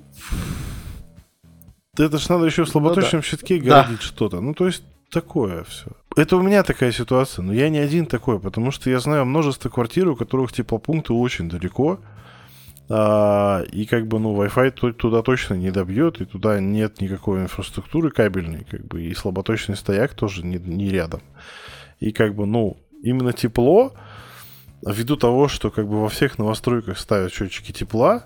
Это 1.97 2.17
ж 2.17 2.29
надо 2.29 2.45
еще 2.45 2.63
в 2.63 2.69
слаботочном 2.69 3.19
ну, 3.19 3.21
да. 3.21 3.27
щитке 3.27 3.59
городить 3.59 3.99
да. 3.99 4.05
что-то. 4.05 4.41
Ну, 4.41 4.53
то 4.53 4.65
есть, 4.65 4.83
такое 5.11 5.63
все. 5.65 5.91
Это 6.15 6.37
у 6.37 6.41
меня 6.41 6.63
такая 6.63 6.91
ситуация, 6.91 7.43
но 7.43 7.53
я 7.53 7.69
не 7.69 7.77
один 7.77 8.05
такой, 8.05 8.39
потому 8.39 8.71
что 8.71 8.89
я 8.89 8.99
знаю 8.99 9.25
множество 9.25 9.69
квартир, 9.69 10.07
у 10.07 10.15
которых 10.15 10.51
теплопункты 10.51 11.13
очень 11.13 11.49
далеко, 11.49 11.99
а, 12.91 13.61
и 13.71 13.85
как 13.85 14.07
бы, 14.07 14.19
ну, 14.19 14.35
Wi-Fi 14.35 14.93
туда 14.93 15.21
точно 15.21 15.53
не 15.53 15.69
добьет, 15.69 16.21
и 16.21 16.25
туда 16.25 16.59
нет 16.59 17.01
никакой 17.01 17.43
инфраструктуры 17.43 18.09
кабельной, 18.09 18.65
как 18.69 18.85
бы, 18.85 19.03
и 19.03 19.13
слаботочный 19.13 19.75
стояк 19.75 20.15
тоже 20.15 20.43
не, 20.43 20.57
не 20.57 20.89
рядом. 20.89 21.21
И 21.99 22.11
как 22.11 22.33
бы, 22.33 22.47
ну, 22.47 22.77
именно 23.03 23.31
тепло, 23.31 23.93
ввиду 24.83 25.17
того, 25.17 25.47
что 25.47 25.69
как 25.69 25.87
бы 25.87 26.01
во 26.01 26.09
всех 26.09 26.39
новостройках 26.39 26.97
ставят 26.97 27.31
счетчики 27.31 27.71
тепла, 27.71 28.25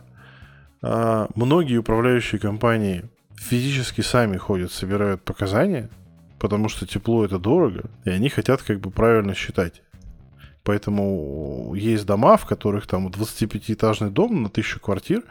а, 0.82 1.28
многие 1.36 1.78
управляющие 1.78 2.40
компании 2.40 3.04
физически 3.36 4.00
сами 4.00 4.38
ходят, 4.38 4.72
собирают 4.72 5.24
показания, 5.24 5.90
потому 6.40 6.70
что 6.70 6.88
тепло 6.88 7.26
это 7.26 7.38
дорого, 7.38 7.90
и 8.06 8.10
они 8.10 8.30
хотят 8.30 8.62
как 8.62 8.80
бы 8.80 8.92
правильно 8.92 9.34
считать. 9.34 9.82
Поэтому 10.64 11.74
есть 11.76 12.06
дома, 12.06 12.38
в 12.38 12.46
которых 12.46 12.88
там 12.88 13.08
25-этажный 13.08 14.10
дом 14.10 14.44
на 14.44 14.50
тысячу 14.50 14.80
квартир, 14.80 15.24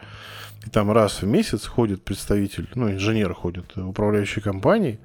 и 0.65 0.69
там 0.69 0.91
раз 0.91 1.21
в 1.21 1.27
месяц 1.27 1.65
ходит 1.65 2.03
представитель, 2.03 2.69
ну, 2.75 2.91
инженер 2.91 3.33
ходит 3.33 3.75
управляющей 3.77 4.41
компании 4.41 4.99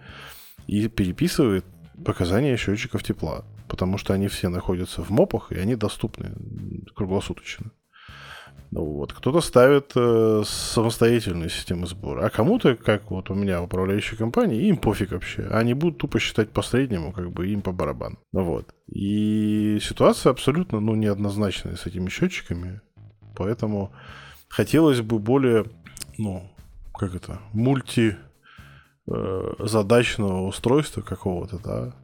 и 0.67 0.89
переписывает 0.89 1.65
показания 2.05 2.57
счетчиков 2.57 3.03
тепла 3.03 3.45
потому 3.69 3.99
что 3.99 4.15
они 4.15 4.29
все 4.29 4.49
находятся 4.49 5.03
в 5.03 5.11
мопах, 5.11 5.53
и 5.53 5.59
они 5.59 5.77
доступны 5.77 6.33
круглосуточно. 6.95 7.71
Вот. 8.71 9.13
Кто-то 9.13 9.41
ставит 9.41 9.93
э, 9.95 10.43
самостоятельные 10.45 11.49
системы 11.49 11.87
сбора, 11.87 12.27
а 12.27 12.31
кому-то, 12.31 12.77
как 12.77 13.11
вот 13.11 13.31
у 13.31 13.35
меня 13.35 13.63
управляющей 13.63 14.17
компании, 14.17 14.69
им 14.69 14.77
пофиг 14.77 15.13
вообще. 15.13 15.47
Они 15.51 15.75
будут 15.75 15.99
тупо 15.99 16.19
считать 16.19 16.51
по 16.51 16.63
среднему, 16.63 17.13
как 17.13 17.31
бы 17.31 17.49
им 17.49 17.63
по 17.63 17.73
барабану. 17.73 18.19
Ну, 18.33 18.43
вот. 18.45 18.75
И 18.87 19.79
ситуация 19.81 20.31
абсолютно 20.31 20.81
ну, 20.81 20.95
неоднозначная 20.95 21.77
с 21.77 21.87
этими 21.87 22.11
счетчиками. 22.11 22.83
Поэтому 23.37 23.93
хотелось 24.49 25.01
бы 25.01 25.19
более, 25.19 25.65
ну, 26.19 26.51
как 26.93 27.15
это, 27.15 27.41
мульти 27.53 28.17
э, 29.07 29.55
устройства 30.49 31.01
какого-то, 31.01 31.59
да, 31.59 31.95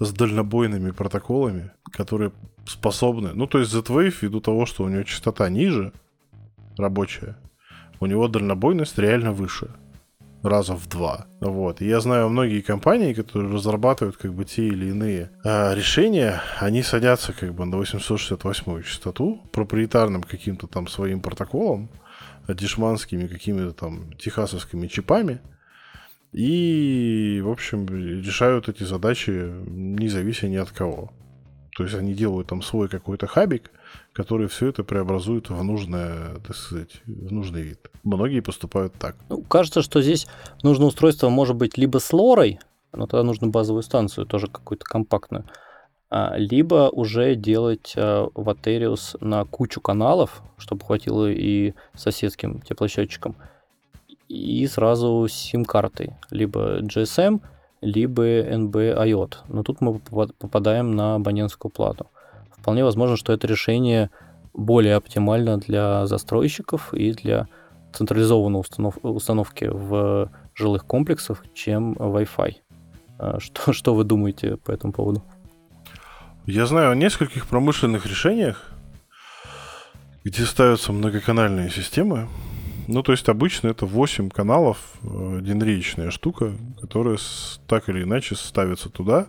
с 0.00 0.12
дальнобойными 0.12 0.90
протоколами, 0.90 1.72
которые 1.92 2.32
способны... 2.66 3.32
Ну, 3.34 3.46
то 3.46 3.58
есть 3.58 3.70
Z-Wave, 3.72 4.14
ввиду 4.20 4.40
того, 4.40 4.66
что 4.66 4.84
у 4.84 4.88
него 4.88 5.02
частота 5.02 5.48
ниже, 5.48 5.92
рабочая, 6.76 7.36
у 8.00 8.06
него 8.06 8.28
дальнобойность 8.28 8.98
реально 8.98 9.32
выше. 9.32 9.70
Раза 10.42 10.74
в 10.74 10.86
два. 10.88 11.26
Вот. 11.40 11.80
И 11.80 11.86
я 11.86 12.00
знаю 12.00 12.28
многие 12.28 12.60
компании, 12.60 13.14
которые 13.14 13.50
разрабатывают 13.50 14.18
как 14.18 14.34
бы 14.34 14.44
те 14.44 14.66
или 14.66 14.90
иные 14.90 15.30
э, 15.42 15.74
решения, 15.74 16.42
они 16.60 16.82
садятся 16.82 17.32
как 17.32 17.54
бы 17.54 17.64
на 17.64 17.78
868 17.78 18.82
частоту 18.82 19.40
проприетарным 19.52 20.22
каким-то 20.22 20.66
там 20.66 20.86
своим 20.86 21.22
протоколом, 21.22 21.88
дешманскими 22.46 23.26
какими-то 23.26 23.72
там 23.72 24.12
техасовскими 24.18 24.86
чипами, 24.86 25.40
и, 26.34 27.40
в 27.44 27.48
общем, 27.48 27.86
решают 27.86 28.68
эти 28.68 28.82
задачи 28.82 29.30
не 29.66 30.08
завися 30.08 30.48
ни 30.48 30.56
от 30.56 30.70
кого. 30.70 31.12
То 31.76 31.82
есть 31.82 31.94
они 31.94 32.14
делают 32.14 32.48
там 32.48 32.62
свой 32.62 32.88
какой-то 32.88 33.26
хабик, 33.26 33.70
который 34.12 34.46
все 34.46 34.68
это 34.68 34.84
преобразует 34.84 35.50
в 35.50 35.62
нужное, 35.62 36.36
так 36.46 36.54
сказать, 36.56 37.02
в 37.04 37.32
нужный 37.32 37.62
вид. 37.62 37.90
Многие 38.04 38.40
поступают 38.40 38.94
так. 38.94 39.16
Ну, 39.28 39.42
кажется, 39.42 39.82
что 39.82 40.00
здесь 40.00 40.26
нужно 40.62 40.86
устройство 40.86 41.28
может 41.30 41.56
быть 41.56 41.76
либо 41.76 41.98
с 41.98 42.12
лорой, 42.12 42.60
но 42.92 43.06
тогда 43.06 43.24
нужно 43.24 43.48
базовую 43.48 43.82
станцию 43.82 44.26
тоже 44.26 44.46
какую-то 44.46 44.84
компактную, 44.84 45.46
а, 46.10 46.36
либо 46.36 46.90
уже 46.90 47.34
делать 47.34 47.94
а, 47.96 48.28
Ватериус 48.34 49.16
на 49.20 49.44
кучу 49.44 49.80
каналов, 49.80 50.42
чтобы 50.58 50.84
хватило 50.84 51.28
и 51.28 51.74
соседским 51.96 52.60
теплосчетчикам, 52.60 53.36
и 54.28 54.64
сразу 54.68 55.26
сим-картой, 55.28 56.14
либо 56.30 56.80
GSM, 56.82 57.40
либо 57.84 58.24
NB 58.24 58.96
IOT. 58.96 59.34
Но 59.48 59.62
тут 59.62 59.80
мы 59.80 59.98
попадаем 59.98 60.92
на 60.92 61.16
абонентскую 61.16 61.70
плату. 61.70 62.06
Вполне 62.56 62.82
возможно, 62.82 63.16
что 63.16 63.32
это 63.32 63.46
решение 63.46 64.10
более 64.54 64.96
оптимально 64.96 65.58
для 65.58 66.06
застройщиков 66.06 66.94
и 66.94 67.12
для 67.12 67.46
централизованной 67.92 68.60
установ 68.60 68.98
установки 69.02 69.66
в 69.66 70.30
жилых 70.54 70.86
комплексах, 70.86 71.44
чем 71.54 71.92
Wi-Fi. 71.94 72.54
А 73.18 73.38
что, 73.40 73.72
что 73.72 73.94
вы 73.94 74.04
думаете 74.04 74.56
по 74.56 74.72
этому 74.72 74.92
поводу? 74.92 75.22
Я 76.46 76.66
знаю 76.66 76.90
о 76.90 76.94
нескольких 76.94 77.46
промышленных 77.46 78.06
решениях, 78.06 78.70
где 80.24 80.44
ставятся 80.44 80.92
многоканальные 80.92 81.70
системы, 81.70 82.28
ну, 82.86 83.02
то 83.02 83.12
есть 83.12 83.28
обычно 83.28 83.68
это 83.68 83.86
8 83.86 84.30
каналов, 84.30 84.78
э, 85.02 85.40
динреечная 85.42 86.10
штука, 86.10 86.52
которая 86.80 87.18
так 87.66 87.88
или 87.88 88.02
иначе 88.02 88.34
ставится 88.34 88.88
туда. 88.88 89.26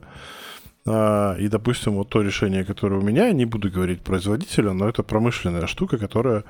А, 0.88 1.36
и, 1.40 1.48
допустим, 1.48 1.94
вот 1.94 2.10
то 2.10 2.22
решение, 2.22 2.64
которое 2.64 3.00
у 3.00 3.04
меня, 3.04 3.32
не 3.32 3.46
буду 3.46 3.72
говорить 3.72 4.02
производителя, 4.02 4.74
но 4.74 4.88
это 4.88 5.04
промышленная 5.04 5.68
штука, 5.68 5.98
которая 5.98 6.44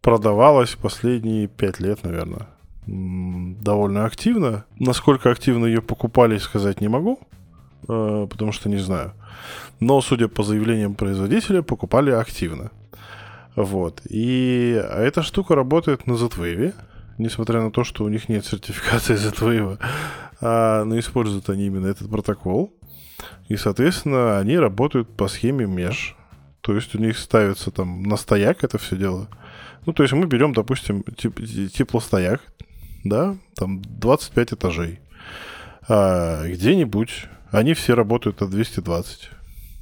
продавалась 0.00 0.74
последние 0.74 1.46
5 1.46 1.80
лет, 1.80 2.04
наверное, 2.04 2.48
довольно 2.86 4.04
активно. 4.04 4.64
Насколько 4.78 5.30
активно 5.30 5.66
ее 5.66 5.82
покупали, 5.82 6.38
сказать 6.38 6.80
не 6.80 6.88
могу, 6.88 7.18
э, 7.88 8.26
потому 8.30 8.52
что 8.52 8.68
не 8.68 8.78
знаю. 8.78 9.12
Но, 9.80 10.00
судя 10.00 10.28
по 10.28 10.42
заявлениям 10.42 10.94
производителя, 10.94 11.62
покупали 11.62 12.10
активно. 12.10 12.70
Вот. 13.54 14.00
И 14.08 14.82
эта 14.90 15.22
штука 15.22 15.54
работает 15.54 16.06
на 16.06 16.16
Z-Wave, 16.16 16.74
несмотря 17.18 17.62
на 17.62 17.70
то, 17.70 17.84
что 17.84 18.04
у 18.04 18.08
них 18.08 18.28
нет 18.28 18.44
сертификации 18.44 19.14
Z-Wave, 19.16 19.78
а, 20.40 20.84
но 20.84 20.98
используют 20.98 21.48
они 21.50 21.66
именно 21.66 21.86
этот 21.86 22.10
протокол. 22.10 22.72
И, 23.48 23.56
соответственно, 23.56 24.38
они 24.38 24.58
работают 24.58 25.14
по 25.16 25.28
схеме 25.28 25.66
Mesh. 25.66 26.14
То 26.60 26.74
есть 26.74 26.94
у 26.94 26.98
них 26.98 27.18
ставится 27.18 27.70
там 27.70 28.02
на 28.04 28.16
стояк 28.16 28.64
это 28.64 28.78
все 28.78 28.96
дело. 28.96 29.28
Ну, 29.84 29.92
то 29.92 30.04
есть 30.04 30.14
мы 30.14 30.26
берем, 30.26 30.52
допустим, 30.52 31.00
теп- 31.00 31.68
теплостояк, 31.68 32.40
да, 33.04 33.36
там 33.56 33.82
25 33.82 34.52
этажей. 34.54 35.00
А 35.88 36.46
где-нибудь 36.46 37.26
они 37.50 37.74
все 37.74 37.94
работают 37.94 38.42
от 38.42 38.50
220. 38.50 39.30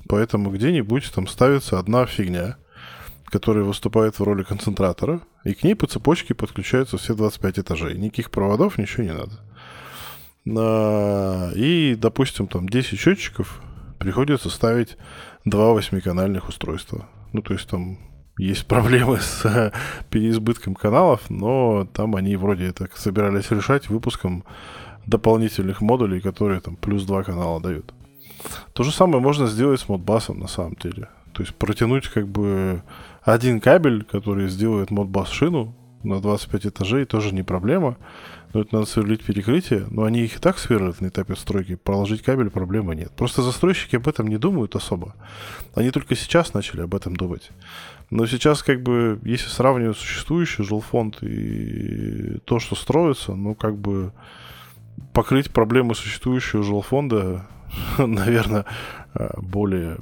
Поэтому 0.08 0.50
где-нибудь 0.50 1.12
там 1.14 1.26
ставится 1.26 1.78
одна 1.78 2.06
фигня, 2.06 2.56
которая 3.30 3.64
выступает 3.64 4.18
в 4.18 4.22
роли 4.22 4.42
концентратора, 4.42 5.20
и 5.44 5.54
к 5.54 5.62
ней 5.62 5.74
по 5.74 5.86
цепочке 5.86 6.34
подключаются 6.34 6.98
все 6.98 7.14
25 7.14 7.60
этажей. 7.60 7.96
Никаких 7.96 8.30
проводов, 8.30 8.78
ничего 8.78 9.04
не 9.04 9.14
надо. 9.14 9.40
А, 10.58 11.50
и, 11.54 11.94
допустим, 11.94 12.46
там 12.46 12.68
10 12.68 12.98
счетчиков 12.98 13.62
приходится 13.98 14.50
ставить 14.50 14.96
два 15.44 15.72
восьмиканальных 15.72 16.48
устройства. 16.48 17.08
Ну, 17.32 17.42
то 17.42 17.54
есть 17.54 17.68
там 17.68 17.98
есть 18.38 18.66
проблемы 18.66 19.18
с 19.20 19.72
переизбытком 20.10 20.74
каналов, 20.74 21.28
но 21.28 21.86
там 21.92 22.16
они 22.16 22.36
вроде 22.36 22.66
это 22.66 22.88
собирались 22.94 23.50
решать 23.50 23.88
выпуском 23.88 24.44
дополнительных 25.06 25.80
модулей, 25.80 26.20
которые 26.20 26.60
там 26.60 26.76
плюс 26.76 27.04
два 27.04 27.22
канала 27.22 27.60
дают. 27.60 27.94
То 28.72 28.82
же 28.82 28.92
самое 28.92 29.22
можно 29.22 29.46
сделать 29.46 29.80
с 29.80 29.88
модбасом 29.88 30.40
на 30.40 30.48
самом 30.48 30.74
деле. 30.74 31.08
То 31.32 31.42
есть 31.42 31.54
протянуть 31.54 32.08
как 32.08 32.26
бы 32.26 32.82
один 33.22 33.60
кабель, 33.60 34.04
который 34.04 34.48
сделает 34.48 34.90
модбас 34.90 35.28
шину 35.28 35.74
на 36.02 36.20
25 36.20 36.66
этажей, 36.66 37.04
тоже 37.04 37.34
не 37.34 37.42
проблема. 37.42 37.96
Но 38.52 38.62
это 38.62 38.74
надо 38.74 38.86
сверлить 38.86 39.22
перекрытие. 39.22 39.86
Но 39.90 40.04
они 40.04 40.22
их 40.22 40.36
и 40.36 40.38
так 40.40 40.58
сверлят 40.58 41.00
на 41.00 41.08
этапе 41.08 41.36
стройки. 41.36 41.76
Проложить 41.76 42.22
кабель 42.22 42.50
проблемы 42.50 42.96
нет. 42.96 43.12
Просто 43.12 43.42
застройщики 43.42 43.96
об 43.96 44.08
этом 44.08 44.26
не 44.26 44.38
думают 44.38 44.74
особо. 44.74 45.14
Они 45.74 45.90
только 45.90 46.16
сейчас 46.16 46.52
начали 46.54 46.80
об 46.80 46.94
этом 46.94 47.14
думать. 47.14 47.50
Но 48.08 48.26
сейчас, 48.26 48.62
как 48.62 48.82
бы, 48.82 49.20
если 49.22 49.48
сравнивать 49.48 49.98
существующий 49.98 50.64
жилфонд 50.64 51.22
и 51.22 52.38
то, 52.44 52.58
что 52.58 52.74
строится, 52.74 53.34
ну, 53.34 53.54
как 53.54 53.76
бы, 53.76 54.12
покрыть 55.12 55.52
проблемы 55.52 55.94
существующего 55.94 56.64
жилфонда, 56.64 57.46
наверное, 57.98 58.64
более 59.36 59.98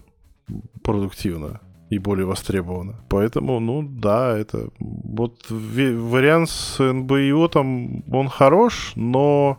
продуктивно 0.83 1.61
и 1.91 1.99
более 1.99 2.27
востребовано. 2.27 2.97
Поэтому, 3.09 3.61
ну 3.61 3.83
да, 3.83 4.37
это 4.37 4.69
вот 4.79 5.47
вариант 5.51 6.51
с 6.51 6.79
НБИО 6.79 7.49
там, 7.49 8.03
он 8.13 8.29
хорош, 8.29 8.93
но 8.95 9.59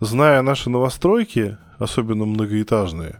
зная 0.00 0.42
наши 0.42 0.70
новостройки, 0.70 1.56
особенно 1.78 2.24
многоэтажные, 2.24 3.18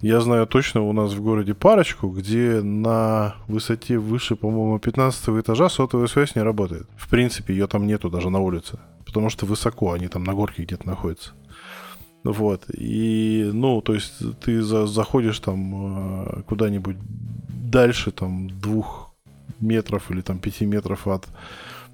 я 0.00 0.20
знаю 0.20 0.46
точно 0.46 0.82
у 0.82 0.92
нас 0.92 1.12
в 1.12 1.22
городе 1.22 1.52
парочку, 1.52 2.08
где 2.08 2.62
на 2.62 3.34
высоте 3.48 3.98
выше, 3.98 4.34
по-моему, 4.34 4.78
15 4.78 5.28
этажа 5.40 5.68
сотовая 5.68 6.06
связь 6.06 6.34
не 6.34 6.42
работает. 6.42 6.88
В 6.96 7.08
принципе, 7.10 7.52
ее 7.52 7.66
там 7.66 7.86
нету 7.86 8.08
даже 8.08 8.30
на 8.30 8.38
улице, 8.38 8.78
потому 9.04 9.28
что 9.28 9.44
высоко, 9.44 9.92
они 9.92 10.08
там 10.08 10.24
на 10.24 10.32
горке 10.32 10.62
где-то 10.62 10.86
находятся. 10.86 11.32
Вот. 12.24 12.64
И, 12.72 13.50
ну, 13.52 13.82
то 13.82 13.94
есть 13.94 14.14
ты 14.40 14.62
за, 14.62 14.86
заходишь 14.86 15.38
там 15.40 16.24
э, 16.26 16.42
куда-нибудь 16.42 16.96
дальше, 17.70 18.10
там, 18.10 18.48
двух 18.60 19.14
метров 19.60 20.10
или 20.10 20.20
там 20.20 20.38
пяти 20.38 20.66
метров 20.66 21.06
от 21.06 21.28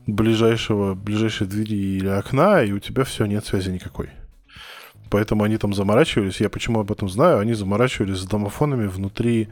ближайшего, 0.06 0.94
ближайшей 0.94 1.46
двери 1.46 1.96
или 1.98 2.08
окна, 2.08 2.62
и 2.62 2.72
у 2.72 2.78
тебя 2.78 3.04
все, 3.04 3.26
нет 3.26 3.44
связи 3.44 3.70
никакой. 3.70 4.10
Поэтому 5.10 5.44
они 5.44 5.56
там 5.56 5.72
заморачивались. 5.74 6.40
Я 6.40 6.48
почему 6.48 6.80
об 6.80 6.90
этом 6.90 7.08
знаю? 7.08 7.38
Они 7.38 7.54
заморачивались 7.54 8.18
с 8.18 8.26
домофонами 8.26 8.86
внутри 8.86 9.48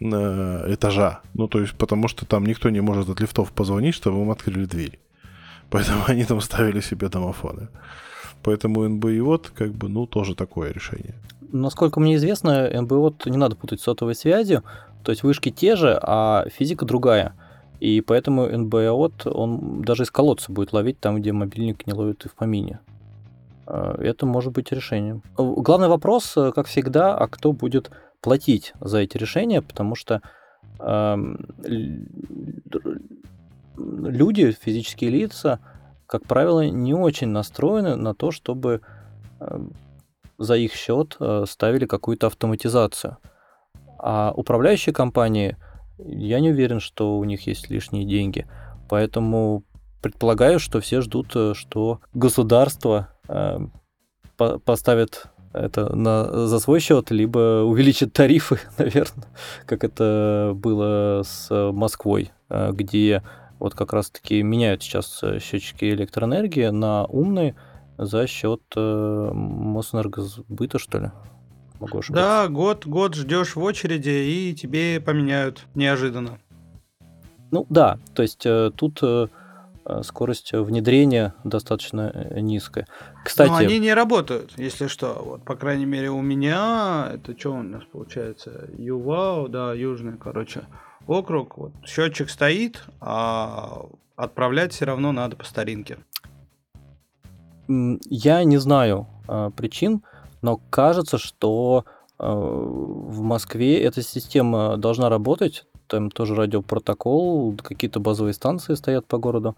э, 0.00 0.74
этажа. 0.74 1.20
Ну, 1.34 1.48
то 1.48 1.60
есть, 1.60 1.74
потому 1.74 2.08
что 2.08 2.26
там 2.26 2.44
никто 2.46 2.70
не 2.70 2.80
может 2.80 3.08
от 3.08 3.20
лифтов 3.20 3.52
позвонить, 3.52 3.94
чтобы 3.94 4.20
им 4.20 4.30
открыли 4.30 4.64
дверь. 4.64 4.98
Поэтому 5.70 6.02
они 6.06 6.24
там 6.24 6.40
ставили 6.40 6.80
себе 6.80 7.08
домофоны. 7.08 7.68
Поэтому 8.42 8.86
НБИОТ, 8.88 9.52
как 9.56 9.72
бы, 9.72 9.88
ну, 9.88 10.06
тоже 10.06 10.34
такое 10.34 10.72
решение. 10.72 11.14
Насколько 11.52 12.00
мне 12.00 12.16
известно, 12.16 12.68
НБИОТ 12.68 13.26
не 13.26 13.36
надо 13.36 13.56
путать 13.56 13.80
с 13.80 13.84
сотовой 13.84 14.14
связью. 14.14 14.64
То 15.04 15.10
есть 15.10 15.22
вышки 15.22 15.50
те 15.50 15.76
же, 15.76 15.98
а 16.02 16.46
физика 16.48 16.84
другая. 16.84 17.34
И 17.80 18.00
поэтому 18.00 18.46
НБИОТ, 18.46 19.26
он 19.26 19.82
даже 19.82 20.04
из 20.04 20.10
колодца 20.10 20.50
будет 20.50 20.72
ловить 20.72 20.98
там, 20.98 21.16
где 21.16 21.32
мобильник 21.32 21.86
не 21.86 21.92
ловит 21.92 22.24
и 22.24 22.28
в 22.28 22.34
помине. 22.34 22.80
А, 23.66 24.00
это 24.00 24.26
может 24.26 24.52
быть 24.52 24.72
решением. 24.72 25.22
Главный 25.36 25.88
вопрос, 25.88 26.36
э, 26.36 26.52
как 26.52 26.66
всегда, 26.66 27.16
а 27.16 27.26
кто 27.28 27.52
будет 27.52 27.90
платить 28.20 28.72
за 28.80 28.98
эти 28.98 29.18
решения, 29.18 29.60
потому 29.60 29.94
что 29.94 30.22
э, 30.80 31.16
люди, 33.76 34.50
физические 34.52 35.10
лица, 35.10 35.60
как 36.06 36.24
правило, 36.26 36.66
не 36.66 36.94
очень 36.94 37.28
настроены 37.28 37.96
на 37.96 38.14
то, 38.14 38.30
чтобы 38.30 38.80
э, 39.40 39.58
за 40.38 40.56
их 40.56 40.72
счет 40.72 41.16
э, 41.20 41.44
ставили 41.46 41.86
какую-то 41.86 42.28
автоматизацию. 42.28 43.18
А 44.06 44.34
управляющие 44.36 44.92
компании, 44.92 45.56
я 45.96 46.38
не 46.40 46.50
уверен, 46.50 46.78
что 46.78 47.16
у 47.16 47.24
них 47.24 47.46
есть 47.46 47.70
лишние 47.70 48.04
деньги. 48.04 48.46
Поэтому 48.90 49.64
предполагаю, 50.02 50.60
что 50.60 50.82
все 50.82 51.00
ждут, 51.00 51.34
э, 51.34 51.54
что 51.54 52.00
государство 52.12 53.08
э, 53.28 53.60
по 54.36 54.58
поставит 54.58 55.28
это 55.54 55.96
на, 55.96 56.46
за 56.46 56.58
свой 56.58 56.80
счет, 56.80 57.10
либо 57.10 57.62
увеличит 57.62 58.12
тарифы, 58.12 58.58
наверное, 58.78 59.24
как 59.64 59.84
это 59.84 60.52
было 60.54 61.22
с 61.24 61.72
Москвой, 61.72 62.30
э, 62.50 62.72
где 62.72 63.22
вот 63.58 63.74
как 63.74 63.94
раз-таки 63.94 64.42
меняют 64.42 64.82
сейчас 64.82 65.24
счетчики 65.40 65.86
электроэнергии 65.86 66.66
на 66.66 67.06
умные 67.06 67.56
за 67.96 68.26
счет 68.26 68.60
Мосэнергосбыта, 68.76 70.78
что 70.78 70.98
ли? 70.98 71.10
Могу 71.80 71.98
ошибаться. 71.98 72.24
Да, 72.24 72.48
год, 72.48 72.86
год 72.86 73.14
ждешь 73.14 73.56
в 73.56 73.62
очереди, 73.62 74.08
и 74.08 74.54
тебе 74.54 75.00
поменяют 75.00 75.66
неожиданно. 75.74 76.38
Ну 77.50 77.66
да, 77.68 77.98
то 78.14 78.22
есть 78.22 78.46
э, 78.46 78.70
тут 78.74 79.00
э, 79.02 79.28
скорость 80.02 80.52
внедрения 80.52 81.34
достаточно 81.44 82.10
э, 82.12 82.40
низкая. 82.40 82.86
Кстати, 83.24 83.50
Но 83.50 83.56
они 83.56 83.78
не 83.78 83.94
работают, 83.94 84.52
если 84.56 84.86
что. 84.86 85.20
Вот, 85.24 85.44
по 85.44 85.56
крайней 85.56 85.86
мере, 85.86 86.10
у 86.10 86.22
меня, 86.22 87.10
это 87.14 87.38
что 87.38 87.52
у 87.54 87.62
нас 87.62 87.82
получается? 87.84 88.68
ЮВАУ, 88.76 89.48
да, 89.48 89.72
южный, 89.72 90.16
короче, 90.16 90.62
округ. 91.06 91.56
Вот, 91.58 91.72
счетчик 91.86 92.30
стоит, 92.30 92.84
а 93.00 93.86
отправлять 94.16 94.72
все 94.72 94.86
равно 94.86 95.12
надо 95.12 95.36
по 95.36 95.44
старинке. 95.44 95.98
Я 97.68 98.44
не 98.44 98.58
знаю 98.58 99.06
э, 99.28 99.50
причин, 99.56 100.02
но 100.44 100.60
кажется, 100.68 101.16
что 101.16 101.86
э, 102.18 102.24
в 102.26 103.22
Москве 103.22 103.82
эта 103.82 104.02
система 104.02 104.76
должна 104.76 105.08
работать. 105.08 105.64
Там 105.86 106.10
тоже 106.10 106.34
радиопротокол, 106.34 107.56
какие-то 107.56 107.98
базовые 107.98 108.34
станции 108.34 108.74
стоят 108.74 109.06
по 109.06 109.16
городу. 109.16 109.56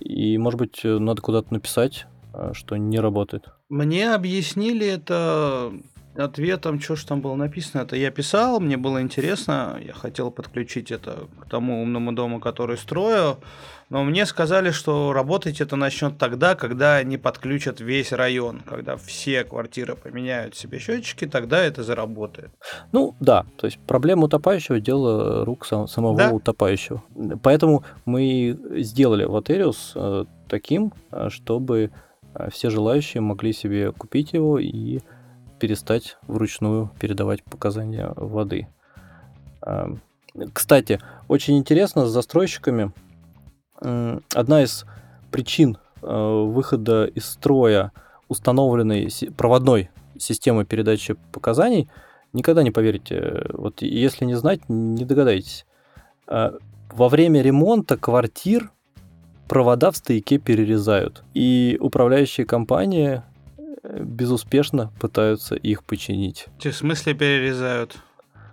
И, 0.00 0.38
может 0.38 0.58
быть, 0.58 0.80
надо 0.84 1.20
куда-то 1.20 1.52
написать, 1.52 2.06
э, 2.32 2.52
что 2.54 2.78
не 2.78 2.98
работает. 2.98 3.44
Мне 3.68 4.14
объяснили 4.14 4.86
это 4.86 5.70
ответом, 6.16 6.80
что 6.80 6.96
же 6.96 7.06
там 7.06 7.20
было 7.20 7.34
написано. 7.34 7.82
Это 7.82 7.96
я 7.96 8.10
писал, 8.10 8.58
мне 8.58 8.78
было 8.78 9.02
интересно, 9.02 9.78
я 9.84 9.92
хотел 9.92 10.30
подключить 10.30 10.90
это 10.90 11.28
к 11.42 11.50
тому 11.50 11.82
умному 11.82 12.12
дому, 12.12 12.40
который 12.40 12.78
строю. 12.78 13.36
Но 13.88 14.02
мне 14.02 14.26
сказали, 14.26 14.70
что 14.70 15.12
работать 15.12 15.60
это 15.60 15.76
начнет 15.76 16.18
тогда, 16.18 16.56
когда 16.56 16.96
они 16.96 17.18
подключат 17.18 17.80
весь 17.80 18.10
район. 18.10 18.62
Когда 18.66 18.96
все 18.96 19.44
квартиры 19.44 19.94
поменяют 19.94 20.56
себе 20.56 20.80
счетчики, 20.80 21.26
тогда 21.26 21.62
это 21.62 21.84
заработает. 21.84 22.50
Ну 22.90 23.14
да, 23.20 23.46
то 23.56 23.66
есть 23.66 23.78
проблема 23.86 24.24
утопающего 24.24 24.80
дело 24.80 25.44
рук 25.44 25.64
сам, 25.66 25.86
самого 25.86 26.16
да? 26.16 26.32
утопающего. 26.32 27.02
Поэтому 27.42 27.84
мы 28.04 28.58
сделали 28.78 29.24
Ватериус 29.24 29.92
э, 29.94 30.24
таким, 30.48 30.92
э, 31.12 31.28
чтобы 31.30 31.92
э, 32.34 32.50
все 32.50 32.70
желающие 32.70 33.20
могли 33.20 33.52
себе 33.52 33.92
купить 33.92 34.32
его 34.32 34.58
и 34.58 34.98
перестать 35.60 36.18
вручную 36.26 36.90
передавать 37.00 37.42
показания 37.44 38.12
воды. 38.16 38.68
Кстати, 40.52 41.00
очень 41.28 41.56
интересно 41.56 42.04
с 42.04 42.10
застройщиками– 42.10 42.92
одна 43.80 44.62
из 44.62 44.84
причин 45.30 45.78
э, 46.02 46.06
выхода 46.06 47.04
из 47.06 47.26
строя 47.26 47.92
установленной 48.28 49.10
проводной 49.36 49.90
системы 50.18 50.64
передачи 50.64 51.16
показаний, 51.32 51.88
никогда 52.32 52.62
не 52.62 52.70
поверите, 52.70 53.46
вот 53.52 53.82
если 53.82 54.24
не 54.24 54.34
знать, 54.34 54.60
не 54.68 55.04
догадаетесь. 55.04 55.66
Э, 56.26 56.52
во 56.92 57.08
время 57.08 57.42
ремонта 57.42 57.96
квартир 57.96 58.70
провода 59.48 59.90
в 59.90 59.96
стояке 59.96 60.38
перерезают, 60.38 61.22
и 61.34 61.76
управляющие 61.80 62.46
компании 62.46 63.22
э, 63.58 64.02
безуспешно 64.02 64.92
пытаются 65.00 65.54
их 65.54 65.84
починить. 65.84 66.46
В 66.58 66.72
смысле 66.72 67.14
перерезают? 67.14 67.98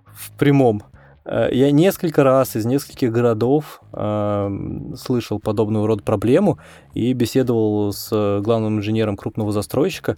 В 0.06 0.32
прямом. 0.38 0.84
Э, 1.26 1.50
я 1.52 1.72
несколько 1.72 2.24
раз 2.24 2.56
из 2.56 2.66
нескольких 2.66 3.12
городов 3.12 3.82
э, 3.94 4.50
слышал 4.96 5.40
подобного 5.40 5.88
рода 5.88 6.04
проблему 6.04 6.60
и 6.94 7.14
беседовал 7.14 7.92
с 7.92 8.10
главным 8.42 8.80
инженером 8.80 9.18
крупного 9.18 9.52
застройщика, 9.52 10.18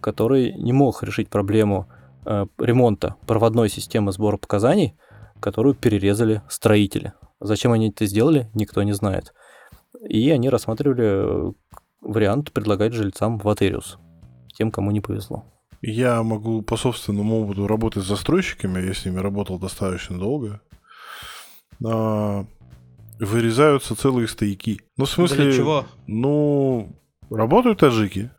который 0.00 0.52
не 0.54 0.72
мог 0.72 1.02
решить 1.02 1.28
проблему 1.28 1.88
э, 2.24 2.46
ремонта 2.58 3.16
проводной 3.26 3.68
системы 3.68 4.12
сбора 4.12 4.36
показаний, 4.36 4.96
которую 5.40 5.74
перерезали 5.74 6.42
строители. 6.48 7.12
Зачем 7.40 7.72
они 7.72 7.90
это 7.90 8.06
сделали, 8.06 8.48
никто 8.54 8.82
не 8.82 8.92
знает. 8.92 9.34
И 10.08 10.30
они 10.30 10.48
рассматривали 10.48 11.04
э, 11.04 11.52
вариант 12.00 12.52
предлагать 12.52 12.92
жильцам 12.92 13.38
Ватериус, 13.38 13.98
тем, 14.56 14.70
кому 14.70 14.90
не 14.90 15.00
повезло. 15.00 15.44
Я 15.82 16.22
могу 16.22 16.62
по 16.62 16.76
собственному 16.76 17.42
опыту 17.42 17.66
работать 17.66 18.04
с 18.04 18.08
застройщиками, 18.08 18.80
я 18.80 18.94
с 18.94 19.04
ними 19.04 19.18
работал 19.18 19.58
достаточно 19.58 20.16
долго. 20.16 20.60
А, 21.84 22.46
вырезаются 23.18 23.96
целые 23.96 24.28
стояки. 24.28 24.80
Ну, 24.96 25.04
в 25.04 25.10
смысле... 25.10 25.44
Для 25.44 25.52
чего? 25.52 25.86
Ну, 26.06 26.94
работают 27.30 27.80
таджики. 27.80 28.30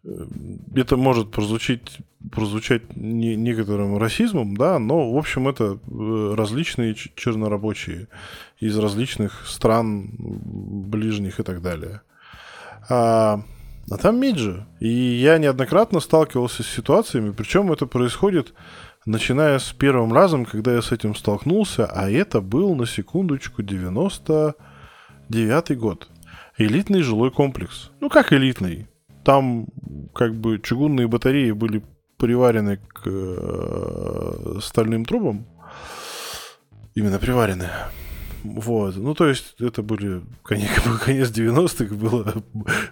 Это 0.73 0.95
может 0.95 1.31
прозвучить, 1.31 1.97
прозвучать 2.31 2.95
не, 2.95 3.35
некоторым 3.35 3.97
расизмом, 3.97 4.55
да, 4.55 4.79
но, 4.79 5.11
в 5.11 5.17
общем, 5.17 5.49
это 5.49 5.79
э, 5.85 6.33
различные 6.35 6.95
чернорабочие 6.95 8.07
из 8.59 8.77
различных 8.77 9.45
стран, 9.47 10.11
ближних 10.17 11.41
и 11.41 11.43
так 11.43 11.61
далее. 11.61 12.01
А 12.89 13.41
а 13.89 13.97
там 13.97 14.19
Миджи. 14.19 14.65
И 14.79 14.89
я 14.89 15.37
неоднократно 15.37 15.99
сталкивался 15.99 16.63
с 16.63 16.67
ситуациями, 16.67 17.31
причем 17.31 17.71
это 17.71 17.85
происходит 17.85 18.53
начиная 19.05 19.59
с 19.59 19.73
первым 19.73 20.13
разом, 20.13 20.45
когда 20.45 20.73
я 20.73 20.81
с 20.81 20.91
этим 20.91 21.15
столкнулся, 21.15 21.85
а 21.85 22.09
это 22.09 22.41
был, 22.41 22.75
на 22.75 22.85
секундочку, 22.85 23.61
99 23.61 25.77
год. 25.77 26.07
Элитный 26.57 27.01
жилой 27.01 27.31
комплекс. 27.31 27.91
Ну, 27.99 28.09
как 28.09 28.31
элитный? 28.31 28.87
Там 29.23 29.67
как 30.13 30.35
бы 30.35 30.59
чугунные 30.59 31.07
батареи 31.07 31.51
были 31.51 31.83
приварены 32.17 32.77
к 32.77 33.01
э, 33.05 34.59
стальным 34.61 35.05
трубам. 35.05 35.45
Именно 36.95 37.19
приварены. 37.19 37.69
Вот. 38.43 38.97
Ну, 38.97 39.13
то 39.13 39.27
есть, 39.27 39.55
это 39.59 39.81
были 39.81 40.21
конец, 40.43 40.69
конец 41.03 41.29
90-х, 41.31 41.95
было, 41.95 42.43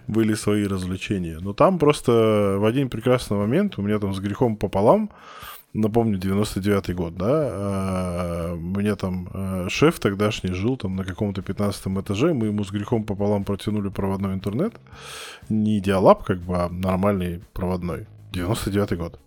были 0.06 0.34
свои 0.34 0.66
развлечения. 0.66 1.38
Но 1.40 1.52
там 1.52 1.78
просто 1.78 2.56
в 2.58 2.64
один 2.64 2.88
прекрасный 2.88 3.36
момент 3.36 3.78
у 3.78 3.82
меня 3.82 3.98
там 3.98 4.14
с 4.14 4.20
грехом 4.20 4.56
пополам, 4.56 5.10
напомню, 5.74 6.18
99-й 6.18 6.94
год, 6.94 7.16
да, 7.16 7.28
а, 7.30 8.54
у 8.54 8.78
меня 8.78 8.96
там 8.96 9.28
а, 9.32 9.66
шеф 9.68 10.00
тогдашний 10.00 10.52
жил 10.52 10.76
там 10.76 10.96
на 10.96 11.04
каком-то 11.04 11.42
15 11.42 11.86
этаже, 11.86 12.34
мы 12.34 12.46
ему 12.46 12.64
с 12.64 12.70
грехом 12.70 13.04
пополам 13.04 13.44
протянули 13.44 13.88
проводной 13.88 14.34
интернет, 14.34 14.74
не 15.48 15.80
диалаб, 15.80 16.24
как 16.24 16.40
бы, 16.40 16.56
а 16.56 16.68
нормальный 16.68 17.42
проводной. 17.52 18.06
99-й 18.32 18.96
год. 18.96 19.18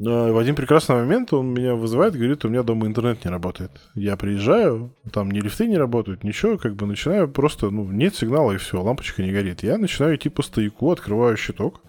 Но 0.00 0.32
в 0.32 0.38
один 0.38 0.54
прекрасный 0.54 0.94
момент 0.94 1.32
он 1.32 1.52
меня 1.52 1.74
вызывает, 1.74 2.14
говорит, 2.14 2.44
у 2.44 2.48
меня 2.48 2.62
дома 2.62 2.86
интернет 2.86 3.24
не 3.24 3.32
работает. 3.32 3.72
Я 3.96 4.16
приезжаю, 4.16 4.94
там 5.12 5.28
ни 5.28 5.40
лифты 5.40 5.66
не 5.66 5.76
работают, 5.76 6.22
ничего, 6.22 6.56
как 6.56 6.76
бы 6.76 6.86
начинаю 6.86 7.28
просто, 7.28 7.70
ну, 7.70 7.84
нет 7.90 8.14
сигнала 8.14 8.52
и 8.52 8.58
все, 8.58 8.80
лампочка 8.80 9.24
не 9.24 9.32
горит. 9.32 9.64
Я 9.64 9.76
начинаю 9.76 10.14
идти 10.14 10.28
по 10.28 10.42
стояку, 10.42 10.92
открываю 10.92 11.36
щиток 11.36 11.80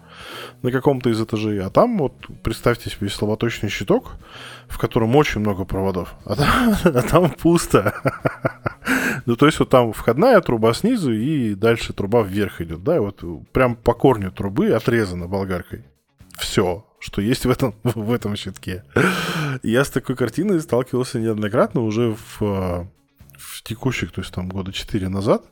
на 0.62 0.72
каком-то 0.72 1.08
из 1.08 1.22
этажей, 1.22 1.60
а 1.60 1.70
там 1.70 1.98
вот, 1.98 2.14
представьте 2.42 2.90
себе, 2.90 3.08
словоточный 3.08 3.68
щиток, 3.68 4.16
в 4.66 4.76
котором 4.78 5.14
очень 5.14 5.40
много 5.40 5.64
проводов, 5.64 6.14
а 6.24 6.34
там, 6.34 6.74
а 6.82 7.02
там 7.02 7.30
пусто. 7.30 7.94
ну, 9.24 9.36
то 9.36 9.46
есть 9.46 9.60
вот 9.60 9.70
там 9.70 9.92
входная 9.92 10.40
труба 10.40 10.74
снизу 10.74 11.12
и 11.12 11.54
дальше 11.54 11.92
труба 11.92 12.22
вверх 12.22 12.60
идет, 12.60 12.82
да, 12.82 12.96
и 12.96 12.98
вот 12.98 13.22
прям 13.52 13.76
по 13.76 13.94
корню 13.94 14.32
трубы 14.32 14.70
отрезана 14.70 15.28
болгаркой. 15.28 15.84
Все 16.36 16.84
что 17.00 17.20
есть 17.20 17.46
в 17.46 17.50
этом, 17.50 17.74
в 17.82 18.12
этом 18.12 18.36
щитке. 18.36 18.84
Я 19.62 19.84
с 19.84 19.90
такой 19.90 20.14
картиной 20.14 20.60
сталкивался 20.60 21.18
неоднократно 21.18 21.80
уже 21.80 22.14
в, 22.14 22.42
а, 22.42 22.86
в 23.36 23.62
текущих, 23.62 24.12
то 24.12 24.20
есть 24.20 24.32
там 24.32 24.48
года 24.48 24.72
4 24.72 25.08
назад. 25.08 25.42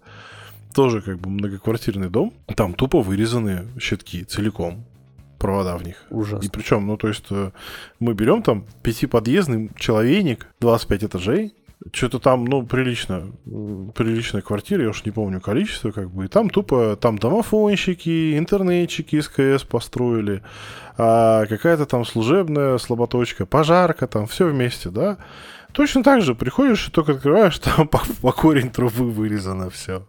Тоже 0.75 1.01
как 1.01 1.19
бы 1.19 1.31
многоквартирный 1.31 2.11
дом. 2.11 2.35
Там 2.55 2.75
тупо 2.75 3.01
вырезаны 3.01 3.67
щитки 3.81 4.23
целиком 4.23 4.85
провода 5.39 5.77
в 5.77 5.83
них. 5.83 6.05
Ужасно. 6.11 6.45
И 6.45 6.51
причем, 6.51 6.87
ну, 6.87 6.97
то 6.97 7.09
есть 7.09 7.25
э, 7.31 7.53
мы 8.01 8.15
берем 8.15 8.43
там 8.43 8.65
пятиподъездный 8.83 9.71
человейник, 9.77 10.47
25 10.61 11.05
этажей, 11.05 11.55
что-то 11.93 12.19
там, 12.19 12.45
ну, 12.45 12.67
прилично, 12.67 13.33
приличная 13.95 14.43
квартира, 14.43 14.83
я 14.83 14.91
уж 14.91 15.05
не 15.05 15.13
помню 15.13 15.41
количество, 15.41 15.91
как 15.91 16.11
бы, 16.11 16.25
и 16.25 16.29
там 16.29 16.51
тупо, 16.51 16.97
там 16.97 17.19
домофонщики, 17.19 18.37
интернетчики 18.37 19.21
СКС 19.21 19.65
построили, 19.65 20.43
а 20.97 21.47
какая-то 21.47 21.87
там 21.87 22.05
служебная 22.05 22.79
слаботочка, 22.79 23.47
пожарка, 23.47 24.07
там 24.07 24.27
все 24.27 24.49
вместе, 24.49 24.91
да. 24.91 25.19
Точно 25.73 26.03
так 26.03 26.23
же 26.23 26.35
приходишь 26.35 26.89
и 26.89 26.91
только 26.91 27.13
открываешь, 27.13 27.59
там 27.61 27.87
по, 27.89 28.01
по 28.21 28.33
корень 28.33 28.71
трубы 28.71 29.11
вырезано 29.11 29.71
все. 29.71 30.09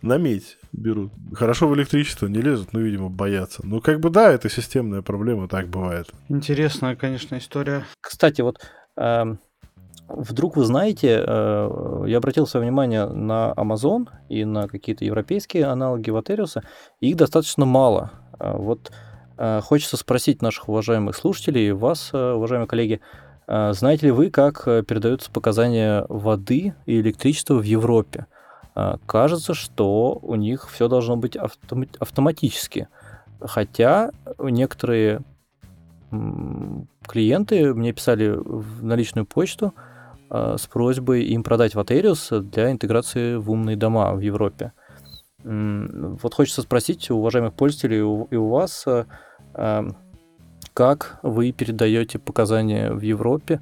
На 0.00 0.18
медь 0.18 0.58
берут. 0.72 1.12
Хорошо 1.34 1.68
в 1.68 1.76
электричество 1.76 2.26
не 2.26 2.40
лезут, 2.40 2.72
но, 2.72 2.80
видимо, 2.80 3.08
боятся. 3.08 3.64
Ну, 3.64 3.80
как 3.80 4.00
бы 4.00 4.10
да, 4.10 4.32
это 4.32 4.48
системная 4.48 5.02
проблема, 5.02 5.46
так 5.46 5.68
бывает. 5.68 6.10
Интересная, 6.28 6.96
конечно, 6.96 7.38
история. 7.38 7.84
Кстати, 8.00 8.40
вот 8.40 8.58
эм, 8.96 9.38
Вдруг 10.14 10.56
вы 10.56 10.64
знаете, 10.64 11.24
э, 11.26 12.04
я 12.06 12.18
обратил 12.18 12.46
свое 12.46 12.66
внимание 12.66 13.06
на 13.06 13.52
Amazon 13.56 14.08
и 14.28 14.44
на 14.44 14.68
какие-то 14.68 15.04
европейские 15.04 15.66
аналоги 15.66 16.10
Ватериуса, 16.10 16.62
их 17.00 17.16
достаточно 17.16 17.64
мало. 17.64 18.10
А 18.38 18.56
вот 18.56 18.92
э, 19.38 19.60
хочется 19.62 19.96
спросить 19.96 20.42
наших 20.42 20.68
уважаемых 20.68 21.16
слушателей, 21.16 21.72
вас, 21.72 22.10
э, 22.12 22.32
уважаемые 22.32 22.68
коллеги, 22.68 23.00
знаете 23.48 24.06
ли 24.06 24.12
вы, 24.12 24.30
как 24.30 24.64
передаются 24.64 25.30
показания 25.30 26.06
воды 26.08 26.74
и 26.86 27.00
электричества 27.00 27.54
в 27.54 27.64
Европе? 27.64 28.26
Кажется, 29.04 29.52
что 29.52 30.20
у 30.22 30.36
них 30.36 30.70
все 30.70 30.86
должно 30.86 31.16
быть 31.16 31.36
автоматически. 31.36 32.86
Хотя 33.40 34.12
некоторые 34.38 35.22
клиенты 37.06 37.74
мне 37.74 37.92
писали 37.92 38.38
на 38.80 38.94
личную 38.94 39.26
почту, 39.26 39.74
Э, 39.74 39.91
с 40.32 40.66
просьбой 40.66 41.24
им 41.24 41.42
продать 41.42 41.74
Ватериус 41.74 42.30
для 42.30 42.70
интеграции 42.70 43.36
в 43.36 43.50
умные 43.50 43.76
дома 43.76 44.14
в 44.14 44.20
Европе. 44.20 44.72
Вот 45.44 46.34
хочется 46.34 46.62
спросить 46.62 47.10
у 47.10 47.16
уважаемых 47.16 47.54
пользователей 47.54 47.98
и 47.98 48.36
у 48.36 48.48
вас, 48.48 48.84
э, 48.86 49.04
эм, 49.54 49.96
как 50.72 51.18
вы 51.22 51.52
передаете 51.52 52.18
показания 52.18 52.92
в 52.92 53.00
Европе, 53.00 53.60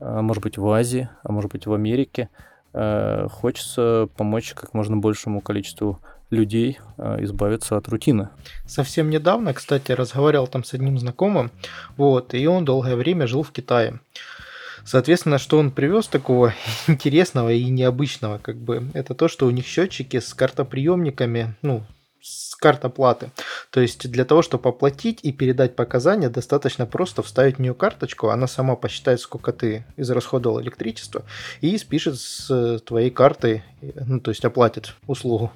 а 0.00 0.22
может 0.22 0.42
быть 0.42 0.58
в 0.58 0.68
Азии, 0.70 1.08
а 1.24 1.32
может 1.32 1.50
быть 1.50 1.66
в 1.66 1.72
Америке. 1.72 2.28
Э, 2.72 3.26
хочется 3.28 4.08
помочь 4.16 4.54
как 4.54 4.74
можно 4.74 4.96
большему 4.96 5.40
количеству 5.40 6.00
людей 6.30 6.78
избавиться 6.98 7.78
от 7.78 7.88
рутины. 7.88 8.28
Совсем 8.66 9.08
недавно, 9.08 9.54
кстати, 9.54 9.92
разговаривал 9.92 10.46
там 10.46 10.62
с 10.62 10.74
одним 10.74 10.98
знакомым, 10.98 11.50
вот, 11.96 12.34
и 12.34 12.46
он 12.46 12.66
долгое 12.66 12.96
время 12.96 13.26
жил 13.26 13.42
в 13.42 13.50
Китае. 13.50 13.98
Соответственно, 14.88 15.36
что 15.36 15.58
он 15.58 15.70
привез 15.70 16.06
такого 16.06 16.54
интересного 16.86 17.52
и 17.52 17.64
необычного, 17.64 18.38
как 18.38 18.56
бы, 18.56 18.88
это 18.94 19.14
то, 19.14 19.28
что 19.28 19.46
у 19.46 19.50
них 19.50 19.66
счетчики 19.66 20.18
с 20.18 20.32
картоприемниками, 20.32 21.54
ну, 21.60 21.84
с 22.22 22.54
картоплаты. 22.54 23.30
То 23.68 23.82
есть 23.82 24.10
для 24.10 24.24
того, 24.24 24.40
чтобы 24.40 24.70
оплатить 24.70 25.20
и 25.22 25.30
передать 25.30 25.76
показания, 25.76 26.30
достаточно 26.30 26.86
просто 26.86 27.22
вставить 27.22 27.56
в 27.56 27.58
нее 27.58 27.74
карточку, 27.74 28.30
она 28.30 28.46
сама 28.46 28.76
посчитает, 28.76 29.20
сколько 29.20 29.52
ты 29.52 29.84
израсходовал 29.98 30.58
электричество, 30.62 31.22
и 31.60 31.76
спишет 31.76 32.18
с 32.18 32.78
твоей 32.86 33.10
картой, 33.10 33.64
ну, 33.82 34.20
то 34.20 34.30
есть 34.30 34.46
оплатит 34.46 34.94
услугу. 35.06 35.52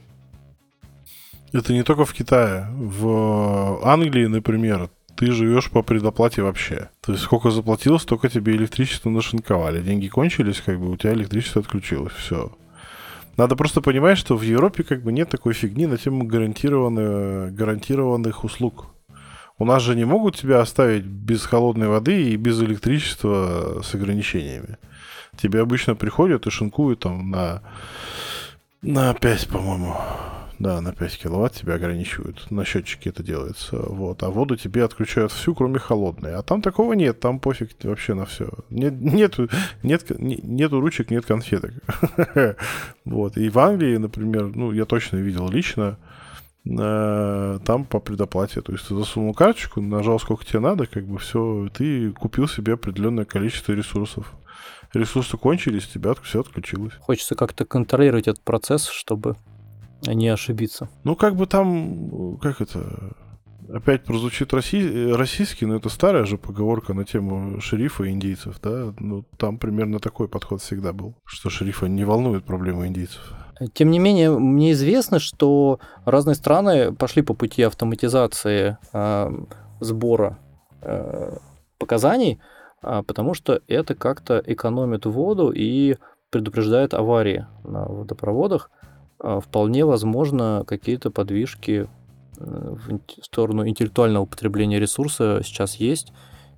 Это 1.55 1.73
не 1.73 1.85
только 1.85 2.05
в 2.05 2.13
Китае. 2.13 2.67
В 2.71 3.81
Англии, 3.83 4.27
например, 4.27 4.91
ты 5.17 5.33
живешь 5.33 5.71
по 5.71 5.83
предоплате 5.83 6.43
вообще. 6.43 6.91
То 7.01 7.13
есть 7.13 7.25
сколько 7.25 7.51
заплатил, 7.51 7.99
столько 7.99 8.29
тебе 8.29 8.55
электричество 8.55 9.11
нашинковали. 9.11 9.83
Деньги 9.83 10.09
кончились, 10.09 10.61
как 10.61 10.81
бы 10.81 10.91
у 10.91 10.97
тебя 10.97 11.13
электричество 11.13 11.61
отключилось. 11.61 12.13
Все. 12.13 12.53
Надо 13.37 13.57
просто 13.57 13.81
понимать, 13.81 14.19
что 14.19 14.37
в 14.37 14.43
Европе 14.43 14.83
как 14.83 15.03
бы 15.03 15.13
нет 15.13 15.29
такой 15.31 15.55
фигни 15.55 15.87
на 15.87 15.97
тему 15.97 16.25
гарантированных, 16.25 17.55
гарантированных 17.55 18.45
услуг. 18.45 18.87
У 19.59 19.65
нас 19.65 19.83
же 19.83 19.95
не 19.95 20.05
могут 20.05 20.37
тебя 20.37 20.61
оставить 20.61 21.05
без 21.05 21.45
холодной 21.47 21.89
воды 21.89 22.31
и 22.31 22.37
без 22.37 22.61
электричества 22.61 23.81
с 23.83 23.95
ограничениями. 23.95 24.77
Тебе 25.37 25.61
обычно 25.61 25.95
приходят 25.95 26.47
и 26.47 26.51
шинкуют 26.51 27.01
там 27.01 27.31
на, 27.31 27.63
на 28.83 29.15
5, 29.15 29.49
по-моему, 29.49 29.97
да, 30.63 30.81
на 30.81 30.93
5 30.93 31.19
киловатт 31.19 31.55
тебя 31.55 31.75
ограничивают. 31.75 32.49
На 32.53 32.65
счетчике 32.65 33.11
это 33.11 33.25
делается. 33.25 33.77
Вот. 33.79 34.23
А 34.23 34.31
воду 34.31 34.57
тебе 34.57 34.85
отключают 34.85 35.33
всю, 35.33 35.57
кроме 35.57 35.81
холодной. 35.81 36.37
А 36.37 36.43
там 36.43 36.63
такого 36.63 36.93
нет, 36.93 37.19
там 37.19 37.41
пофиг 37.41 37.71
вообще 37.83 38.15
на 38.15 38.27
все. 38.27 38.49
Нет, 38.71 38.95
нету, 39.01 39.49
нет, 39.83 40.05
нету 40.19 40.81
ручек, 40.81 41.11
нет 41.11 41.27
конфеток. 41.27 41.73
Вот. 43.05 43.37
И 43.37 43.49
в 43.49 43.59
Англии, 43.59 43.97
например, 43.97 44.53
ну, 44.55 44.71
я 44.71 44.85
точно 44.85 45.17
видел 45.17 45.49
лично, 45.49 45.99
э, 46.65 47.59
там 47.65 47.85
по 47.85 47.99
предоплате. 47.99 48.61
То 48.61 48.71
есть 48.71 48.87
ты 48.87 48.95
засунул 48.95 49.35
карточку, 49.35 49.81
нажал 49.81 50.21
сколько 50.21 50.45
тебе 50.45 50.61
надо, 50.61 50.87
как 50.87 51.05
бы 51.05 51.19
все, 51.19 51.69
ты 51.75 52.13
купил 52.13 52.47
себе 52.47 52.75
определенное 52.75 53.25
количество 53.25 53.73
ресурсов. 53.73 54.33
Ресурсы 54.95 55.37
кончились, 55.37 55.89
тебя 55.89 56.15
все 56.23 56.41
отключилось. 56.41 56.93
Хочется 57.01 57.35
как-то 57.35 57.65
контролировать 57.65 58.29
этот 58.29 58.45
процесс, 58.45 58.87
чтобы 58.87 59.37
не 60.07 60.29
ошибиться. 60.29 60.89
Ну, 61.05 61.17
как 61.17 61.37
бы 61.37 61.47
там, 61.47 62.39
как 62.39 62.61
это, 62.61 63.15
опять 63.73 64.05
прозвучит 64.05 64.53
россий, 64.53 65.13
российский, 65.13 65.67
но 65.67 65.77
это 65.77 65.89
старая 65.89 66.25
же 66.25 66.39
поговорка 66.39 66.95
на 66.95 67.05
тему 67.05 67.61
шерифа 67.61 68.05
и 68.05 68.11
индейцев, 68.11 68.61
да? 68.63 68.93
Ну, 68.99 69.25
там 69.37 69.59
примерно 69.59 69.99
такой 69.99 70.29
подход 70.29 70.61
всегда 70.61 70.93
был, 70.93 71.15
что 71.25 71.51
шерифа 71.51 71.87
не 71.87 72.05
волнует 72.05 72.45
проблемы 72.45 72.87
индейцев. 72.87 73.35
Тем 73.75 73.91
не 73.91 73.99
менее, 73.99 74.31
мне 74.39 74.73
известно, 74.73 75.19
что 75.19 75.79
разные 76.05 76.35
страны 76.35 76.93
пошли 76.93 77.23
по 77.23 77.35
пути 77.35 77.63
автоматизации 77.63 78.77
э, 78.93 79.31
сбора 79.81 80.39
э, 80.81 81.37
показаний, 81.79 82.41
э, 82.83 83.03
потому 83.07 83.35
что 83.35 83.61
это 83.69 83.95
как-то 83.95 84.43
экономит 84.45 85.07
воду 85.07 85.53
и 85.53 85.97
предупреждает 86.31 86.95
аварии 86.95 87.47
на 87.63 87.85
водопроводах. 87.85 88.71
А, 89.23 89.41
вполне 89.41 89.85
возможно 89.85 90.65
какие-то 90.67 91.11
подвижки 91.11 91.89
э, 92.39 92.75
в 92.75 93.25
сторону 93.25 93.67
интеллектуального 93.69 94.25
употребления 94.25 94.81
ресурса 94.81 95.41
сейчас 95.45 95.77
есть, 95.77 96.13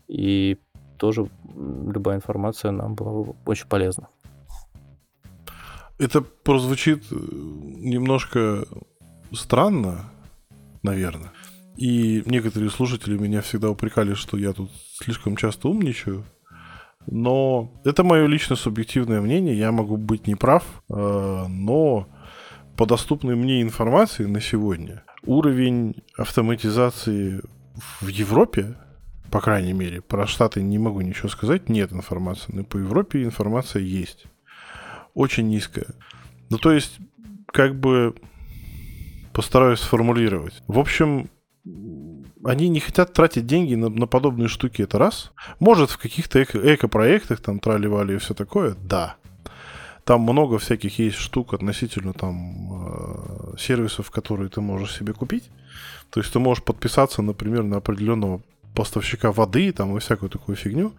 и 0.08 0.56
тоже 0.96 1.28
любая 1.54 2.16
информация 2.16 2.70
нам 2.70 2.94
была 2.94 3.24
бы 3.24 3.34
очень 3.44 3.66
полезна. 3.68 4.08
Это 5.98 6.22
прозвучит 6.22 7.04
э, 7.10 7.14
немножко 7.14 8.64
странно, 9.32 10.10
наверное. 10.82 11.32
И 11.76 12.22
некоторые 12.24 12.70
слушатели 12.70 13.18
меня 13.18 13.42
всегда 13.42 13.68
упрекали, 13.68 14.14
что 14.14 14.38
я 14.38 14.54
тут 14.54 14.70
слишком 14.94 15.36
часто 15.36 15.68
умничаю. 15.68 16.24
Но 17.06 17.70
это 17.84 18.04
мое 18.04 18.26
личное 18.26 18.56
субъективное 18.56 19.20
мнение, 19.20 19.58
я 19.58 19.70
могу 19.70 19.98
быть 19.98 20.26
неправ, 20.26 20.64
э, 20.88 21.46
но 21.46 22.08
по 22.76 22.86
доступной 22.86 23.36
мне 23.36 23.62
информации 23.62 24.24
на 24.24 24.40
сегодня 24.40 25.04
уровень 25.26 26.02
автоматизации 26.16 27.40
в 28.00 28.08
Европе, 28.08 28.76
по 29.30 29.40
крайней 29.40 29.72
мере, 29.72 30.00
про 30.00 30.26
Штаты 30.26 30.62
не 30.62 30.78
могу 30.78 31.00
ничего 31.00 31.28
сказать, 31.28 31.68
нет 31.68 31.92
информации, 31.92 32.52
но 32.52 32.64
по 32.64 32.76
Европе 32.76 33.24
информация 33.24 33.82
есть. 33.82 34.26
Очень 35.14 35.48
низкая. 35.48 35.86
Ну, 36.50 36.58
то 36.58 36.72
есть, 36.72 36.98
как 37.46 37.78
бы 37.78 38.14
постараюсь 39.32 39.80
сформулировать. 39.80 40.62
В 40.68 40.78
общем, 40.78 41.30
они 42.44 42.68
не 42.68 42.80
хотят 42.80 43.12
тратить 43.12 43.46
деньги 43.46 43.74
на, 43.74 43.88
на 43.88 44.06
подобные 44.06 44.48
штуки, 44.48 44.82
это 44.82 44.98
раз. 44.98 45.32
Может, 45.58 45.90
в 45.90 45.98
каких-то 45.98 46.42
эко- 46.42 46.60
эко-проектах, 46.74 47.40
там, 47.40 47.58
трали-вали 47.58 48.14
и 48.14 48.18
все 48.18 48.34
такое, 48.34 48.76
да. 48.82 49.16
Там 50.04 50.20
много 50.20 50.58
всяких 50.58 50.98
есть 50.98 51.16
штук 51.16 51.54
относительно 51.54 52.12
там 52.12 53.54
э, 53.54 53.56
сервисов, 53.58 54.10
которые 54.10 54.50
ты 54.50 54.60
можешь 54.60 54.96
себе 54.96 55.14
купить. 55.14 55.44
То 56.10 56.20
есть 56.20 56.32
ты 56.32 56.38
можешь 56.38 56.62
подписаться, 56.62 57.22
например, 57.22 57.62
на 57.62 57.78
определенного 57.78 58.42
поставщика 58.74 59.32
воды 59.32 59.72
там 59.72 59.96
и 59.96 60.00
всякую 60.00 60.30
такую 60.30 60.56
фигню. 60.56 60.92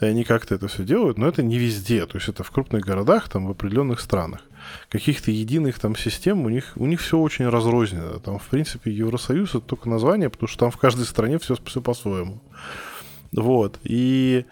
И 0.00 0.04
они 0.04 0.24
как-то 0.24 0.54
это 0.54 0.68
все 0.68 0.84
делают, 0.84 1.18
но 1.18 1.26
это 1.26 1.42
не 1.42 1.58
везде. 1.58 2.06
То 2.06 2.18
есть 2.18 2.28
это 2.28 2.44
в 2.44 2.50
крупных 2.50 2.84
городах, 2.84 3.28
там 3.28 3.46
в 3.46 3.50
определенных 3.50 4.00
странах. 4.00 4.42
Каких-то 4.88 5.30
единых 5.30 5.78
там 5.78 5.96
систем 5.96 6.44
у 6.44 6.48
них, 6.48 6.72
у 6.76 6.86
них 6.86 7.00
все 7.00 7.18
очень 7.18 7.48
разрознено. 7.48 8.20
Там, 8.20 8.38
в 8.38 8.46
принципе, 8.46 8.92
Евросоюз 8.92 9.50
это 9.50 9.60
только 9.60 9.88
название, 9.88 10.30
потому 10.30 10.48
что 10.48 10.60
там 10.60 10.70
в 10.70 10.76
каждой 10.76 11.06
стране 11.06 11.38
все, 11.38 11.56
все 11.64 11.80
по-своему. 11.80 12.40
Вот. 13.32 13.80
И 13.82 14.44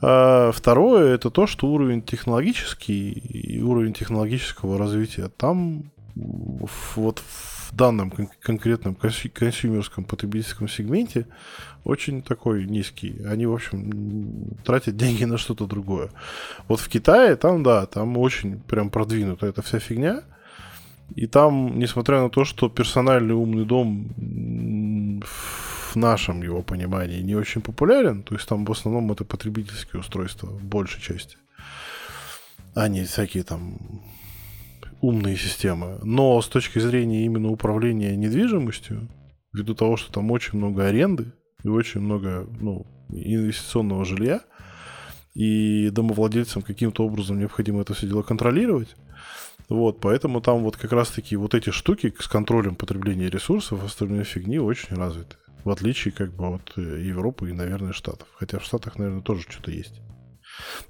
а 0.00 0.52
второе 0.52 1.14
это 1.14 1.30
то, 1.30 1.46
что 1.46 1.68
уровень 1.68 2.02
технологический 2.02 3.10
и 3.10 3.60
уровень 3.62 3.92
технологического 3.92 4.78
развития 4.78 5.28
там 5.36 5.90
вот 6.14 7.18
в 7.18 7.74
данном 7.74 8.10
кон- 8.10 8.30
конкретном 8.40 8.94
консюмерском 8.94 10.04
потребительском 10.04 10.68
сегменте 10.68 11.26
очень 11.84 12.22
такой 12.22 12.64
низкий. 12.64 13.22
Они, 13.24 13.46
в 13.46 13.52
общем, 13.52 14.56
тратят 14.64 14.96
деньги 14.96 15.24
на 15.24 15.38
что-то 15.38 15.66
другое. 15.66 16.10
Вот 16.66 16.80
в 16.80 16.88
Китае 16.88 17.36
там, 17.36 17.62
да, 17.62 17.86
там 17.86 18.16
очень 18.16 18.58
прям 18.60 18.90
продвинута 18.90 19.46
эта 19.46 19.62
вся 19.62 19.78
фигня. 19.78 20.22
И 21.14 21.26
там, 21.26 21.78
несмотря 21.78 22.20
на 22.20 22.28
то, 22.28 22.44
что 22.44 22.68
персональный 22.68 23.34
умный 23.34 23.64
дом 23.64 25.22
в 25.88 25.96
нашем 25.96 26.42
его 26.42 26.62
понимании 26.62 27.20
не 27.20 27.34
очень 27.34 27.60
популярен, 27.60 28.22
то 28.22 28.34
есть 28.34 28.48
там 28.48 28.64
в 28.64 28.70
основном 28.70 29.10
это 29.12 29.24
потребительские 29.24 30.00
устройства 30.00 30.46
в 30.46 30.64
большей 30.64 31.00
части, 31.00 31.36
а 32.74 32.88
не 32.88 33.04
всякие 33.04 33.42
там 33.42 34.02
умные 35.00 35.36
системы. 35.36 35.98
Но 36.02 36.40
с 36.40 36.48
точки 36.48 36.78
зрения 36.78 37.24
именно 37.24 37.48
управления 37.48 38.16
недвижимостью, 38.16 39.08
ввиду 39.52 39.74
того, 39.74 39.96
что 39.96 40.12
там 40.12 40.30
очень 40.30 40.58
много 40.58 40.86
аренды 40.86 41.32
и 41.64 41.68
очень 41.68 42.00
много 42.00 42.46
ну, 42.60 42.86
инвестиционного 43.08 44.04
жилья, 44.04 44.40
и 45.34 45.90
домовладельцам 45.90 46.62
каким-то 46.62 47.04
образом 47.04 47.38
необходимо 47.38 47.82
это 47.82 47.94
все 47.94 48.06
дело 48.06 48.22
контролировать, 48.22 48.96
вот, 49.68 50.00
поэтому 50.00 50.40
там 50.40 50.62
вот 50.62 50.76
как 50.76 50.92
раз-таки 50.92 51.36
вот 51.36 51.54
эти 51.54 51.70
штуки 51.70 52.14
с 52.18 52.26
контролем 52.26 52.74
потребления 52.74 53.28
ресурсов, 53.28 53.84
остальной 53.84 54.24
фигни 54.24 54.58
очень 54.58 54.96
развиты. 54.96 55.36
В 55.68 55.70
отличие 55.70 56.14
как 56.14 56.32
бы 56.32 56.54
от 56.54 56.78
э, 56.78 56.80
Европы 56.80 57.50
и, 57.50 57.52
наверное, 57.52 57.92
Штатов. 57.92 58.26
Хотя 58.32 58.58
в 58.58 58.64
Штатах, 58.64 58.96
наверное, 58.96 59.20
тоже 59.20 59.42
что-то 59.46 59.70
есть. 59.70 60.00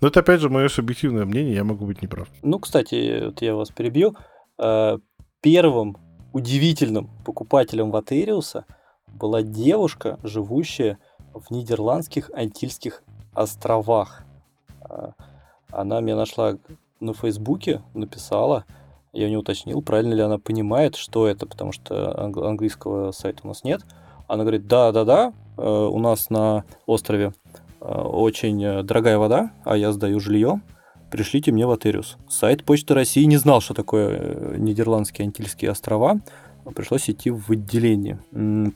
Но 0.00 0.06
это, 0.06 0.20
опять 0.20 0.40
же, 0.40 0.50
мое 0.50 0.68
субъективное 0.68 1.24
мнение, 1.24 1.56
я 1.56 1.64
могу 1.64 1.84
быть 1.84 2.00
неправ. 2.00 2.28
Ну, 2.42 2.60
кстати, 2.60 3.24
вот 3.24 3.42
я 3.42 3.56
вас 3.56 3.70
перебью. 3.70 4.14
Э, 4.56 4.98
первым 5.40 5.96
удивительным 6.32 7.10
покупателем 7.24 7.90
Ватериуса 7.90 8.66
была 9.08 9.42
девушка, 9.42 10.20
живущая 10.22 11.00
в 11.34 11.50
Нидерландских 11.50 12.30
Антильских 12.32 13.02
островах. 13.34 14.22
Э, 14.88 15.08
она 15.72 16.00
меня 16.00 16.14
нашла 16.14 16.56
на 17.00 17.14
Фейсбуке, 17.14 17.82
написала, 17.94 18.64
я 19.12 19.28
не 19.28 19.36
уточнил, 19.36 19.82
правильно 19.82 20.14
ли 20.14 20.22
она 20.22 20.38
понимает, 20.38 20.94
что 20.94 21.26
это, 21.26 21.46
потому 21.46 21.72
что 21.72 22.16
английского 22.24 23.10
сайта 23.10 23.40
у 23.42 23.48
нас 23.48 23.64
нет. 23.64 23.82
Она 24.28 24.44
говорит, 24.44 24.66
да-да-да, 24.66 25.32
э, 25.56 25.62
у 25.62 25.98
нас 25.98 26.28
на 26.28 26.64
острове 26.86 27.32
э, 27.80 27.84
очень 27.84 28.62
э, 28.62 28.82
дорогая 28.82 29.16
вода, 29.16 29.52
а 29.64 29.76
я 29.76 29.90
сдаю 29.92 30.20
жилье, 30.20 30.60
пришлите 31.10 31.50
мне 31.50 31.66
в 31.66 31.70
Атериус. 31.70 32.18
Сайт 32.28 32.64
Почты 32.64 32.92
России 32.92 33.24
не 33.24 33.38
знал, 33.38 33.62
что 33.62 33.72
такое 33.72 34.56
Нидерландские 34.58 35.24
Антильские 35.24 35.70
острова, 35.70 36.20
пришлось 36.76 37.08
идти 37.08 37.30
в 37.30 37.50
отделение. 37.50 38.20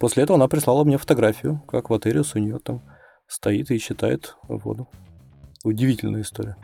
После 0.01 0.23
этого 0.23 0.37
она 0.37 0.49
прислала 0.49 0.85
мне 0.85 0.97
фотографию, 0.97 1.63
как 1.69 1.91
в 1.91 1.95
Атериус 1.95 2.35
у 2.35 2.39
нее 2.39 2.59
там 2.59 2.81
стоит 3.27 3.71
и 3.71 3.77
считает 3.77 4.37
воду. 4.45 4.89
Удивительная 5.65 6.23
история. 6.23 6.57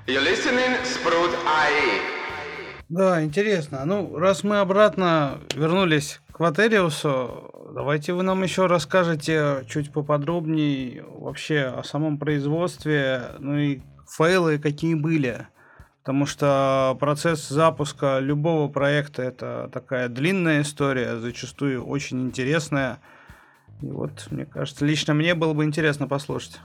Да, 2.88 3.22
интересно. 3.22 3.84
Ну, 3.84 4.16
раз 4.16 4.42
мы 4.44 4.60
обратно 4.60 5.40
вернулись 5.54 6.20
к 6.32 6.40
Ватериусу, 6.40 7.57
давайте 7.74 8.12
вы 8.12 8.22
нам 8.22 8.42
еще 8.42 8.66
расскажете 8.66 9.64
чуть 9.68 9.92
поподробнее 9.92 11.04
вообще 11.04 11.64
о 11.64 11.82
самом 11.82 12.18
производстве, 12.18 13.32
ну 13.38 13.56
и 13.56 13.80
фейлы 14.08 14.58
какие 14.58 14.94
были. 14.94 15.46
Потому 16.02 16.24
что 16.24 16.96
процесс 16.98 17.48
запуска 17.48 18.18
любого 18.18 18.68
проекта 18.68 19.22
это 19.22 19.68
такая 19.72 20.08
длинная 20.08 20.62
история, 20.62 21.18
зачастую 21.18 21.84
очень 21.84 22.22
интересная. 22.22 22.98
И 23.82 23.86
вот, 23.86 24.26
мне 24.30 24.46
кажется, 24.46 24.86
лично 24.86 25.12
мне 25.12 25.34
было 25.34 25.52
бы 25.52 25.64
интересно 25.64 26.08
послушать. 26.08 26.60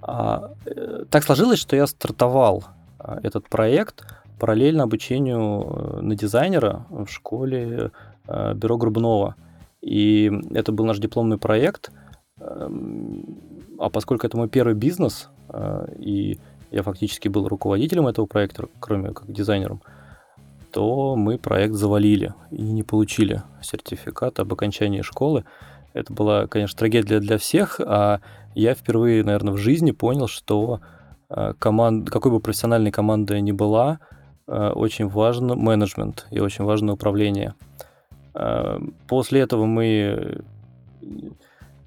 А, 0.00 0.52
э, 0.64 1.04
так 1.10 1.24
сложилось, 1.24 1.58
что 1.58 1.76
я 1.76 1.86
стартовал 1.86 2.64
а, 2.98 3.18
этот 3.22 3.48
проект 3.48 4.06
параллельно 4.38 4.84
обучению 4.84 5.62
э, 5.62 6.00
на 6.00 6.16
дизайнера 6.16 6.86
в 6.88 7.06
школе 7.08 7.90
э, 8.26 8.54
бюро 8.54 8.78
Грубнова. 8.78 9.36
И 9.80 10.30
это 10.50 10.72
был 10.72 10.84
наш 10.84 10.98
дипломный 10.98 11.38
проект. 11.38 11.90
Эм, 12.38 13.76
а 13.78 13.90
поскольку 13.90 14.26
это 14.26 14.36
мой 14.36 14.48
первый 14.48 14.74
бизнес, 14.74 15.30
и 15.98 16.38
я 16.70 16.82
фактически 16.82 17.28
был 17.28 17.48
руководителем 17.48 18.06
этого 18.06 18.26
проекта, 18.26 18.68
кроме 18.78 19.12
как 19.12 19.30
дизайнером, 19.30 19.82
то 20.70 21.16
мы 21.16 21.38
проект 21.38 21.74
завалили 21.74 22.34
и 22.50 22.62
не 22.62 22.82
получили 22.82 23.42
сертификат 23.62 24.38
об 24.38 24.52
окончании 24.52 25.02
школы. 25.02 25.44
Это 25.92 26.12
была, 26.12 26.46
конечно, 26.46 26.78
трагедия 26.78 27.18
для 27.18 27.38
всех, 27.38 27.80
а 27.80 28.20
я 28.54 28.74
впервые, 28.74 29.24
наверное, 29.24 29.52
в 29.52 29.56
жизни 29.56 29.90
понял, 29.90 30.28
что 30.28 30.80
э, 31.28 31.54
команд, 31.58 32.10
какой 32.10 32.30
бы 32.30 32.40
профессиональной 32.40 32.92
командой 32.92 33.40
ни 33.40 33.52
была, 33.52 33.98
э, 34.46 34.70
очень 34.70 35.08
важен 35.08 35.48
менеджмент 35.48 36.26
и 36.30 36.38
очень 36.38 36.64
важно 36.64 36.92
управление. 36.92 37.54
Э, 38.34 38.78
после 39.08 39.40
этого 39.40 39.66
мы, 39.66 40.42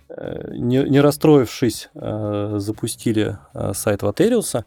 не, 0.10 0.90
не 0.90 1.00
расстроившись, 1.00 1.90
запустили 1.94 3.38
сайт 3.74 4.04
Ватериуса 4.04 4.66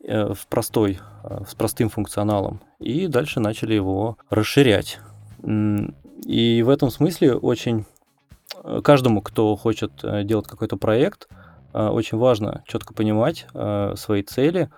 в 0.00 0.38
простой, 0.48 1.00
с 1.46 1.54
простым 1.54 1.88
функционалом, 1.88 2.60
и 2.78 3.08
дальше 3.08 3.40
начали 3.40 3.74
его 3.74 4.16
расширять. 4.30 5.00
И 5.42 6.62
в 6.62 6.68
этом 6.68 6.90
смысле 6.90 7.34
очень 7.34 7.86
каждому, 8.82 9.22
кто 9.22 9.56
хочет 9.56 9.92
э, 10.02 10.24
делать 10.24 10.46
какой-то 10.46 10.76
проект, 10.76 11.28
э, 11.72 11.86
очень 11.88 12.18
важно 12.18 12.62
четко 12.66 12.94
понимать 12.94 13.46
э, 13.54 13.94
свои 13.96 14.22
цели, 14.22 14.70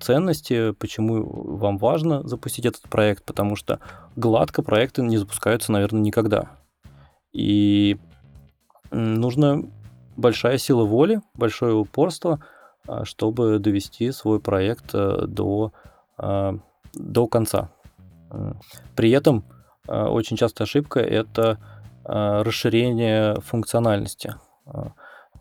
ценности, 0.00 0.72
почему 0.72 1.56
вам 1.56 1.78
важно 1.78 2.26
запустить 2.26 2.66
этот 2.66 2.82
проект, 2.82 3.24
потому 3.24 3.56
что 3.56 3.80
гладко 4.16 4.62
проекты 4.62 5.02
не 5.02 5.16
запускаются, 5.16 5.72
наверное, 5.72 6.00
никогда. 6.00 6.50
И 7.32 7.98
нужно 8.90 9.64
большая 10.16 10.58
сила 10.58 10.84
воли, 10.84 11.20
большое 11.34 11.74
упорство, 11.74 12.40
чтобы 13.02 13.58
довести 13.58 14.12
свой 14.12 14.40
проект 14.40 14.92
до, 14.92 15.72
до 16.16 17.26
конца. 17.28 17.70
При 18.94 19.10
этом 19.10 19.44
очень 19.88 20.36
частая 20.36 20.66
ошибка– 20.66 21.00
это 21.00 21.58
Э, 22.06 22.42
расширение 22.42 23.40
функциональности. 23.40 24.34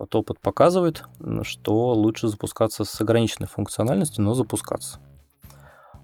Вот 0.03 0.13
опыт 0.15 0.37
показывает, 0.41 1.05
что 1.43 1.93
лучше 1.93 2.27
запускаться 2.27 2.83
с 2.83 2.99
ограниченной 2.99 3.47
функциональностью, 3.47 4.21
но 4.21 4.33
запускаться. 4.33 4.99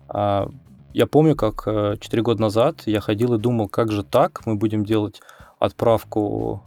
А, 0.07 0.47
я 0.93 1.05
помню, 1.05 1.35
как 1.35 1.65
4 1.65 1.99
э, 1.99 2.21
года 2.23 2.41
назад 2.41 2.83
я 2.85 3.01
ходил 3.01 3.33
и 3.33 3.37
думал, 3.37 3.67
как 3.67 3.91
же 3.91 4.03
так, 4.03 4.45
мы 4.45 4.55
будем 4.55 4.85
делать 4.85 5.19
отправку, 5.59 6.63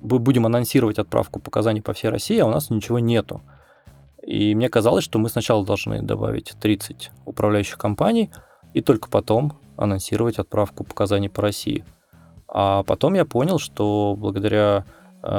будем 0.00 0.46
анонсировать 0.46 1.00
отправку 1.00 1.40
показаний 1.40 1.82
по 1.82 1.92
всей 1.94 2.10
России, 2.10 2.38
а 2.38 2.46
у 2.46 2.50
нас 2.50 2.70
ничего 2.70 3.00
нету. 3.00 3.40
И 4.22 4.54
мне 4.54 4.68
казалось, 4.68 5.02
что 5.02 5.18
мы 5.18 5.28
сначала 5.28 5.66
должны 5.66 6.00
добавить 6.00 6.54
30 6.60 7.10
управляющих 7.24 7.76
компаний 7.76 8.30
и 8.72 8.82
только 8.82 9.08
потом 9.08 9.58
анонсировать 9.76 10.38
отправку 10.38 10.84
показаний 10.84 11.28
по 11.28 11.42
России– 11.42 11.84
а 12.48 12.84
потом 12.84 13.14
я 13.14 13.24
понял, 13.24 13.58
что 13.58 14.14
благодаря 14.16 14.84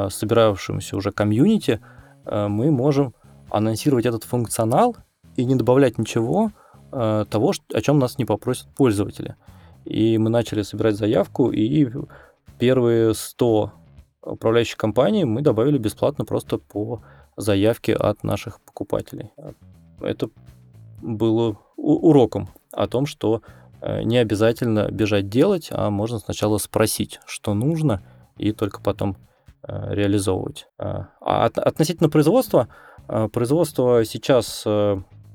собиравшемуся 0.09 0.95
уже 0.97 1.11
комьюнити 1.11 1.79
э, 2.25 2.47
мы 2.47 2.71
можем 2.71 3.13
анонсировать 3.49 4.05
этот 4.05 4.23
функционал 4.23 4.95
и 5.35 5.45
не 5.45 5.55
добавлять 5.55 5.97
ничего 5.97 6.51
э, 6.91 7.25
того, 7.29 7.53
о 7.73 7.81
чем 7.81 7.99
нас 7.99 8.17
не 8.17 8.25
попросят 8.25 8.67
пользователи. 8.75 9.35
И 9.85 10.17
мы 10.17 10.29
начали 10.29 10.63
собирать 10.63 10.97
заявку, 10.97 11.51
и 11.51 11.89
первые 12.59 13.13
100 13.13 13.71
управляющих 14.23 14.77
компаний 14.77 15.23
мы 15.23 15.41
добавили 15.41 15.77
бесплатно 15.77 16.25
просто 16.25 16.57
по 16.57 17.01
заявке 17.37 17.93
от 17.93 18.23
наших 18.23 18.59
покупателей. 18.61 19.31
Это 20.01 20.29
было 21.01 21.57
уроком 21.77 22.49
о 22.73 22.87
том, 22.87 23.05
что 23.05 23.41
Э, 23.81 24.03
не 24.03 24.17
обязательно 24.17 24.89
бежать 24.89 25.29
делать, 25.29 25.69
а 25.71 25.89
можно 25.89 26.19
сначала 26.19 26.57
спросить, 26.57 27.19
что 27.25 27.53
нужно, 27.53 28.01
и 28.37 28.51
только 28.51 28.81
потом 28.81 29.11
э, 29.11 29.15
реализовывать. 29.63 30.67
Э, 30.79 31.05
а 31.21 31.45
относительно 31.45 32.09
производства, 32.09 32.67
производство 33.31 34.03
сейчас 34.03 34.65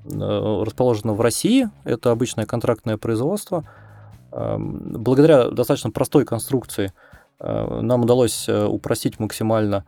расположено 0.04 1.14
в 1.14 1.20
России, 1.20 1.70
это 1.84 2.10
обычное 2.10 2.44
контрактное 2.44 2.98
производство. 2.98 3.64
Благодаря 4.30 5.48
достаточно 5.48 5.90
простой 5.90 6.24
конструкции 6.24 6.92
нам 7.38 8.02
удалось 8.02 8.48
упростить 8.48 9.18
максимально 9.20 9.84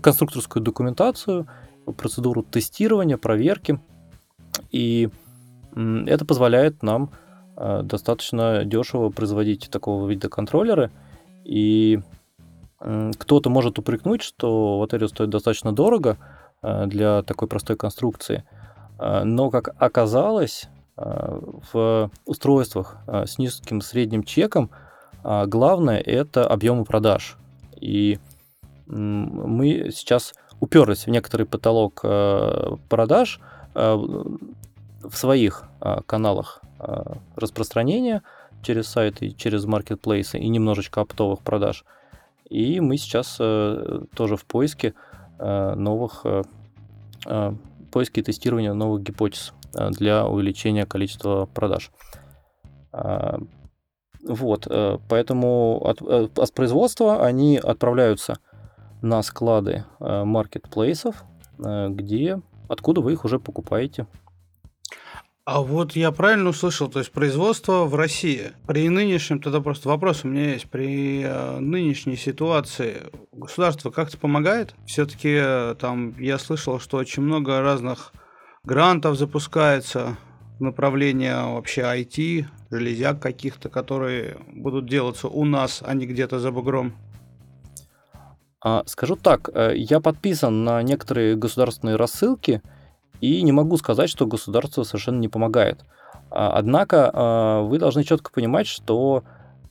конструкторскую 0.00 0.62
документацию, 0.62 1.46
процедуру 1.96 2.42
тестирования, 2.42 3.16
проверки. 3.16 3.80
И 4.70 5.10
это 5.74 6.24
позволяет 6.24 6.82
нам 6.82 7.10
э, 7.56 7.82
достаточно 7.82 8.64
дешево 8.64 9.10
производить 9.10 9.70
такого 9.70 10.08
вида 10.08 10.28
контроллеры. 10.28 10.90
И 11.44 12.00
кто-то 13.18 13.48
может 13.48 13.78
упрекнуть, 13.78 14.22
что 14.22 14.78
Ватерио 14.80 15.06
стоит 15.06 15.30
достаточно 15.30 15.72
дорого 15.72 16.18
э, 16.62 16.86
для 16.86 17.22
такой 17.22 17.46
простой 17.46 17.76
конструкции. 17.76 18.44
Э, 18.98 19.22
но, 19.24 19.50
как 19.50 19.74
оказалось, 19.78 20.68
в 20.94 22.10
устройствах 22.26 22.98
с 23.06 23.38
низким 23.38 23.80
средним 23.80 24.24
чеком 24.24 24.70
главное 25.24 25.98
это 25.98 26.46
объемы 26.46 26.84
продаж. 26.84 27.38
И 27.80 28.18
мы 28.86 29.90
сейчас 29.90 30.34
уперлись 30.60 31.06
в 31.06 31.10
некоторый 31.10 31.44
потолок 31.44 32.02
продаж, 32.02 33.40
в 33.74 34.36
своих 35.12 35.64
каналах 36.04 36.60
распространения 37.36 38.22
через 38.62 38.88
сайты, 38.88 39.30
через 39.30 39.64
маркетплейсы 39.64 40.38
и 40.38 40.48
немножечко 40.48 41.00
оптовых 41.00 41.40
продаж. 41.40 41.84
И 42.48 42.80
мы 42.80 42.96
сейчас 42.96 43.36
а, 43.40 44.04
тоже 44.14 44.36
в 44.36 44.44
поиске 44.44 44.94
а, 45.38 45.74
новых 45.74 46.22
а, 46.24 46.42
а, 47.26 47.54
поиске 47.92 48.22
и 48.22 48.24
тестирования 48.24 48.72
новых 48.72 49.02
гипотез 49.02 49.52
а, 49.74 49.90
для 49.90 50.26
увеличения 50.26 50.86
количества 50.86 51.46
продаж. 51.46 51.92
А, 52.92 53.38
вот, 54.26 54.66
а, 54.68 54.98
поэтому 55.08 55.80
от, 55.84 56.02
от 56.02 56.52
производства 56.54 57.24
они 57.24 57.58
отправляются 57.58 58.38
на 59.02 59.22
склады 59.22 59.84
маркетплейсов, 59.98 61.24
где 61.58 62.40
откуда 62.68 63.00
вы 63.00 63.14
их 63.14 63.24
уже 63.24 63.40
покупаете. 63.40 64.06
А 65.44 65.60
вот 65.60 65.96
я 65.96 66.12
правильно 66.12 66.50
услышал, 66.50 66.88
то 66.88 67.00
есть 67.00 67.10
производство 67.10 67.84
в 67.84 67.96
России. 67.96 68.52
При 68.64 68.88
нынешнем, 68.88 69.40
тогда 69.40 69.60
просто 69.60 69.88
вопрос 69.88 70.24
у 70.24 70.28
меня 70.28 70.52
есть, 70.52 70.70
при 70.70 71.22
э, 71.24 71.58
нынешней 71.58 72.14
ситуации 72.14 73.10
государство 73.32 73.90
как-то 73.90 74.18
помогает? 74.18 74.76
Все-таки 74.86 75.36
э, 75.42 75.74
там 75.80 76.16
я 76.20 76.38
слышал, 76.38 76.78
что 76.78 76.98
очень 76.98 77.24
много 77.24 77.60
разных 77.60 78.12
грантов 78.62 79.18
запускается 79.18 80.16
в 80.60 80.62
направлении 80.62 81.32
вообще 81.32 81.80
IT, 81.80 82.44
железяк 82.70 83.20
каких-то, 83.20 83.68
которые 83.68 84.36
будут 84.46 84.88
делаться 84.88 85.26
у 85.26 85.44
нас, 85.44 85.82
а 85.84 85.92
не 85.94 86.06
где-то 86.06 86.38
за 86.38 86.52
бугром. 86.52 86.92
А, 88.64 88.84
скажу 88.86 89.16
так, 89.16 89.50
э, 89.52 89.72
я 89.74 89.98
подписан 89.98 90.62
на 90.62 90.80
некоторые 90.84 91.34
государственные 91.34 91.96
рассылки, 91.96 92.62
и 93.22 93.40
не 93.42 93.52
могу 93.52 93.76
сказать, 93.76 94.10
что 94.10 94.26
государство 94.26 94.82
совершенно 94.82 95.20
не 95.20 95.28
помогает. 95.28 95.84
А, 96.30 96.50
однако 96.54 97.10
а, 97.12 97.62
вы 97.62 97.78
должны 97.78 98.02
четко 98.02 98.32
понимать, 98.32 98.66
что 98.66 99.22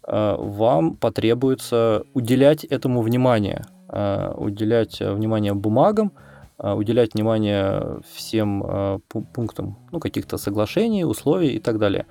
а, 0.03 0.37
вам 0.37 0.95
потребуется 0.95 2.05
уделять 2.13 2.63
этому 2.63 3.01
внимание, 3.01 3.65
уделять 3.89 5.01
внимание 5.01 5.53
бумагам, 5.53 6.13
уделять 6.57 7.13
внимание 7.13 7.99
всем 8.13 9.01
пунктам 9.33 9.79
ну, 9.91 9.99
каких-то 9.99 10.37
соглашений, 10.37 11.03
условий 11.03 11.49
и 11.49 11.59
так 11.59 11.77
далее. 11.77 12.05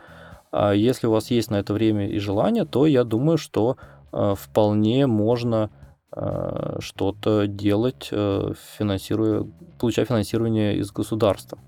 Если 0.53 1.07
у 1.07 1.11
вас 1.11 1.31
есть 1.31 1.51
на 1.51 1.57
это 1.57 1.73
время 1.73 2.07
и 2.07 2.19
желание, 2.19 2.67
то 2.67 2.85
я 2.85 3.03
думаю, 3.05 3.39
что 3.39 3.79
вполне 4.13 5.07
можно 5.07 5.71
что-то 6.13 7.47
делать, 7.47 8.09
э, 8.11 8.53
финансируя, 8.77 9.47
получая 9.79 10.07
финансирование 10.07 10.77
из 10.77 10.91
государства. 10.91 11.59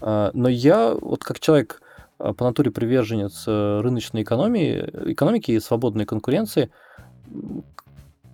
Э, 0.00 0.30
но 0.32 0.48
я, 0.48 0.94
вот 0.94 1.22
как 1.22 1.40
человек 1.40 1.82
по 2.18 2.44
натуре 2.44 2.70
приверженец 2.70 3.46
рыночной 3.46 4.22
экономии, 4.22 5.12
экономики 5.12 5.50
и 5.50 5.60
свободной 5.60 6.06
конкуренции, 6.06 6.70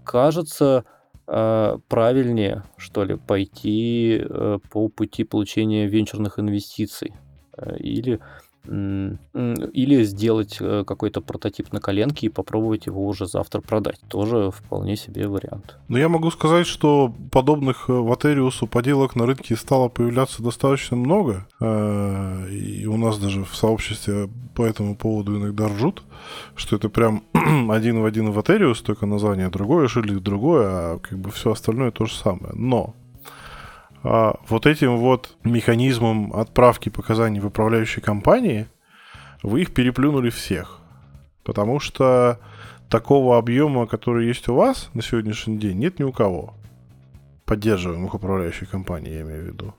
кажется 0.04 0.84
правильнее, 1.26 2.62
что 2.76 3.02
ли, 3.02 3.16
пойти 3.16 4.24
по 4.70 4.88
пути 4.88 5.24
получения 5.24 5.86
венчурных 5.86 6.38
инвестиций 6.38 7.12
или 7.78 8.20
или 8.64 10.04
сделать 10.04 10.58
э, 10.60 10.84
какой-то 10.86 11.20
прототип 11.20 11.72
на 11.72 11.80
коленке 11.80 12.26
и 12.26 12.30
попробовать 12.30 12.86
его 12.86 13.06
уже 13.06 13.26
завтра 13.26 13.60
продать. 13.60 13.98
Тоже 14.08 14.50
вполне 14.50 14.96
себе 14.96 15.26
вариант. 15.26 15.76
Но 15.88 15.98
я 15.98 16.08
могу 16.08 16.30
сказать, 16.30 16.66
что 16.66 17.12
подобных 17.30 17.88
э, 17.88 17.92
Ватериусу 17.92 18.66
поделок 18.66 19.16
на 19.16 19.26
рынке 19.26 19.56
стало 19.56 19.88
появляться 19.88 20.42
достаточно 20.42 20.96
много. 20.96 21.46
Э, 21.60 22.48
и 22.50 22.86
у 22.86 22.96
нас 22.96 23.18
даже 23.18 23.44
в 23.44 23.54
сообществе 23.56 24.28
по 24.54 24.64
этому 24.64 24.96
поводу 24.96 25.36
иногда 25.36 25.66
ржут, 25.66 26.04
что 26.54 26.76
это 26.76 26.88
прям 26.88 27.24
один 27.70 28.00
в 28.00 28.04
один 28.04 28.30
Ватериус, 28.30 28.80
только 28.82 29.06
название 29.06 29.48
другое, 29.48 29.88
шильдик 29.88 30.20
другое, 30.20 30.66
а 30.68 30.98
как 30.98 31.18
бы 31.18 31.30
все 31.30 31.52
остальное 31.52 31.90
то 31.90 32.06
же 32.06 32.14
самое. 32.14 32.52
Но 32.54 32.94
а, 34.04 34.38
вот 34.48 34.66
этим 34.66 34.96
вот 34.96 35.36
механизмом 35.44 36.34
отправки 36.34 36.88
показаний 36.88 37.40
в 37.40 37.46
управляющей 37.46 38.02
компании 38.02 38.66
вы 39.42 39.62
их 39.62 39.74
переплюнули 39.74 40.30
всех. 40.30 40.78
Потому 41.44 41.80
что 41.80 42.38
такого 42.88 43.38
объема, 43.38 43.86
который 43.86 44.26
есть 44.26 44.48
у 44.48 44.54
вас 44.54 44.90
на 44.94 45.02
сегодняшний 45.02 45.58
день, 45.58 45.78
нет 45.78 45.98
ни 45.98 46.04
у 46.04 46.12
кого. 46.12 46.54
Поддерживаемых 47.44 48.14
управляющей 48.14 48.66
компании, 48.66 49.12
я 49.12 49.22
имею 49.22 49.44
в 49.44 49.46
виду. 49.46 49.74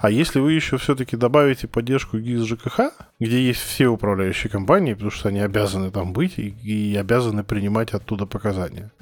А 0.00 0.10
если 0.10 0.38
вы 0.38 0.52
еще 0.52 0.76
все-таки 0.76 1.16
добавите 1.16 1.66
поддержку 1.66 2.18
ГИС 2.18 2.44
ЖКХ, 2.44 2.92
где 3.18 3.42
есть 3.42 3.60
все 3.60 3.88
управляющие 3.88 4.50
компании, 4.50 4.94
потому 4.94 5.10
что 5.10 5.28
они 5.28 5.40
обязаны 5.40 5.90
там 5.90 6.12
быть 6.12 6.38
и, 6.38 6.50
и 6.50 6.96
обязаны 6.96 7.42
принимать 7.42 7.94
оттуда 7.94 8.24
показания, 8.24 8.92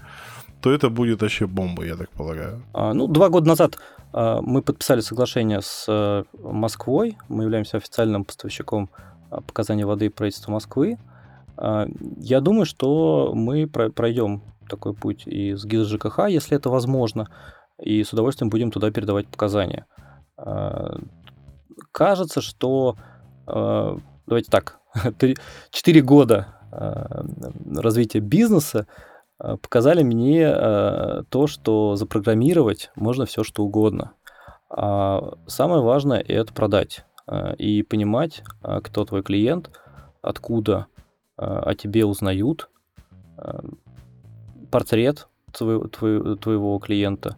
то 0.63 0.73
это 0.73 0.89
будет 0.89 1.21
вообще 1.21 1.47
бомба, 1.47 1.85
я 1.85 1.97
так 1.97 2.11
полагаю. 2.11 2.63
А, 2.73 2.95
ну, 2.95 3.07
два 3.09 3.29
года 3.29 3.49
назад 3.49 3.79
мы 4.17 4.63
подписали 4.63 5.01
соглашение 5.01 5.61
с 5.61 5.85
э, 5.89 6.25
Москвой. 6.39 7.19
Мы 7.29 7.45
являемся 7.45 7.77
официальным 7.77 8.25
поставщиком 8.25 8.89
а, 9.31 9.43
показаний 9.43 9.85
воды 9.85 10.09
правительства 10.09 10.53
Москвы. 10.53 10.99
А, 11.59 11.87
я 12.17 12.41
думаю, 12.41 12.65
что 12.65 13.33
мы 13.35 13.67
пройдем 13.67 14.43
такой 14.71 14.95
путь 14.95 15.27
и 15.27 15.53
с 15.55 15.67
ГИС 15.67 15.87
ЖКХ, 15.89 16.29
если 16.29 16.57
это 16.57 16.71
возможно, 16.71 17.29
и 17.79 18.03
с 18.03 18.15
удовольствием 18.15 18.49
будем 18.49 18.71
туда 18.71 18.91
передавать 18.91 19.29
показания. 19.29 19.87
Кажется, 21.93 22.41
что, 22.41 22.97
давайте 23.47 24.51
так, 24.51 24.81
4 25.71 26.01
года 26.03 26.49
развития 26.73 28.21
бизнеса 28.21 28.87
показали 29.39 30.03
мне 30.03 30.43
э, 30.43 31.23
то, 31.29 31.47
что 31.47 31.97
запрограммировать 31.97 32.91
можно 32.97 33.27
все 33.27 33.45
что 33.45 33.65
угодно. 33.65 34.13
А 34.71 35.35
самое 35.47 35.83
важное 35.83 36.21
это 36.21 36.53
продать 36.53 37.05
э, 37.27 37.55
и 37.57 37.83
понимать, 37.83 38.43
кто 38.63 39.05
твой 39.05 39.23
клиент, 39.23 39.71
откуда 40.23 40.87
о 41.37 41.75
тебе 41.75 42.07
узнают, 42.07 42.71
портрет 44.71 45.29
твоего, 45.53 45.87
твоего 46.37 46.79
клиента 46.79 47.37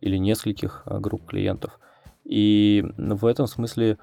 или 0.00 0.16
нескольких 0.16 0.82
групп 0.86 1.26
клиентов. 1.26 1.78
И 2.24 2.82
в 2.96 3.26
этом 3.26 3.46
смысле 3.46 3.98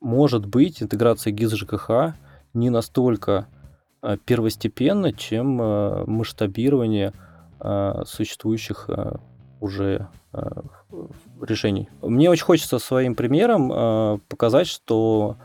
может 0.00 0.46
быть 0.46 0.82
интеграция 0.82 1.34
GIS 1.34 1.54
ЖКХ 1.56 2.16
не 2.54 2.70
настолько 2.70 3.48
Э, 3.50 3.61
первостепенно, 4.24 5.12
чем 5.12 5.60
э, 5.60 6.04
масштабирование 6.06 7.12
э, 7.60 8.02
существующих 8.06 8.90
уже 9.60 10.08
решений. 11.40 11.88
Мне 12.00 12.30
очень 12.30 12.44
хочется 12.44 12.78
своим 12.78 13.14
примером 13.14 14.20
показать, 14.28 14.66
что 14.66 15.36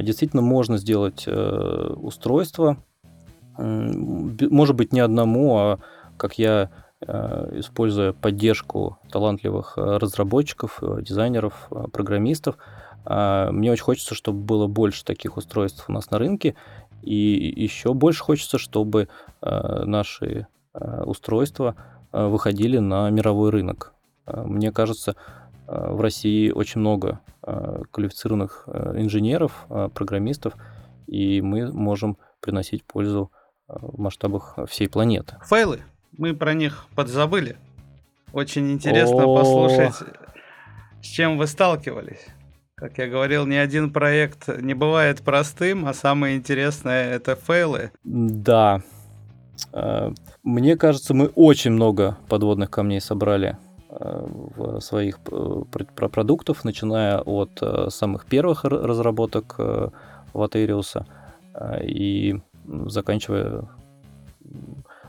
действительно 0.00 0.40
можно 0.40 0.78
сделать 0.78 1.26
устройство, 1.28 2.78
может 3.58 4.76
быть, 4.76 4.92
не 4.92 5.00
одному, 5.00 5.58
а 5.58 5.78
как 6.16 6.38
я, 6.38 6.70
используя 7.02 8.12
поддержку 8.12 8.98
талантливых 9.10 9.76
разработчиков, 9.76 10.78
дизайнеров, 11.00 11.68
программистов, 11.92 12.56
мне 13.04 13.72
очень 13.72 13.84
хочется, 13.84 14.14
чтобы 14.14 14.38
было 14.38 14.68
больше 14.68 15.04
таких 15.04 15.36
устройств 15.36 15.84
у 15.88 15.92
нас 15.92 16.10
на 16.10 16.18
рынке, 16.18 16.54
и 17.02 17.52
еще 17.56 17.94
больше 17.94 18.22
хочется, 18.22 18.58
чтобы 18.58 19.08
э, 19.42 19.84
наши 19.84 20.46
э, 20.74 21.02
устройства 21.04 21.76
э, 22.12 22.26
выходили 22.26 22.78
на 22.78 23.10
мировой 23.10 23.50
рынок. 23.50 23.92
Мне 24.26 24.72
кажется, 24.72 25.14
в 25.68 26.00
России 26.00 26.50
очень 26.50 26.80
много 26.80 27.20
квалифицированных 27.92 28.68
инженеров, 28.96 29.66
программистов, 29.94 30.54
и 31.06 31.40
мы 31.40 31.72
можем 31.72 32.18
приносить 32.40 32.82
пользу 32.82 33.30
в 33.68 34.00
масштабах 34.00 34.58
всей 34.68 34.88
планеты. 34.88 35.36
Файлы, 35.44 35.82
мы 36.10 36.34
про 36.34 36.54
них 36.54 36.86
подзабыли. 36.96 37.56
Очень 38.32 38.72
интересно 38.72 39.22
О... 39.22 39.36
послушать, 39.36 39.94
с 41.00 41.06
чем 41.06 41.38
вы 41.38 41.46
сталкивались. 41.46 42.26
Как 42.78 42.98
я 42.98 43.08
говорил, 43.08 43.46
ни 43.46 43.54
один 43.54 43.90
проект 43.90 44.48
не 44.60 44.74
бывает 44.74 45.22
простым, 45.22 45.86
а 45.86 45.94
самое 45.94 46.36
интересное 46.36 47.14
это 47.14 47.34
фейлы. 47.34 47.90
Да. 48.04 48.82
Э, 49.72 50.10
мне 50.42 50.76
кажется, 50.76 51.14
мы 51.14 51.28
очень 51.28 51.70
много 51.70 52.18
подводных 52.28 52.70
камней 52.70 53.00
собрали 53.00 53.56
э, 53.88 54.26
в 54.56 54.80
своих 54.80 55.20
э, 55.32 55.62
продуктов, 56.10 56.64
начиная 56.64 57.20
от 57.20 57.62
самых 57.88 58.26
первых 58.26 58.64
разработок 58.64 59.56
Ватериуса 60.34 61.06
и 61.82 62.38
заканчивая 62.66 63.70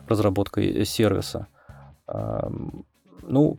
разработкой 0.07 0.85
сервиса. 0.85 1.47
Ну, 3.23 3.57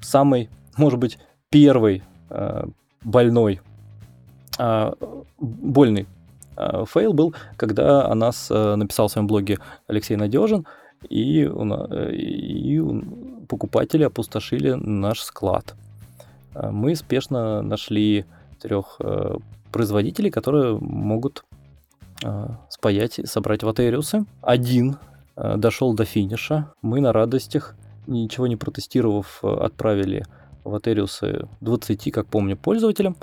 самый, 0.00 0.50
может 0.76 1.00
быть, 1.00 1.18
первый 1.48 2.04
больной, 3.02 3.60
а, 4.58 4.94
больный 5.38 6.06
а, 6.56 6.84
fail 6.84 7.12
был, 7.12 7.34
когда 7.56 8.06
о 8.06 8.14
нас 8.14 8.48
а, 8.50 8.76
написал 8.76 9.08
в 9.08 9.12
своем 9.12 9.26
блоге 9.26 9.58
Алексей 9.86 10.16
Надежин, 10.16 10.66
и, 11.08 11.44
и 11.44 12.82
покупатели 13.48 14.02
опустошили 14.02 14.72
наш 14.72 15.20
склад. 15.20 15.74
Мы 16.54 16.94
спешно 16.94 17.62
нашли 17.62 18.26
трех 18.60 19.00
производителей, 19.72 20.30
которые 20.30 20.76
могут 20.78 21.46
спаять 22.68 23.18
собрать 23.24 23.62
ватериусы. 23.62 24.26
Один 24.42 24.98
дошел 25.36 25.94
до 25.94 26.04
финиша. 26.04 26.70
Мы 26.82 27.00
на 27.00 27.14
радостях, 27.14 27.74
ничего 28.06 28.46
не 28.46 28.56
протестировав, 28.56 29.42
отправили 29.42 30.26
Ватериусы 30.64 31.48
20, 31.60 32.12
как 32.12 32.26
помню, 32.26 32.56
пользователям, 32.56 33.16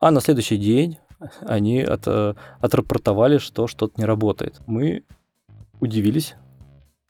а 0.00 0.10
на 0.10 0.20
следующий 0.20 0.56
день 0.56 0.98
они 1.40 1.80
от, 1.80 2.06
э, 2.06 2.34
отрапортовали, 2.60 3.38
что 3.38 3.66
что-то 3.66 3.94
не 4.00 4.04
работает. 4.04 4.60
Мы 4.66 5.04
удивились, 5.80 6.36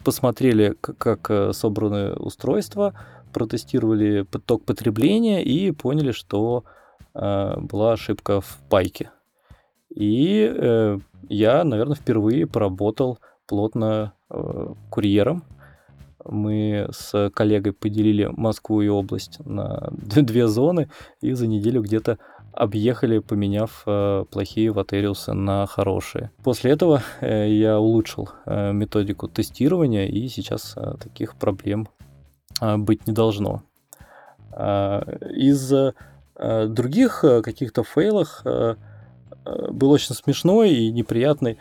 посмотрели, 0.04 0.74
как 0.80 1.30
э, 1.30 1.52
собраны 1.52 2.14
устройства, 2.14 2.94
протестировали 3.32 4.22
поток 4.22 4.64
потребления 4.64 5.44
и 5.44 5.70
поняли, 5.72 6.12
что 6.12 6.64
э, 7.14 7.60
была 7.60 7.92
ошибка 7.92 8.40
в 8.40 8.58
пайке. 8.70 9.10
И 9.94 10.50
э, 10.50 10.98
я, 11.28 11.64
наверное, 11.64 11.96
впервые 11.96 12.46
поработал 12.46 13.18
плотно 13.46 14.14
э, 14.30 14.74
курьером 14.90 15.44
мы 16.30 16.88
с 16.92 17.30
коллегой 17.30 17.72
поделили 17.72 18.28
Москву 18.30 18.80
и 18.82 18.88
область 18.88 19.38
на 19.44 19.88
две 19.92 20.48
зоны 20.48 20.90
и 21.20 21.32
за 21.32 21.46
неделю 21.46 21.82
где-то 21.82 22.18
объехали, 22.58 23.20
поменяв 23.20 23.82
э, 23.86 24.24
плохие 24.30 24.72
ватериусы 24.72 25.32
на 25.32 25.66
хорошие. 25.66 26.30
После 26.42 26.72
этого 26.72 27.02
э, 27.20 27.48
я 27.50 27.78
улучшил 27.78 28.30
э, 28.46 28.72
методику 28.72 29.28
тестирования, 29.28 30.06
и 30.06 30.28
сейчас 30.28 30.74
э, 30.76 30.94
таких 31.00 31.36
проблем 31.36 31.88
э, 32.60 32.76
быть 32.76 33.06
не 33.06 33.12
должно. 33.12 33.62
Э, 34.52 35.02
из 35.30 35.72
э, 35.72 35.92
других 36.66 37.22
э, 37.22 37.42
каких-то 37.42 37.84
fail 37.84 38.17
ах 38.17 38.42
э, 38.44 38.74
э, 39.44 39.70
был 39.70 39.92
очень 39.92 40.16
смешной 40.16 40.70
и 40.70 40.90
неприятный 40.90 41.58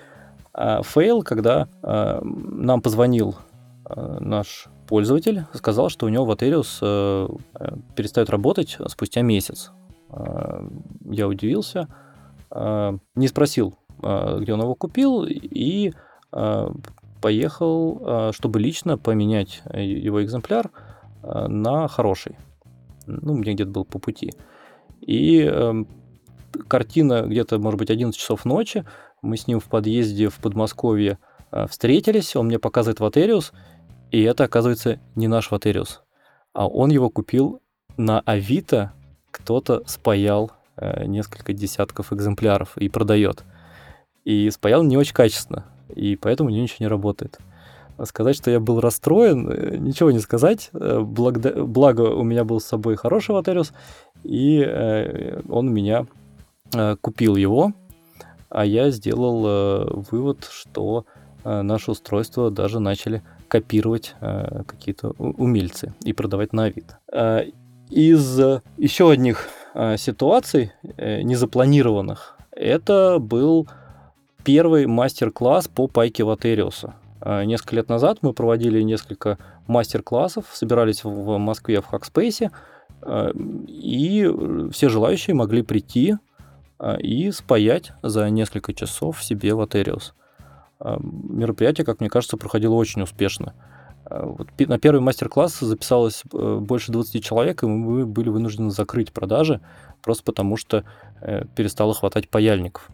э, 0.54 0.82
fail, 0.84 1.22
когда 1.22 1.68
э, 1.84 2.22
нам 2.24 2.82
позвонил 2.82 3.36
наш 3.90 4.68
пользователь 4.88 5.46
сказал, 5.54 5.90
что 5.90 6.06
у 6.06 6.10
него 6.10 6.26
Ватериус 6.26 6.80
э, 6.82 7.28
перестает 7.96 8.30
работать 8.30 8.78
спустя 8.88 9.22
месяц. 9.22 9.72
Э, 10.10 10.68
я 11.06 11.28
удивился, 11.28 11.88
не 12.50 13.28
спросил, 13.28 13.78
где 14.00 14.54
он 14.54 14.62
его 14.62 14.74
купил, 14.74 15.26
и 15.28 15.92
поехал, 17.22 18.32
чтобы 18.32 18.62
лично 18.62 18.98
поменять 18.98 19.62
его 19.74 20.24
экземпляр 20.24 20.72
на 21.24 21.90
хороший. 21.90 22.38
Ну, 23.06 23.34
мне 23.34 23.54
где-то 23.54 23.70
был 23.70 23.84
по 23.84 24.00
пути. 24.00 24.32
И 25.02 25.46
картина 26.68 27.24
где-то, 27.24 27.60
может 27.60 27.80
быть, 27.80 27.90
11 27.90 28.20
часов 28.20 28.46
ночи. 28.46 28.86
Мы 29.22 29.38
с 29.38 29.48
ним 29.48 29.60
в 29.60 29.66
подъезде 29.66 30.30
в 30.30 30.38
Подмосковье 30.38 31.18
э, 31.52 31.66
встретились, 31.68 32.36
он 32.36 32.48
мне 32.48 32.60
показывает 32.60 33.00
Ватериус, 33.00 33.52
и 34.12 34.22
это, 34.24 34.46
оказывается, 34.46 35.00
не 35.16 35.28
наш 35.28 35.52
Ватериус. 35.52 36.02
А 36.54 36.68
он 36.68 36.92
его 36.92 37.10
купил 37.10 37.62
на 37.98 38.22
Авито, 38.22 38.94
кто-то 39.32 39.84
спаял 39.86 40.52
э, 40.76 41.06
несколько 41.06 41.54
десятков 41.54 42.14
экземпляров 42.14 42.78
и 42.78 42.90
продает. 42.90 43.44
И 44.24 44.50
спаял 44.50 44.84
не 44.84 44.98
очень 44.98 45.14
качественно, 45.14 45.66
и 45.94 46.16
поэтому 46.16 46.50
у 46.50 46.52
него 46.52 46.64
ничего 46.64 46.78
не 46.86 46.88
работает. 46.88 47.40
Сказать, 48.04 48.36
что 48.36 48.52
я 48.52 48.60
был 48.60 48.80
расстроен, 48.80 49.50
э, 49.50 49.78
ничего 49.78 50.12
не 50.12 50.20
сказать. 50.20 50.70
Э, 50.74 51.00
благо, 51.00 51.64
благо 51.64 52.02
у 52.02 52.24
меня 52.24 52.44
был 52.44 52.60
с 52.60 52.66
собой 52.66 52.96
хороший 52.96 53.32
Ватериус, 53.32 53.74
и 54.24 54.64
э, 54.66 55.42
он 55.50 55.70
у 55.70 55.72
меня 55.72 56.06
купил 57.02 57.38
его, 57.38 57.72
а 58.50 58.66
я 58.66 58.92
сделал 58.92 60.04
вывод, 60.12 60.46
что 60.52 61.06
наше 61.46 61.92
устройство 61.92 62.52
даже 62.52 62.82
начали 62.82 63.24
копировать 63.48 64.16
какие-то 64.68 65.10
умельцы 65.18 65.94
и 66.04 66.14
продавать 66.14 66.54
на 66.54 66.66
Авито. 66.66 67.00
Из 67.90 68.40
еще 68.78 69.12
одних 69.12 69.48
ситуаций 69.98 70.72
незапланированных, 70.98 72.38
это 72.52 73.18
был 73.20 73.68
первый 74.44 74.88
мастер-класс 74.88 75.68
по 75.68 75.88
пайке 75.88 76.24
Ватериуса. 76.24 76.96
А, 77.20 77.44
несколько 77.44 77.76
лет 77.76 77.90
назад 77.90 78.20
мы 78.22 78.34
проводили 78.34 78.82
несколько 78.82 79.38
мастер-классов, 79.68 80.46
собирались 80.54 81.04
в 81.04 81.38
Москве 81.38 81.82
в 81.82 81.92
Hackspace, 81.92 82.52
а, 83.02 83.32
и 83.68 84.32
все 84.72 84.90
желающие 84.90 85.36
могли 85.36 85.64
прийти 85.64 86.16
а, 86.80 86.96
и 86.96 87.32
спаять 87.32 87.92
за 88.02 88.30
несколько 88.30 88.74
часов 88.74 89.24
себе 89.24 89.54
Ватериус. 89.54 90.14
Мероприятие, 90.80 91.86
как 91.86 92.00
мне 92.00 92.10
кажется, 92.10 92.38
проходило 92.38 92.76
очень 92.76 93.02
успешно. 93.02 93.54
Вот 94.10 94.48
на 94.60 94.80
первый 94.80 95.02
мастер-класс 95.02 95.60
записалось 95.60 96.24
э, 96.34 96.58
больше 96.62 96.94
20 96.94 97.22
человек, 97.22 97.64
и 97.64 97.66
мы 97.66 98.06
были 98.06 98.30
вынуждены 98.30 98.72
закрыть 98.72 99.12
продажи, 99.12 99.60
просто 100.02 100.24
потому 100.24 100.56
что 100.56 100.86
э, 101.20 101.44
перестало 101.56 101.94
хватать 101.94 102.30
паяльников. 102.30 102.90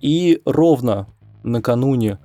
И 0.00 0.42
ровно 0.44 1.06
накануне 1.44 2.18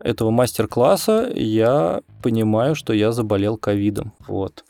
этого 0.00 0.30
мастер-класса 0.30 1.30
я 1.34 2.02
понимаю, 2.22 2.74
что 2.74 2.92
я 2.92 3.12
заболел 3.12 3.56
ковидом. 3.56 4.12
Вот. 4.26 4.64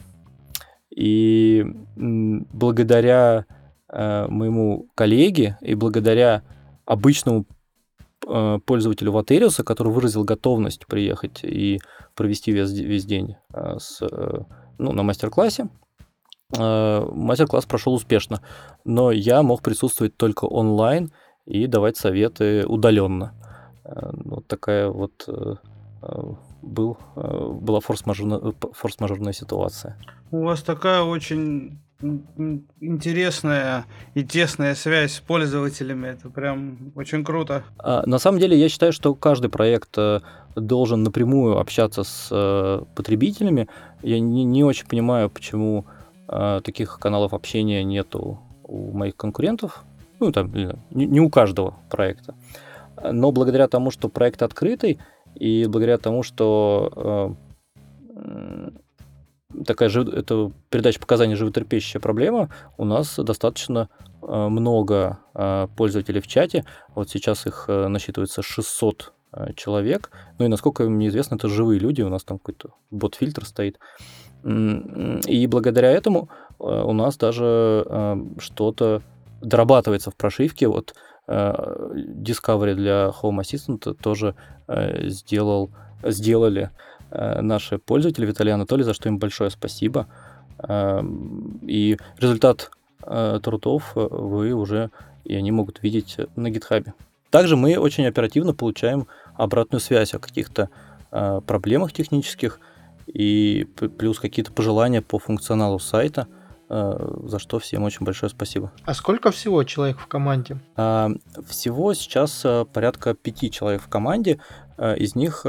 И 0.94 1.64
благодаря 1.96 3.46
э, 3.88 4.26
моему 4.28 4.88
коллеге 4.94 5.58
и 5.60 5.74
благодаря 5.74 6.42
обычному 6.84 7.46
пользователю 8.20 9.12
Ватериуса, 9.12 9.64
который 9.64 9.92
выразил 9.92 10.24
готовность 10.24 10.86
приехать 10.86 11.40
и 11.42 11.80
провести 12.14 12.52
весь, 12.52 12.72
весь 12.72 13.04
день 13.04 13.36
э, 13.54 13.76
с, 13.78 14.02
э, 14.02 14.40
ну, 14.78 14.92
на 14.92 15.02
мастер-классе, 15.02 15.68
э, 16.56 17.08
мастер-класс 17.12 17.66
прошел 17.66 17.94
успешно, 17.94 18.42
но 18.84 19.12
я 19.12 19.42
мог 19.42 19.62
присутствовать 19.62 20.16
только 20.16 20.44
онлайн 20.44 21.12
и 21.46 21.66
давать 21.66 21.96
советы 21.96 22.66
удаленно. 22.66 23.34
Э, 23.84 24.10
вот 24.12 24.46
такая 24.46 24.88
вот 24.88 25.24
э, 25.28 25.54
э, 26.02 26.22
был, 26.62 26.98
была 27.14 27.80
форс-мажорная, 27.80 28.52
форс-мажорная 28.72 29.32
ситуация. 29.32 29.96
У 30.30 30.42
вас 30.42 30.62
такая 30.62 31.02
очень 31.02 31.78
интересная 32.80 33.86
и 34.14 34.24
тесная 34.24 34.74
связь 34.74 35.14
с 35.14 35.20
пользователями. 35.20 36.08
Это 36.08 36.30
прям 36.30 36.92
очень 36.94 37.24
круто. 37.24 37.64
А, 37.78 38.06
на 38.06 38.18
самом 38.18 38.38
деле, 38.38 38.56
я 38.56 38.68
считаю, 38.68 38.92
что 38.92 39.14
каждый 39.14 39.50
проект 39.50 39.96
должен 40.54 41.02
напрямую 41.02 41.58
общаться 41.58 42.04
с 42.04 42.86
потребителями. 42.94 43.68
Я 44.02 44.20
не, 44.20 44.44
не 44.44 44.64
очень 44.64 44.86
понимаю, 44.86 45.30
почему 45.30 45.86
таких 46.62 46.98
каналов 47.00 47.32
общения 47.32 47.82
нету 47.82 48.40
у 48.64 48.92
моих 48.92 49.16
конкурентов. 49.16 49.84
Ну, 50.20 50.30
там, 50.30 50.52
не, 50.52 51.06
не 51.06 51.20
у 51.20 51.30
каждого 51.30 51.74
проекта. 51.90 52.34
Но 53.02 53.32
благодаря 53.32 53.68
тому, 53.68 53.90
что 53.90 54.08
проект 54.08 54.42
открытый, 54.42 54.98
и 55.34 55.66
благодаря 55.66 55.98
тому, 55.98 56.22
что 56.22 57.36
э, 58.16 58.70
такая 59.66 59.88
же, 59.88 60.02
это 60.02 60.52
передача 60.70 61.00
показаний 61.00 61.34
животрепещущая 61.34 62.00
проблема, 62.00 62.50
у 62.76 62.84
нас 62.84 63.18
достаточно 63.18 63.88
э, 64.22 64.48
много 64.48 65.18
э, 65.34 65.68
пользователей 65.76 66.20
в 66.20 66.26
чате. 66.26 66.64
Вот 66.94 67.10
сейчас 67.10 67.46
их 67.46 67.64
э, 67.68 67.88
насчитывается 67.88 68.42
600 68.42 69.12
э, 69.32 69.52
человек. 69.54 70.10
Ну 70.38 70.44
и 70.44 70.48
насколько 70.48 70.84
мне 70.84 71.08
известно, 71.08 71.36
это 71.36 71.48
живые 71.48 71.80
люди, 71.80 72.02
у 72.02 72.08
нас 72.08 72.24
там 72.24 72.38
какой-то 72.38 72.70
бот-фильтр 72.90 73.44
стоит. 73.44 73.78
И 74.44 75.46
благодаря 75.48 75.90
этому 75.90 76.28
у 76.60 76.92
нас 76.92 77.16
даже 77.16 77.84
что-то 78.38 79.02
дорабатывается 79.42 80.12
в 80.12 80.16
прошивке. 80.16 80.68
Вот 80.68 80.94
Discovery 81.26 82.74
для 82.74 83.12
Home 83.20 83.40
Assistant 83.40 83.94
тоже 84.00 84.36
сделал, 85.08 85.70
сделали 86.04 86.70
наши 87.10 87.78
пользователи 87.78 88.26
Виталий 88.26 88.52
Анатолий, 88.52 88.84
за 88.84 88.94
что 88.94 89.08
им 89.08 89.18
большое 89.18 89.50
спасибо. 89.50 90.06
И 90.68 91.96
результат 92.18 92.70
трудов 93.42 93.92
вы 93.94 94.52
уже 94.52 94.90
и 95.24 95.34
они 95.34 95.50
могут 95.52 95.82
видеть 95.82 96.16
на 96.36 96.48
GitHub. 96.48 96.92
Также 97.30 97.56
мы 97.56 97.78
очень 97.78 98.06
оперативно 98.06 98.54
получаем 98.54 99.06
обратную 99.34 99.80
связь 99.80 100.14
о 100.14 100.18
каких-то 100.18 100.70
проблемах 101.10 101.92
технических 101.92 102.60
и 103.06 103.66
плюс 103.98 104.18
какие-то 104.18 104.52
пожелания 104.52 105.02
по 105.02 105.18
функционалу 105.18 105.78
сайта– 105.78 106.26
Э, 106.70 107.18
за 107.24 107.38
что 107.38 107.58
всем 107.58 107.84
очень 107.84 108.04
большое 108.04 108.30
спасибо. 108.30 108.70
А 108.84 108.94
сколько 108.94 109.30
всего 109.30 109.64
человек 109.64 109.98
в 109.98 110.06
команде? 110.06 110.58
Всего 110.76 111.94
сейчас 111.94 112.42
э, 112.44 112.66
порядка 112.72 113.14
пяти 113.14 113.50
человек 113.50 113.82
в 113.82 113.88
команде. 113.88 114.38
Э, 114.76 114.96
из 114.96 115.14
них 115.14 115.46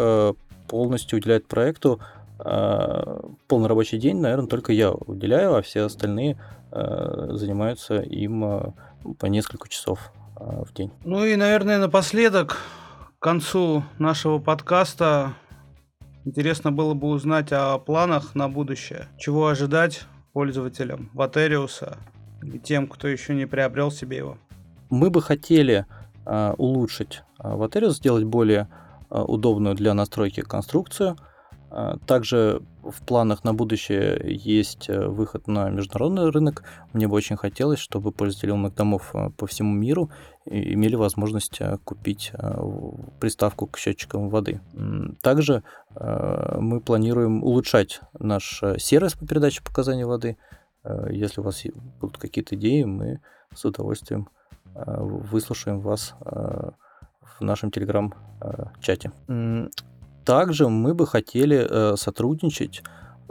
полностью 0.69 1.17
уделяет 1.17 1.47
проекту 1.47 1.99
полный 2.37 3.67
рабочий 3.67 3.97
день, 3.97 4.21
наверное, 4.21 4.47
только 4.47 4.71
я 4.71 4.91
уделяю, 4.91 5.55
а 5.55 5.61
все 5.61 5.81
остальные 5.81 6.39
занимаются 6.71 7.99
им 7.99 8.73
по 9.19 9.25
несколько 9.25 9.67
часов 9.67 10.13
в 10.35 10.73
день. 10.73 10.91
Ну 11.03 11.25
и, 11.25 11.35
наверное, 11.35 11.79
напоследок, 11.79 12.57
к 13.19 13.21
концу 13.21 13.83
нашего 13.97 14.39
подкаста 14.39 15.33
интересно 16.23 16.71
было 16.71 16.93
бы 16.93 17.09
узнать 17.09 17.51
о 17.51 17.77
планах 17.77 18.35
на 18.35 18.47
будущее. 18.47 19.09
Чего 19.17 19.47
ожидать 19.47 20.05
пользователям 20.31 21.09
Ватериуса 21.13 21.97
и 22.41 22.57
тем, 22.57 22.87
кто 22.87 23.09
еще 23.09 23.35
не 23.35 23.47
приобрел 23.47 23.91
себе 23.91 24.17
его? 24.17 24.37
Мы 24.89 25.09
бы 25.09 25.21
хотели 25.21 25.85
улучшить 26.25 27.23
Ватериус, 27.39 27.97
сделать 27.97 28.23
более 28.23 28.69
удобную 29.09 29.75
для 29.75 29.93
настройки 29.93 30.41
конструкцию. 30.41 31.17
Э, 31.71 31.95
также 32.05 32.61
в 32.83 33.01
планах 33.05 33.43
на 33.43 33.53
будущее 33.53 34.19
есть 34.23 34.89
э, 34.89 35.07
выход 35.07 35.47
на 35.47 35.69
международный 35.69 36.29
рынок. 36.29 36.63
Мне 36.93 37.07
бы 37.07 37.15
очень 37.15 37.37
хотелось, 37.37 37.79
чтобы 37.79 38.11
пользователи 38.11 38.51
умных 38.51 38.73
домов 38.75 39.11
э, 39.13 39.29
по 39.37 39.45
всему 39.45 39.73
миру 39.73 40.09
имели 40.45 40.95
возможность 40.95 41.59
купить 41.83 42.31
приставку 43.19 43.67
к 43.67 43.77
счетчикам 43.77 44.29
воды. 44.29 44.61
Также 45.21 45.61
мы 45.93 46.81
планируем 46.81 47.43
улучшать 47.43 48.01
наш 48.17 48.63
сервис 48.79 49.13
по 49.13 49.27
передаче 49.27 49.61
показаний 49.61 50.05
воды. 50.05 50.37
Если 51.11 51.41
у 51.41 51.43
вас 51.43 51.63
будут 52.01 52.17
какие-то 52.17 52.55
идеи, 52.55 52.81
мы 52.81 53.21
с 53.53 53.63
удовольствием 53.63 54.27
выслушаем 54.73 55.81
вас 55.81 56.15
в 57.39 57.43
нашем 57.43 57.71
телеграм-чате. 57.71 59.11
Также 60.29 60.69
мы 60.69 60.93
бы 60.93 61.07
хотели 61.07 61.65
э, 61.67 61.95
сотрудничать 61.97 62.83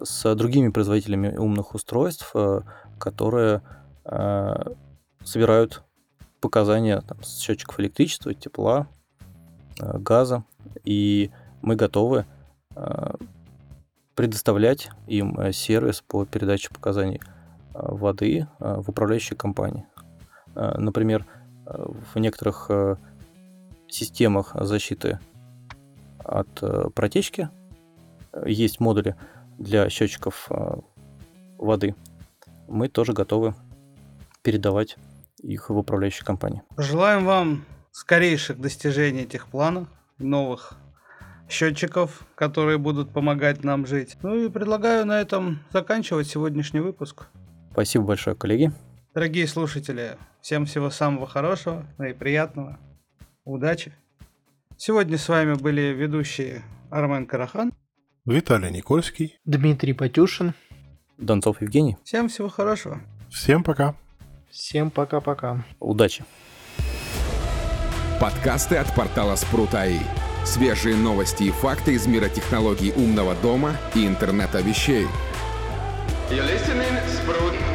с 0.02 0.34
другими 0.34 0.70
производителями 0.70 1.36
умных 1.36 1.74
устройств, 1.74 2.32
э, 2.34 2.62
которые 2.98 3.62
э, 4.04 4.72
собирают 5.22 5.84
показания 6.40 7.00
там, 7.02 7.22
с 7.22 7.38
счетчиков 7.38 7.78
электричества, 7.78 8.34
тепла, 8.34 8.88
газа, 9.78 10.42
и 10.84 11.30
мы 11.62 11.76
готовы 11.76 12.26
предоставлять 14.16 14.90
им 15.06 15.52
сервис 15.52 16.00
по 16.00 16.24
передаче 16.24 16.70
показаний 16.70 17.20
воды 17.74 18.48
в 18.58 18.90
управляющей 18.90 19.36
компании. 19.36 19.86
Например, 20.54 21.26
в 21.64 22.18
некоторых 22.18 22.70
системах 23.88 24.54
защиты 24.54 25.18
от 26.18 26.62
э, 26.62 26.90
протечки. 26.94 27.48
Есть 28.46 28.80
модули 28.80 29.16
для 29.58 29.88
счетчиков 29.88 30.46
э, 30.50 30.80
воды. 31.56 31.94
Мы 32.68 32.88
тоже 32.88 33.12
готовы 33.12 33.54
передавать 34.42 34.96
их 35.38 35.70
в 35.70 35.76
управляющей 35.76 36.24
компании. 36.24 36.62
Желаем 36.76 37.24
вам 37.24 37.64
скорейших 37.92 38.60
достижений 38.60 39.22
этих 39.22 39.46
планов, 39.48 39.88
новых 40.18 40.74
счетчиков, 41.48 42.26
которые 42.34 42.78
будут 42.78 43.10
помогать 43.10 43.64
нам 43.64 43.86
жить. 43.86 44.16
Ну 44.22 44.36
и 44.36 44.48
предлагаю 44.48 45.06
на 45.06 45.20
этом 45.20 45.60
заканчивать 45.72 46.26
сегодняшний 46.26 46.80
выпуск. 46.80 47.26
Спасибо 47.72 48.04
большое, 48.04 48.36
коллеги. 48.36 48.72
Дорогие 49.14 49.46
слушатели, 49.46 50.16
всем 50.40 50.66
всего 50.66 50.90
самого 50.90 51.26
хорошего 51.26 51.86
и 51.98 52.12
приятного. 52.12 52.78
Удачи. 53.48 53.94
Сегодня 54.76 55.16
с 55.16 55.26
вами 55.26 55.54
были 55.54 55.94
ведущие 55.94 56.62
Армен 56.90 57.26
Карахан. 57.26 57.72
Виталий 58.26 58.70
Никольский. 58.70 59.38
Дмитрий 59.46 59.94
Патюшин. 59.94 60.52
Донцов 61.16 61.62
Евгений. 61.62 61.96
Всем 62.04 62.28
всего 62.28 62.50
хорошего. 62.50 63.00
Всем 63.30 63.64
пока. 63.64 63.94
Всем 64.50 64.90
пока-пока. 64.90 65.64
Удачи. 65.80 66.26
Подкасты 68.20 68.76
от 68.76 68.94
портала 68.94 69.34
Спрут.АИ. 69.34 70.00
Свежие 70.44 70.96
новости 70.96 71.44
и 71.44 71.50
факты 71.50 71.94
из 71.94 72.06
мира 72.06 72.28
технологий 72.28 72.92
умного 72.92 73.34
дома 73.36 73.78
и 73.94 74.06
интернета 74.06 74.60
вещей. 74.60 75.06
You're 76.30 76.44
listening, 76.44 77.00
Sprout. 77.06 77.67